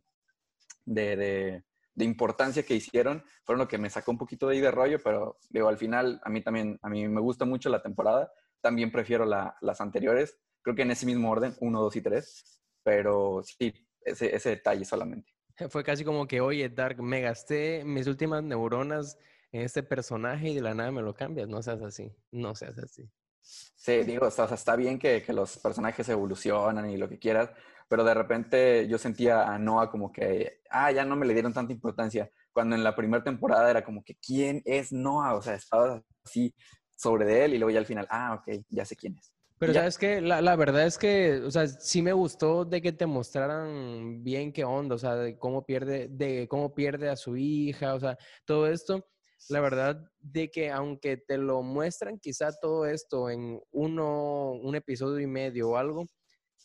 de, 0.85 1.15
de, 1.15 1.63
importancia 1.97 2.63
que 2.63 2.75
hicieron 2.75 3.23
fueron 3.43 3.59
lo 3.59 3.67
que 3.67 3.77
me 3.77 3.89
sacó 3.89 4.11
un 4.11 4.17
poquito 4.17 4.47
de 4.47 4.55
ahí 4.55 4.61
de 4.61 4.71
rollo, 4.71 4.99
pero 5.03 5.37
digo, 5.49 5.67
al 5.67 5.77
final 5.77 6.19
a 6.23 6.29
mí 6.29 6.41
también, 6.41 6.79
a 6.81 6.89
mí 6.89 7.07
me 7.07 7.21
gusta 7.21 7.45
mucho 7.45 7.69
la 7.69 7.81
temporada, 7.81 8.31
también 8.61 8.91
prefiero 8.91 9.25
las 9.25 9.81
anteriores, 9.81 10.37
creo 10.61 10.75
que 10.75 10.83
en 10.83 10.91
ese 10.91 11.05
mismo 11.05 11.29
orden, 11.29 11.55
uno, 11.59 11.81
dos 11.81 11.95
y 11.95 12.01
tres, 12.01 12.61
pero 12.81 13.41
sí, 13.43 13.73
ese, 14.01 14.35
ese 14.35 14.49
detalle 14.49 14.85
solamente. 14.85 15.31
Fue 15.69 15.83
casi 15.83 16.03
como 16.03 16.27
que, 16.27 16.41
oye, 16.41 16.67
Dark, 16.69 17.01
me 17.01 17.21
gasté 17.21 17.83
mis 17.85 18.07
últimas 18.07 18.43
neuronas 18.43 19.17
en 19.51 19.61
este 19.61 19.83
personaje 19.83 20.49
y 20.49 20.55
de 20.55 20.61
la 20.61 20.73
nada 20.73 20.91
me 20.91 21.01
lo 21.01 21.13
cambias. 21.13 21.47
No 21.47 21.61
seas 21.61 21.81
así, 21.81 22.11
no 22.31 22.55
seas 22.55 22.77
así. 22.79 23.09
Sí, 23.39 24.03
digo, 24.03 24.27
o 24.27 24.31
sea, 24.31 24.45
está 24.45 24.75
bien 24.75 24.97
que, 24.97 25.21
que, 25.21 25.33
los 25.33 25.57
personajes 25.57 26.07
evolucionan 26.09 26.89
y 26.89 26.97
lo 26.97 27.07
que 27.09 27.19
quieras, 27.19 27.51
pero 27.89 28.03
de 28.03 28.13
repente 28.13 28.87
yo 28.87 28.97
sentía 28.97 29.53
a 29.53 29.57
Noah 29.57 29.89
como 29.89 30.11
que, 30.11 30.59
ah, 30.69 30.91
ya 30.91 31.05
no 31.05 31.15
me 31.15 31.25
le 31.25 31.33
dieron 31.33 31.53
tanta 31.53 31.73
importancia, 31.73 32.29
cuando 32.51 32.75
en 32.75 32.83
la 32.83 32.95
primera 32.95 33.23
temporada 33.23 33.69
era 33.69 33.83
como 33.83 34.03
que, 34.03 34.15
¿quién 34.15 34.61
es 34.65 34.91
Noah? 34.91 35.35
O 35.35 35.41
sea, 35.41 35.55
estaba 35.55 36.01
así 36.25 36.53
sobre 36.95 37.25
de 37.25 37.45
él 37.45 37.53
y 37.53 37.57
luego 37.57 37.71
ya 37.71 37.79
al 37.79 37.85
final, 37.85 38.07
ah, 38.09 38.35
ok, 38.35 38.63
ya 38.69 38.85
sé 38.85 38.95
quién 38.95 39.17
es. 39.17 39.31
Pero 39.59 39.73
sabes 39.73 39.97
que 39.97 40.19
la, 40.19 40.41
la, 40.41 40.55
verdad 40.57 40.85
es 40.85 40.97
que, 40.97 41.41
o 41.45 41.49
sea, 41.49 41.67
sí 41.67 42.01
me 42.01 42.11
gustó 42.11 42.65
de 42.65 42.81
que 42.81 42.91
te 42.91 43.05
mostraran 43.05 44.21
bien 44.21 44.51
qué 44.51 44.65
onda, 44.65 44.95
o 44.95 44.97
sea, 44.97 45.15
de 45.15 45.37
cómo 45.37 45.65
pierde, 45.65 46.09
de 46.09 46.47
cómo 46.49 46.73
pierde 46.73 47.09
a 47.09 47.15
su 47.15 47.37
hija, 47.37 47.93
o 47.93 47.99
sea, 47.99 48.17
todo 48.45 48.67
esto 48.67 49.05
la 49.49 49.59
verdad 49.59 50.09
de 50.19 50.49
que 50.49 50.71
aunque 50.71 51.17
te 51.17 51.37
lo 51.37 51.61
muestran 51.61 52.19
quizá 52.19 52.51
todo 52.53 52.85
esto 52.85 53.29
en 53.29 53.59
uno, 53.71 54.51
un 54.53 54.75
episodio 54.75 55.19
y 55.19 55.27
medio 55.27 55.71
o 55.71 55.77
algo, 55.77 56.07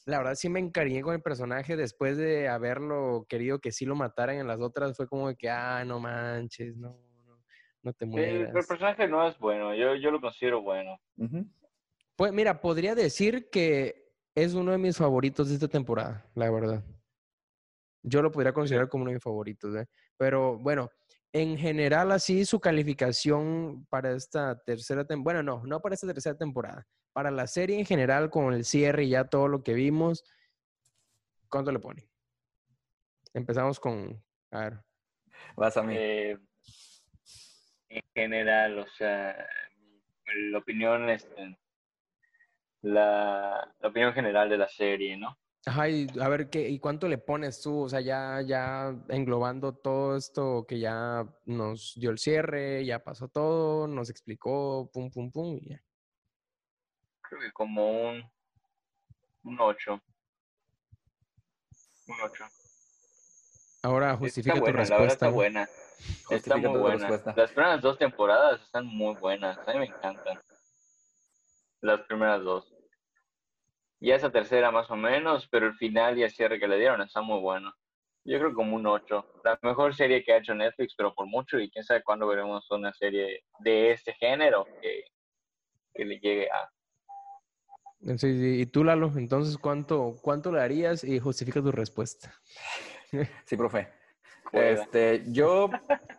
la 0.08 0.16
verdad 0.16 0.34
sí 0.36 0.48
me 0.48 0.58
encariñé 0.58 1.02
con 1.02 1.14
el 1.14 1.20
personaje 1.20 1.76
después 1.76 2.16
de 2.16 2.48
haberlo 2.48 3.26
querido 3.28 3.58
que 3.58 3.72
sí 3.72 3.84
lo 3.84 3.94
mataran 3.94 4.36
en 4.36 4.46
las 4.46 4.58
otras, 4.58 4.96
fue 4.96 5.06
como 5.06 5.34
que, 5.36 5.50
ah, 5.50 5.84
no 5.84 6.00
manches, 6.00 6.74
no, 6.78 6.98
no, 7.26 7.38
no 7.82 7.92
te 7.92 8.06
mueras. 8.06 8.48
el 8.54 8.66
personaje 8.66 9.06
no 9.06 9.28
es 9.28 9.38
bueno, 9.38 9.74
yo, 9.74 9.94
yo 9.96 10.10
lo 10.10 10.18
considero 10.18 10.62
bueno. 10.62 10.98
Pues 12.16 12.32
mira, 12.32 12.58
podría 12.58 12.94
decir 12.94 13.50
que 13.50 14.10
es 14.34 14.54
uno 14.54 14.72
de 14.72 14.78
mis 14.78 14.96
favoritos 14.96 15.50
de 15.50 15.54
esta 15.56 15.68
temporada, 15.68 16.26
la 16.34 16.50
verdad. 16.50 16.82
Yo 18.02 18.22
lo 18.22 18.32
podría 18.32 18.54
considerar 18.54 18.88
como 18.88 19.02
uno 19.02 19.10
de 19.10 19.16
mis 19.16 19.22
favoritos, 19.24 19.76
¿eh? 19.76 19.86
Pero 20.16 20.56
bueno, 20.56 20.88
en 21.32 21.58
general, 21.58 22.12
así 22.12 22.44
su 22.44 22.60
calificación 22.60 23.86
para 23.90 24.12
esta 24.12 24.58
tercera 24.62 25.04
temporada, 25.06 25.42
bueno, 25.42 25.58
no, 25.60 25.66
no 25.66 25.80
para 25.80 25.94
esta 25.94 26.06
tercera 26.06 26.36
temporada, 26.36 26.86
para 27.12 27.30
la 27.30 27.46
serie 27.46 27.78
en 27.78 27.86
general, 27.86 28.30
con 28.30 28.52
el 28.54 28.64
cierre 28.64 29.04
y 29.04 29.10
ya 29.10 29.24
todo 29.24 29.48
lo 29.48 29.62
que 29.62 29.74
vimos, 29.74 30.24
¿cuánto 31.48 31.70
le 31.72 31.78
pone? 31.78 32.08
Empezamos 33.34 33.78
con, 33.78 34.22
a 34.50 34.60
ver. 34.60 34.80
Vas 35.56 35.76
a 35.76 35.82
mí. 35.82 35.94
Eh, 35.96 36.38
en 37.90 38.02
general, 38.14 38.78
o 38.78 38.86
sea, 38.96 39.46
la 40.50 40.58
opinión, 40.58 41.08
este, 41.10 41.58
la, 42.82 43.74
la 43.80 43.88
opinión 43.88 44.12
general 44.12 44.48
de 44.48 44.58
la 44.58 44.68
serie, 44.68 45.16
¿no? 45.16 45.38
Ajá, 45.68 45.86
y 45.90 46.06
a 46.18 46.28
ver, 46.30 46.48
¿qué, 46.48 46.66
¿y 46.66 46.78
cuánto 46.78 47.08
le 47.08 47.18
pones 47.18 47.60
tú? 47.60 47.82
O 47.82 47.88
sea, 47.90 48.00
ya, 48.00 48.40
ya 48.40 48.96
englobando 49.08 49.74
todo 49.74 50.16
esto 50.16 50.64
que 50.66 50.80
ya 50.80 51.26
nos 51.44 51.92
dio 51.96 52.08
el 52.08 52.18
cierre, 52.18 52.86
ya 52.86 53.04
pasó 53.04 53.28
todo, 53.28 53.86
nos 53.86 54.08
explicó, 54.08 54.90
pum, 54.90 55.10
pum, 55.10 55.30
pum, 55.30 55.58
y 55.60 55.68
ya. 55.68 55.82
Creo 57.20 57.42
que 57.42 57.52
como 57.52 58.08
un, 58.08 58.24
un 59.42 59.60
8. 59.60 59.92
Un 62.06 62.16
8. 62.24 62.44
Ahora 63.82 64.16
justifica 64.16 64.58
tu 64.58 64.64
respuesta. 64.64 64.94
La 64.94 65.00
verdad 65.00 65.12
está 65.12 65.28
buena. 65.28 65.68
Está 66.30 66.56
muy 66.56 66.80
buena. 66.80 67.10
Las 67.36 67.50
primeras 67.52 67.82
dos 67.82 67.98
temporadas 67.98 68.62
están 68.62 68.86
muy 68.86 69.14
buenas. 69.16 69.58
A 69.68 69.72
mí 69.74 69.80
me 69.80 69.84
encantan. 69.84 70.40
Las 71.82 72.00
primeras 72.06 72.42
dos. 72.42 72.77
Y 74.00 74.12
esa 74.12 74.30
tercera 74.30 74.70
más 74.70 74.90
o 74.90 74.96
menos, 74.96 75.48
pero 75.50 75.66
el 75.66 75.74
final 75.74 76.18
y 76.18 76.22
el 76.22 76.30
cierre 76.30 76.60
que 76.60 76.68
le 76.68 76.78
dieron 76.78 77.02
está 77.02 77.20
muy 77.20 77.40
bueno. 77.40 77.72
Yo 78.24 78.38
creo 78.38 78.54
como 78.54 78.76
un 78.76 78.86
8. 78.86 79.40
La 79.44 79.58
mejor 79.62 79.94
serie 79.94 80.22
que 80.22 80.32
ha 80.32 80.38
hecho 80.38 80.54
Netflix, 80.54 80.94
pero 80.96 81.14
por 81.14 81.26
mucho, 81.26 81.58
y 81.58 81.70
quién 81.70 81.84
sabe 81.84 82.02
cuándo 82.02 82.26
veremos 82.26 82.70
una 82.70 82.92
serie 82.92 83.44
de 83.60 83.92
este 83.92 84.12
género 84.14 84.66
que, 84.80 85.04
que 85.94 86.04
le 86.04 86.18
llegue 86.18 86.48
a, 86.50 86.70
Sí, 88.16 88.60
Y 88.60 88.66
tú, 88.66 88.84
Lalo, 88.84 89.12
entonces, 89.16 89.58
¿cuánto, 89.58 90.16
¿cuánto 90.22 90.52
le 90.52 90.60
harías 90.60 91.02
y 91.02 91.18
justifica 91.18 91.60
tu 91.60 91.72
respuesta? 91.72 92.32
Sí, 93.44 93.56
profe. 93.56 93.88
Este, 94.52 95.24
yo 95.26 95.70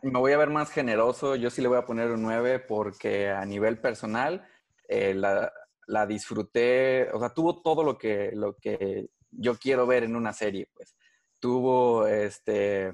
me 0.01 0.19
voy 0.19 0.33
a 0.33 0.37
ver 0.37 0.49
más 0.49 0.71
generoso, 0.71 1.35
yo 1.35 1.49
sí 1.49 1.61
le 1.61 1.67
voy 1.67 1.77
a 1.77 1.85
poner 1.85 2.11
un 2.11 2.21
9 2.21 2.59
porque 2.59 3.29
a 3.29 3.43
nivel 3.45 3.79
personal 3.79 4.47
eh, 4.87 5.13
la, 5.15 5.51
la, 5.89 6.05
disfruté, 6.05 7.09
o 7.11 7.19
sea, 7.19 7.29
tuvo 7.33 7.61
todo 7.61 7.83
lo 7.83 7.97
que, 7.97 8.31
lo 8.33 8.55
que 8.55 9.09
yo 9.31 9.57
quiero 9.57 9.85
ver 9.87 10.03
en 10.03 10.15
una 10.15 10.33
serie, 10.33 10.69
pues. 10.73 10.95
Tuvo 11.39 12.05
este, 12.05 12.93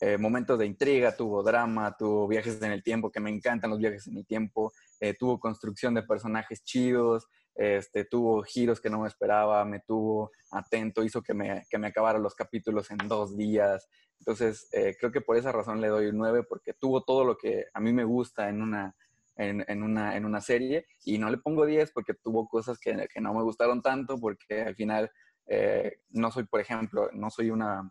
eh, 0.00 0.18
momentos 0.18 0.58
de 0.58 0.66
intriga, 0.66 1.16
tuvo 1.16 1.42
drama, 1.42 1.94
tuvo 1.96 2.26
viajes 2.26 2.60
en 2.62 2.72
el 2.72 2.82
tiempo, 2.82 3.10
que 3.10 3.20
me 3.20 3.30
encantan 3.30 3.70
los 3.70 3.78
viajes 3.78 4.06
en 4.06 4.16
el 4.16 4.26
tiempo, 4.26 4.72
eh, 4.98 5.14
tuvo 5.18 5.38
construcción 5.38 5.94
de 5.94 6.02
personajes 6.02 6.64
chidos, 6.64 7.26
este, 7.54 8.04
tuvo 8.04 8.42
giros 8.42 8.80
que 8.80 8.90
no 8.90 9.00
me 9.00 9.08
esperaba, 9.08 9.64
me 9.64 9.80
tuvo 9.80 10.30
atento, 10.50 11.04
hizo 11.04 11.22
que 11.22 11.34
me, 11.34 11.64
que 11.68 11.78
me 11.78 11.88
acabara 11.88 12.18
los 12.18 12.34
capítulos 12.34 12.90
en 12.90 12.98
dos 13.08 13.36
días. 13.36 13.88
Entonces, 14.18 14.68
eh, 14.72 14.96
creo 14.98 15.12
que 15.12 15.20
por 15.20 15.36
esa 15.36 15.52
razón 15.52 15.80
le 15.80 15.88
doy 15.88 16.06
un 16.06 16.18
9, 16.18 16.44
porque 16.48 16.74
tuvo 16.74 17.02
todo 17.02 17.24
lo 17.24 17.36
que 17.36 17.66
a 17.72 17.80
mí 17.80 17.92
me 17.92 18.04
gusta 18.04 18.48
en 18.48 18.62
una, 18.62 18.94
en, 19.36 19.82
una, 19.82 20.16
en 20.16 20.24
una 20.24 20.40
serie, 20.40 20.86
y 21.04 21.18
no 21.18 21.30
le 21.30 21.38
pongo 21.38 21.64
10 21.64 21.92
porque 21.92 22.14
tuvo 22.14 22.46
cosas 22.48 22.78
que, 22.78 23.08
que 23.12 23.20
no 23.20 23.32
me 23.32 23.42
gustaron 23.42 23.80
tanto, 23.80 24.18
porque 24.18 24.62
al 24.62 24.74
final 24.74 25.10
eh, 25.46 26.02
no 26.10 26.30
soy, 26.30 26.44
por 26.44 26.60
ejemplo, 26.60 27.08
no 27.12 27.30
soy 27.30 27.50
una 27.50 27.90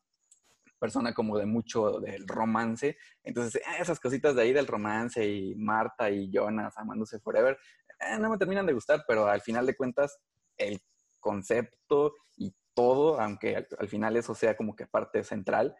persona 0.80 1.14
como 1.14 1.38
de 1.38 1.46
mucho 1.46 2.00
del 2.00 2.28
romance. 2.28 2.98
Entonces, 3.24 3.62
esas 3.80 4.00
cositas 4.00 4.36
de 4.36 4.44
ahí 4.44 4.54
del 4.54 4.68
romance 4.68 5.28
y 5.28 5.54
Marta 5.56 6.10
y 6.10 6.32
Jonas 6.32 6.78
amándose 6.78 7.20
forever, 7.20 7.58
eh, 8.00 8.18
no 8.18 8.30
me 8.30 8.38
terminan 8.38 8.66
de 8.66 8.74
gustar, 8.74 9.04
pero 9.08 9.28
al 9.28 9.42
final 9.42 9.66
de 9.66 9.76
cuentas, 9.76 10.20
el 10.58 10.80
concepto 11.20 12.14
y 12.38 12.56
todo, 12.74 13.20
aunque 13.20 13.68
al, 13.78 13.88
final 13.90 14.16
eso 14.16 14.34
sea 14.34 14.56
como 14.56 14.76
que 14.76 14.88
parte 14.88 15.24
central, 15.24 15.76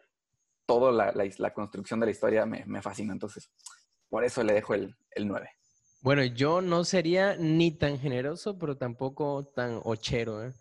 toda 0.66 0.92
la, 0.92 1.14
la, 1.14 1.54
construcción 1.54 2.00
de 2.00 2.08
la 2.08 2.12
historia 2.12 2.46
me, 2.46 2.66
me, 2.66 2.82
fascina. 2.82 3.14
Entonces, 3.14 3.52
por 4.10 4.24
eso 4.24 4.44
le 4.44 4.54
dejo 4.54 4.74
el, 4.74 4.96
el 5.12 5.28
9. 5.28 5.50
Bueno, 6.02 6.24
yo 6.24 6.62
no 6.62 6.86
sería 6.86 7.36
ni 7.36 7.72
tan 7.72 8.00
generoso, 8.00 8.58
pero 8.58 8.78
tampoco 8.78 9.52
tan 9.54 9.82
ochero. 9.84 10.46
¿eh? 10.46 10.54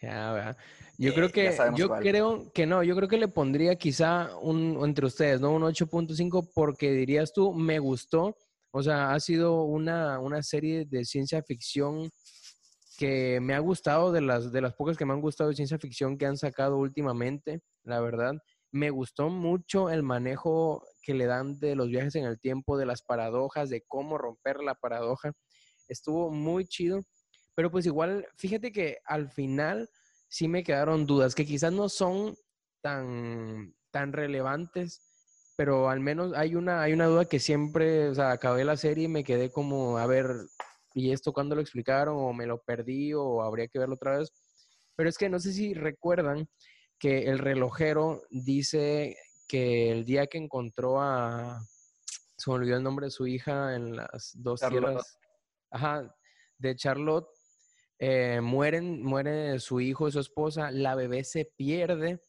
Ya, 0.00 0.56
yo 0.96 1.12
creo 1.12 1.30
que, 1.30 1.56
yo 1.74 1.88
creo 1.90 2.52
que 2.52 2.66
no, 2.66 2.84
yo 2.84 2.94
creo 2.94 3.08
que 3.08 3.18
le 3.18 3.28
pondría 3.28 3.76
quizá 3.76 4.36
un, 4.38 4.78
entre 4.84 5.06
ustedes, 5.06 5.40
¿no? 5.40 5.52
Un 5.52 5.62
8.5 5.62 6.50
porque 6.54 6.92
dirías 6.92 7.32
tú, 7.32 7.52
me 7.52 7.78
gustó. 7.80 8.36
O 8.70 8.82
sea, 8.82 9.12
ha 9.12 9.18
sido 9.18 9.62
una, 9.62 10.20
una 10.20 10.42
serie 10.42 10.84
de 10.84 11.04
ciencia 11.04 11.42
ficción 11.42 12.10
que 12.96 13.40
me 13.40 13.54
ha 13.54 13.58
gustado, 13.60 14.12
de 14.12 14.20
las, 14.20 14.52
de 14.52 14.60
las 14.60 14.74
pocas 14.74 14.96
que 14.96 15.04
me 15.04 15.12
han 15.12 15.20
gustado 15.20 15.50
de 15.50 15.56
ciencia 15.56 15.78
ficción 15.78 16.18
que 16.18 16.26
han 16.26 16.36
sacado 16.36 16.76
últimamente, 16.76 17.60
la 17.84 18.00
verdad. 18.00 18.34
Me 18.70 18.90
gustó 18.90 19.30
mucho 19.30 19.90
el 19.90 20.02
manejo 20.02 20.84
que 21.02 21.14
le 21.14 21.26
dan 21.26 21.58
de 21.58 21.74
los 21.74 21.88
viajes 21.88 22.14
en 22.16 22.24
el 22.24 22.38
tiempo, 22.38 22.76
de 22.76 22.86
las 22.86 23.02
paradojas, 23.02 23.70
de 23.70 23.82
cómo 23.86 24.18
romper 24.18 24.60
la 24.60 24.74
paradoja. 24.74 25.32
Estuvo 25.88 26.30
muy 26.30 26.66
chido. 26.66 27.00
Pero 27.54 27.70
pues 27.70 27.86
igual, 27.86 28.26
fíjate 28.36 28.70
que 28.70 28.98
al 29.04 29.30
final 29.30 29.88
sí 30.28 30.48
me 30.48 30.62
quedaron 30.62 31.06
dudas 31.06 31.34
que 31.34 31.46
quizás 31.46 31.72
no 31.72 31.88
son 31.88 32.36
tan, 32.82 33.74
tan 33.90 34.12
relevantes, 34.12 35.00
pero 35.56 35.88
al 35.88 36.00
menos 36.00 36.34
hay 36.34 36.54
una, 36.54 36.82
hay 36.82 36.92
una 36.92 37.06
duda 37.06 37.24
que 37.24 37.40
siempre, 37.40 38.10
o 38.10 38.14
sea, 38.14 38.30
acabé 38.30 38.64
la 38.64 38.76
serie 38.76 39.04
y 39.04 39.08
me 39.08 39.24
quedé 39.24 39.50
como, 39.50 39.98
a 39.98 40.06
ver, 40.06 40.26
¿y 40.94 41.10
esto 41.10 41.32
cuándo 41.32 41.54
lo 41.54 41.60
explicaron? 41.60 42.16
¿O 42.16 42.32
me 42.32 42.46
lo 42.46 42.62
perdí? 42.62 43.12
¿O 43.14 43.42
habría 43.42 43.66
que 43.66 43.78
verlo 43.78 43.94
otra 43.94 44.18
vez? 44.18 44.30
Pero 44.94 45.08
es 45.08 45.18
que 45.18 45.28
no 45.28 45.40
sé 45.40 45.52
si 45.52 45.74
recuerdan 45.74 46.48
que 46.98 47.24
el 47.24 47.38
relojero 47.38 48.22
dice 48.30 49.16
que 49.46 49.90
el 49.90 50.04
día 50.04 50.26
que 50.26 50.38
encontró 50.38 51.00
a, 51.00 51.60
se 52.36 52.50
me 52.50 52.56
olvidó 52.56 52.76
el 52.76 52.82
nombre 52.82 53.06
de 53.06 53.10
su 53.10 53.26
hija 53.26 53.74
en 53.74 53.96
las 53.96 54.32
dos 54.34 54.60
tierras, 54.60 55.18
ajá, 55.70 56.14
de 56.58 56.76
Charlotte, 56.76 57.28
eh, 57.98 58.40
mueren, 58.40 59.02
muere 59.02 59.58
su 59.58 59.80
hijo 59.80 60.08
y 60.08 60.12
su 60.12 60.20
esposa, 60.20 60.70
la 60.70 60.94
bebé 60.94 61.24
se 61.24 61.44
pierde 61.44 62.20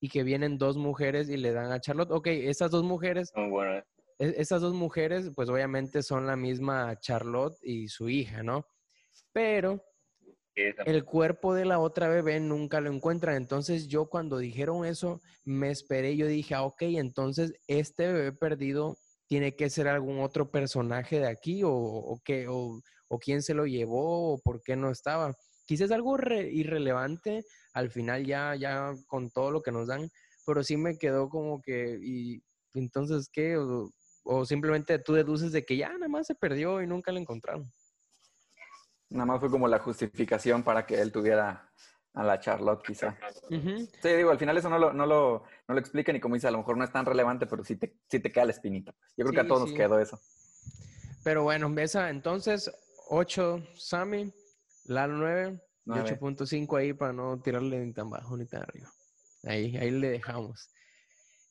y 0.00 0.08
que 0.08 0.22
vienen 0.22 0.58
dos 0.58 0.76
mujeres 0.76 1.28
y 1.28 1.36
le 1.36 1.52
dan 1.52 1.72
a 1.72 1.80
Charlotte. 1.80 2.10
Ok, 2.12 2.26
estas 2.28 2.70
dos 2.70 2.84
mujeres, 2.84 3.32
bueno. 3.34 3.82
E, 4.18 4.34
estas 4.38 4.60
dos 4.60 4.74
mujeres, 4.74 5.30
pues 5.34 5.48
obviamente 5.48 6.02
son 6.02 6.26
la 6.26 6.36
misma 6.36 6.98
Charlotte 7.00 7.58
y 7.62 7.88
su 7.88 8.08
hija, 8.08 8.42
¿no? 8.42 8.66
Pero 9.32 9.82
el 10.56 11.04
cuerpo 11.04 11.54
de 11.54 11.64
la 11.64 11.78
otra 11.78 12.08
bebé 12.08 12.40
nunca 12.40 12.80
lo 12.80 12.90
encuentran. 12.90 13.36
Entonces 13.36 13.88
yo 13.88 14.06
cuando 14.06 14.38
dijeron 14.38 14.84
eso, 14.84 15.20
me 15.44 15.70
esperé, 15.70 16.16
yo 16.16 16.26
dije, 16.26 16.54
ah, 16.54 16.64
ok, 16.64 16.82
entonces 16.82 17.52
este 17.66 18.12
bebé 18.12 18.32
perdido 18.32 18.98
tiene 19.28 19.54
que 19.54 19.70
ser 19.70 19.88
algún 19.88 20.20
otro 20.20 20.50
personaje 20.50 21.20
de 21.20 21.28
aquí 21.28 21.62
o, 21.62 21.70
o 21.70 22.20
que, 22.24 22.48
o, 22.48 22.80
o 23.08 23.18
quién 23.18 23.42
se 23.42 23.54
lo 23.54 23.66
llevó 23.66 24.32
o 24.32 24.38
por 24.38 24.62
qué 24.62 24.76
no 24.76 24.90
estaba. 24.90 25.34
Quizás 25.66 25.90
algo 25.90 26.16
irrelevante 26.16 27.44
al 27.76 27.90
final 27.90 28.24
ya, 28.24 28.54
ya 28.56 28.94
con 29.06 29.30
todo 29.30 29.50
lo 29.50 29.62
que 29.62 29.72
nos 29.72 29.88
dan, 29.88 30.08
pero 30.46 30.62
sí 30.62 30.76
me 30.76 30.96
quedó 30.96 31.28
como 31.28 31.60
que, 31.60 31.98
¿y 32.00 32.42
entonces 32.72 33.28
qué? 33.30 33.58
O, 33.58 34.44
simplemente 34.44 34.98
tú 34.98 35.12
deduces 35.12 35.52
de 35.52 35.64
que 35.64 35.76
ya 35.76 35.92
nada 35.92 36.08
más 36.08 36.26
se 36.26 36.34
perdió 36.34 36.82
y 36.82 36.86
nunca 36.86 37.12
lo 37.12 37.18
encontraron. 37.18 37.70
Nada 39.10 39.26
más 39.26 39.40
fue 39.40 39.50
como 39.50 39.68
la 39.68 39.78
justificación 39.78 40.62
para 40.62 40.84
que 40.84 41.00
él 41.00 41.12
tuviera 41.12 41.70
a 42.14 42.24
la 42.24 42.40
Charlotte, 42.40 42.82
quizá. 42.82 43.16
Sí, 43.48 44.08
digo, 44.08 44.30
al 44.30 44.38
final 44.38 44.56
eso 44.56 44.70
no 44.70 44.78
lo, 44.78 44.92
no, 44.92 45.06
lo, 45.06 45.44
no 45.68 45.74
lo 45.74 45.80
explican 45.80 46.16
y 46.16 46.20
como 46.20 46.34
dice, 46.34 46.48
a 46.48 46.50
lo 46.50 46.58
mejor 46.58 46.76
no 46.76 46.84
es 46.84 46.90
tan 46.90 47.04
relevante, 47.04 47.46
pero 47.46 47.62
sí 47.62 47.76
te, 47.76 47.94
sí 48.10 48.20
te 48.20 48.32
queda 48.32 48.46
la 48.46 48.52
espinita. 48.52 48.92
Pues. 48.92 49.14
Yo 49.16 49.24
creo 49.26 49.34
que 49.34 49.46
a 49.46 49.48
todos 49.48 49.68
nos 49.68 49.76
quedó 49.76 49.98
eso. 50.00 50.18
Pero 51.22 51.42
bueno, 51.42 51.72
esa 51.78 52.08
entonces 52.08 52.70
8 53.08 53.62
Sammy, 53.76 54.32
Lalo 54.86 55.14
9, 55.14 55.60
8.5 55.86 56.78
ahí 56.78 56.92
para 56.94 57.12
no 57.12 57.40
tirarle 57.40 57.84
ni 57.84 57.92
tan 57.92 58.08
bajo 58.08 58.36
ni 58.36 58.46
tan 58.46 58.62
arriba. 58.62 58.90
Ahí, 59.44 59.76
ahí 59.76 59.90
le 59.90 60.10
dejamos. 60.10 60.70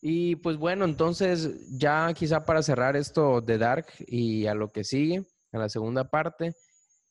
Y 0.02 0.36
pues 0.38 0.58
bueno, 0.58 0.86
entonces 0.86 1.78
ya 1.78 2.12
quizá 2.14 2.44
para 2.44 2.64
cerrar 2.64 2.96
esto 2.96 3.42
de 3.42 3.58
Dark 3.58 3.88
y 4.08 4.48
a 4.48 4.54
lo 4.54 4.72
que 4.72 4.84
sigue, 4.84 5.26
a 5.52 5.58
la 5.58 5.70
segunda 5.70 6.10
parte, 6.10 6.56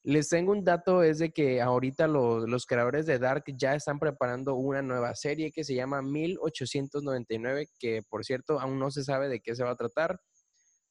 les 0.05 0.29
tengo 0.29 0.53
un 0.53 0.63
dato, 0.65 1.03
es 1.03 1.19
de 1.19 1.33
que 1.33 1.63
ahorita 1.63 2.07
los, 2.07 2.47
los 2.47 2.67
creadores 2.67 3.07
de 3.07 3.19
Dark 3.19 3.45
ya 3.57 3.75
están 3.75 3.99
preparando 3.99 4.55
una 4.55 4.83
nueva 4.83 5.15
serie 5.15 5.51
que 5.51 5.65
se 5.65 5.75
llama 5.75 6.03
1899, 6.03 7.69
que 7.79 8.03
por 8.11 8.23
cierto 8.23 8.61
aún 8.61 8.79
no 8.79 8.91
se 8.91 9.03
sabe 9.03 9.31
de 9.31 9.41
qué 9.41 9.55
se 9.55 9.65
va 9.65 9.71
a 9.71 9.77
tratar, 9.77 10.21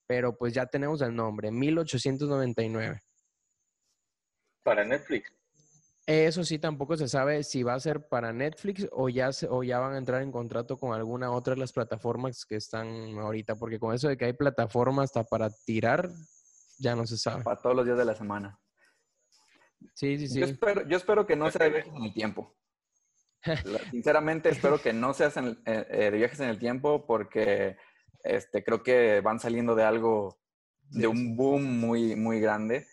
pero 0.08 0.36
pues 0.36 0.54
ya 0.54 0.66
tenemos 0.66 1.02
el 1.04 1.16
nombre, 1.16 1.52
1899. 1.52 3.02
Para 4.64 4.84
Netflix. 4.84 5.32
Eso 6.08 6.44
sí, 6.44 6.58
tampoco 6.58 6.98
se 6.98 7.08
sabe 7.08 7.44
si 7.44 7.62
va 7.62 7.76
a 7.76 7.80
ser 7.80 8.08
para 8.08 8.34
Netflix 8.34 8.88
o 8.92 9.10
ya, 9.10 9.30
o 9.50 9.64
ya 9.64 9.78
van 9.78 9.94
a 9.94 9.98
entrar 10.00 10.24
en 10.24 10.32
contrato 10.32 10.78
con 10.78 10.92
alguna 10.94 11.32
otra 11.32 11.54
de 11.54 11.60
las 11.60 11.72
plataformas 11.72 12.46
que 12.46 12.56
están 12.56 13.18
ahorita, 13.20 13.58
porque 13.58 13.80
con 13.80 13.94
eso 13.94 14.10
de 14.10 14.18
que 14.18 14.26
hay 14.26 14.34
plataformas 14.34 15.06
hasta 15.06 15.24
para 15.24 15.52
tirar, 15.66 16.10
ya 16.80 16.96
no 16.96 17.06
se 17.06 17.18
sabe. 17.18 17.44
Para 17.44 17.62
todos 17.62 17.76
los 17.76 17.86
días 17.86 17.98
de 17.98 18.06
la 18.06 18.16
semana. 18.16 18.60
Sí, 19.94 20.18
sí, 20.18 20.28
sí. 20.28 20.40
Yo 20.40 20.46
espero, 20.46 20.88
yo 20.88 20.98
espero 20.98 21.26
que 21.26 21.36
no 21.36 21.50
sea 21.52 21.66
de 21.66 21.72
viajes 21.72 21.94
en 21.94 22.04
el 22.04 22.14
tiempo. 22.14 22.56
Sinceramente, 23.92 24.50
espero 24.50 24.82
que 24.82 24.94
no 24.94 25.14
se 25.14 25.26
hacen 25.26 25.62
eh, 25.66 25.86
eh, 25.90 26.12
de 26.12 26.18
viajes 26.18 26.40
en 26.40 26.50
el 26.50 26.60
tiempo 26.60 27.06
porque 27.06 27.76
este, 28.24 28.64
creo 28.64 28.82
que 28.82 29.20
van 29.22 29.40
saliendo 29.40 29.76
de 29.76 29.84
algo, 29.84 30.40
de 30.90 31.08
un 31.08 31.36
boom 31.36 31.80
muy, 31.80 32.16
muy 32.16 32.40
grande 32.40 32.88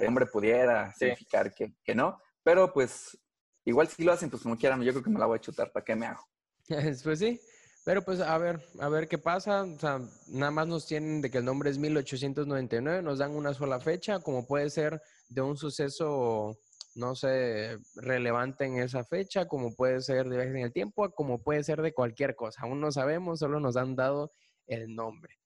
el 0.00 0.08
hombre 0.08 0.26
pudiera 0.26 0.92
significar 0.94 1.54
que, 1.54 1.74
que, 1.84 1.94
no, 1.94 2.18
pero 2.42 2.72
pues 2.72 3.18
igual 3.64 3.88
si 3.88 4.02
lo 4.02 4.12
hacen, 4.12 4.30
pues 4.30 4.42
como 4.42 4.56
quieran, 4.56 4.82
yo 4.82 4.92
creo 4.92 5.04
que 5.04 5.10
me 5.10 5.18
la 5.18 5.26
voy 5.26 5.36
a 5.36 5.40
chutar, 5.40 5.70
¿para 5.72 5.84
qué 5.84 5.94
me 5.94 6.06
hago? 6.06 6.26
pues 7.04 7.18
sí, 7.18 7.40
pero 7.84 8.02
pues 8.02 8.20
a 8.20 8.36
ver, 8.38 8.60
a 8.78 8.88
ver 8.88 9.08
qué 9.08 9.18
pasa, 9.18 9.62
o 9.62 9.78
sea, 9.78 10.00
nada 10.28 10.50
más 10.50 10.68
nos 10.68 10.86
tienen 10.86 11.20
de 11.20 11.30
que 11.30 11.38
el 11.38 11.44
nombre 11.44 11.70
es 11.70 11.78
1899, 11.78 13.02
nos 13.02 13.18
dan 13.18 13.34
una 13.34 13.54
sola 13.54 13.80
fecha, 13.80 14.20
como 14.20 14.46
puede 14.46 14.68
ser 14.70 15.00
de 15.28 15.40
un 15.40 15.56
suceso, 15.56 16.58
no 16.94 17.14
sé, 17.14 17.78
relevante 17.96 18.66
en 18.66 18.78
esa 18.78 19.04
fecha, 19.04 19.48
como 19.48 19.74
puede 19.74 20.00
ser 20.00 20.28
de 20.28 20.36
viajes 20.36 20.54
en 20.54 20.62
el 20.62 20.72
tiempo, 20.72 21.10
como 21.12 21.42
puede 21.42 21.62
ser 21.62 21.80
de 21.80 21.94
cualquier 21.94 22.36
cosa, 22.36 22.62
aún 22.62 22.80
no 22.80 22.92
sabemos, 22.92 23.38
solo 23.38 23.60
nos 23.60 23.76
han 23.76 23.96
dado 23.96 24.32
el 24.66 24.94
nombre. 24.94 25.38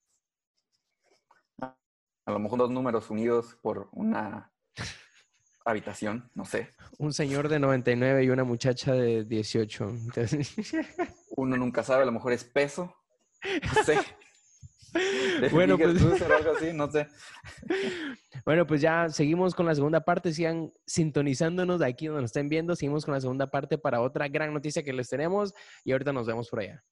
A 2.27 2.33
lo 2.33 2.39
mejor 2.39 2.59
dos 2.59 2.71
números 2.71 3.11
unidos 3.11 3.59
por 3.61 3.89
una 3.93 4.54
habitación, 5.65 6.31
no 6.35 6.45
sé. 6.45 6.71
Un 6.99 7.13
señor 7.13 7.49
de 7.49 7.59
99 7.59 8.25
y 8.25 8.31
una 8.31 8.45
muchacha 8.45 8.93
de 8.93 9.25
18. 9.25 9.93
Uno 11.37 11.57
nunca 11.57 11.83
sabe, 11.83 12.03
a 12.03 12.07
lo 12.07 12.13
mejor 12.13 12.33
es 12.33 12.45
peso, 12.45 12.95
no 13.75 13.85
sé. 13.85 13.99
bueno, 15.53 15.77
pues... 15.77 16.01
algo 16.03 16.53
así, 16.57 16.73
no 16.73 16.91
sé. 16.91 17.09
bueno, 18.45 18.67
pues 18.67 18.81
ya 18.81 19.09
seguimos 19.09 19.55
con 19.55 19.67
la 19.67 19.75
segunda 19.75 20.05
parte. 20.05 20.33
Sigan 20.33 20.73
sintonizándonos 20.87 21.81
de 21.81 21.87
aquí 21.87 22.07
donde 22.07 22.23
nos 22.23 22.29
estén 22.29 22.49
viendo. 22.49 22.77
Seguimos 22.77 23.05
con 23.05 23.15
la 23.15 23.21
segunda 23.21 23.51
parte 23.51 23.79
para 23.79 24.01
otra 24.01 24.29
gran 24.29 24.53
noticia 24.53 24.83
que 24.83 24.93
les 24.93 25.09
tenemos 25.09 25.55
y 25.85 25.93
ahorita 25.93 26.13
nos 26.13 26.27
vemos 26.27 26.49
por 26.49 26.61
allá. 26.61 26.85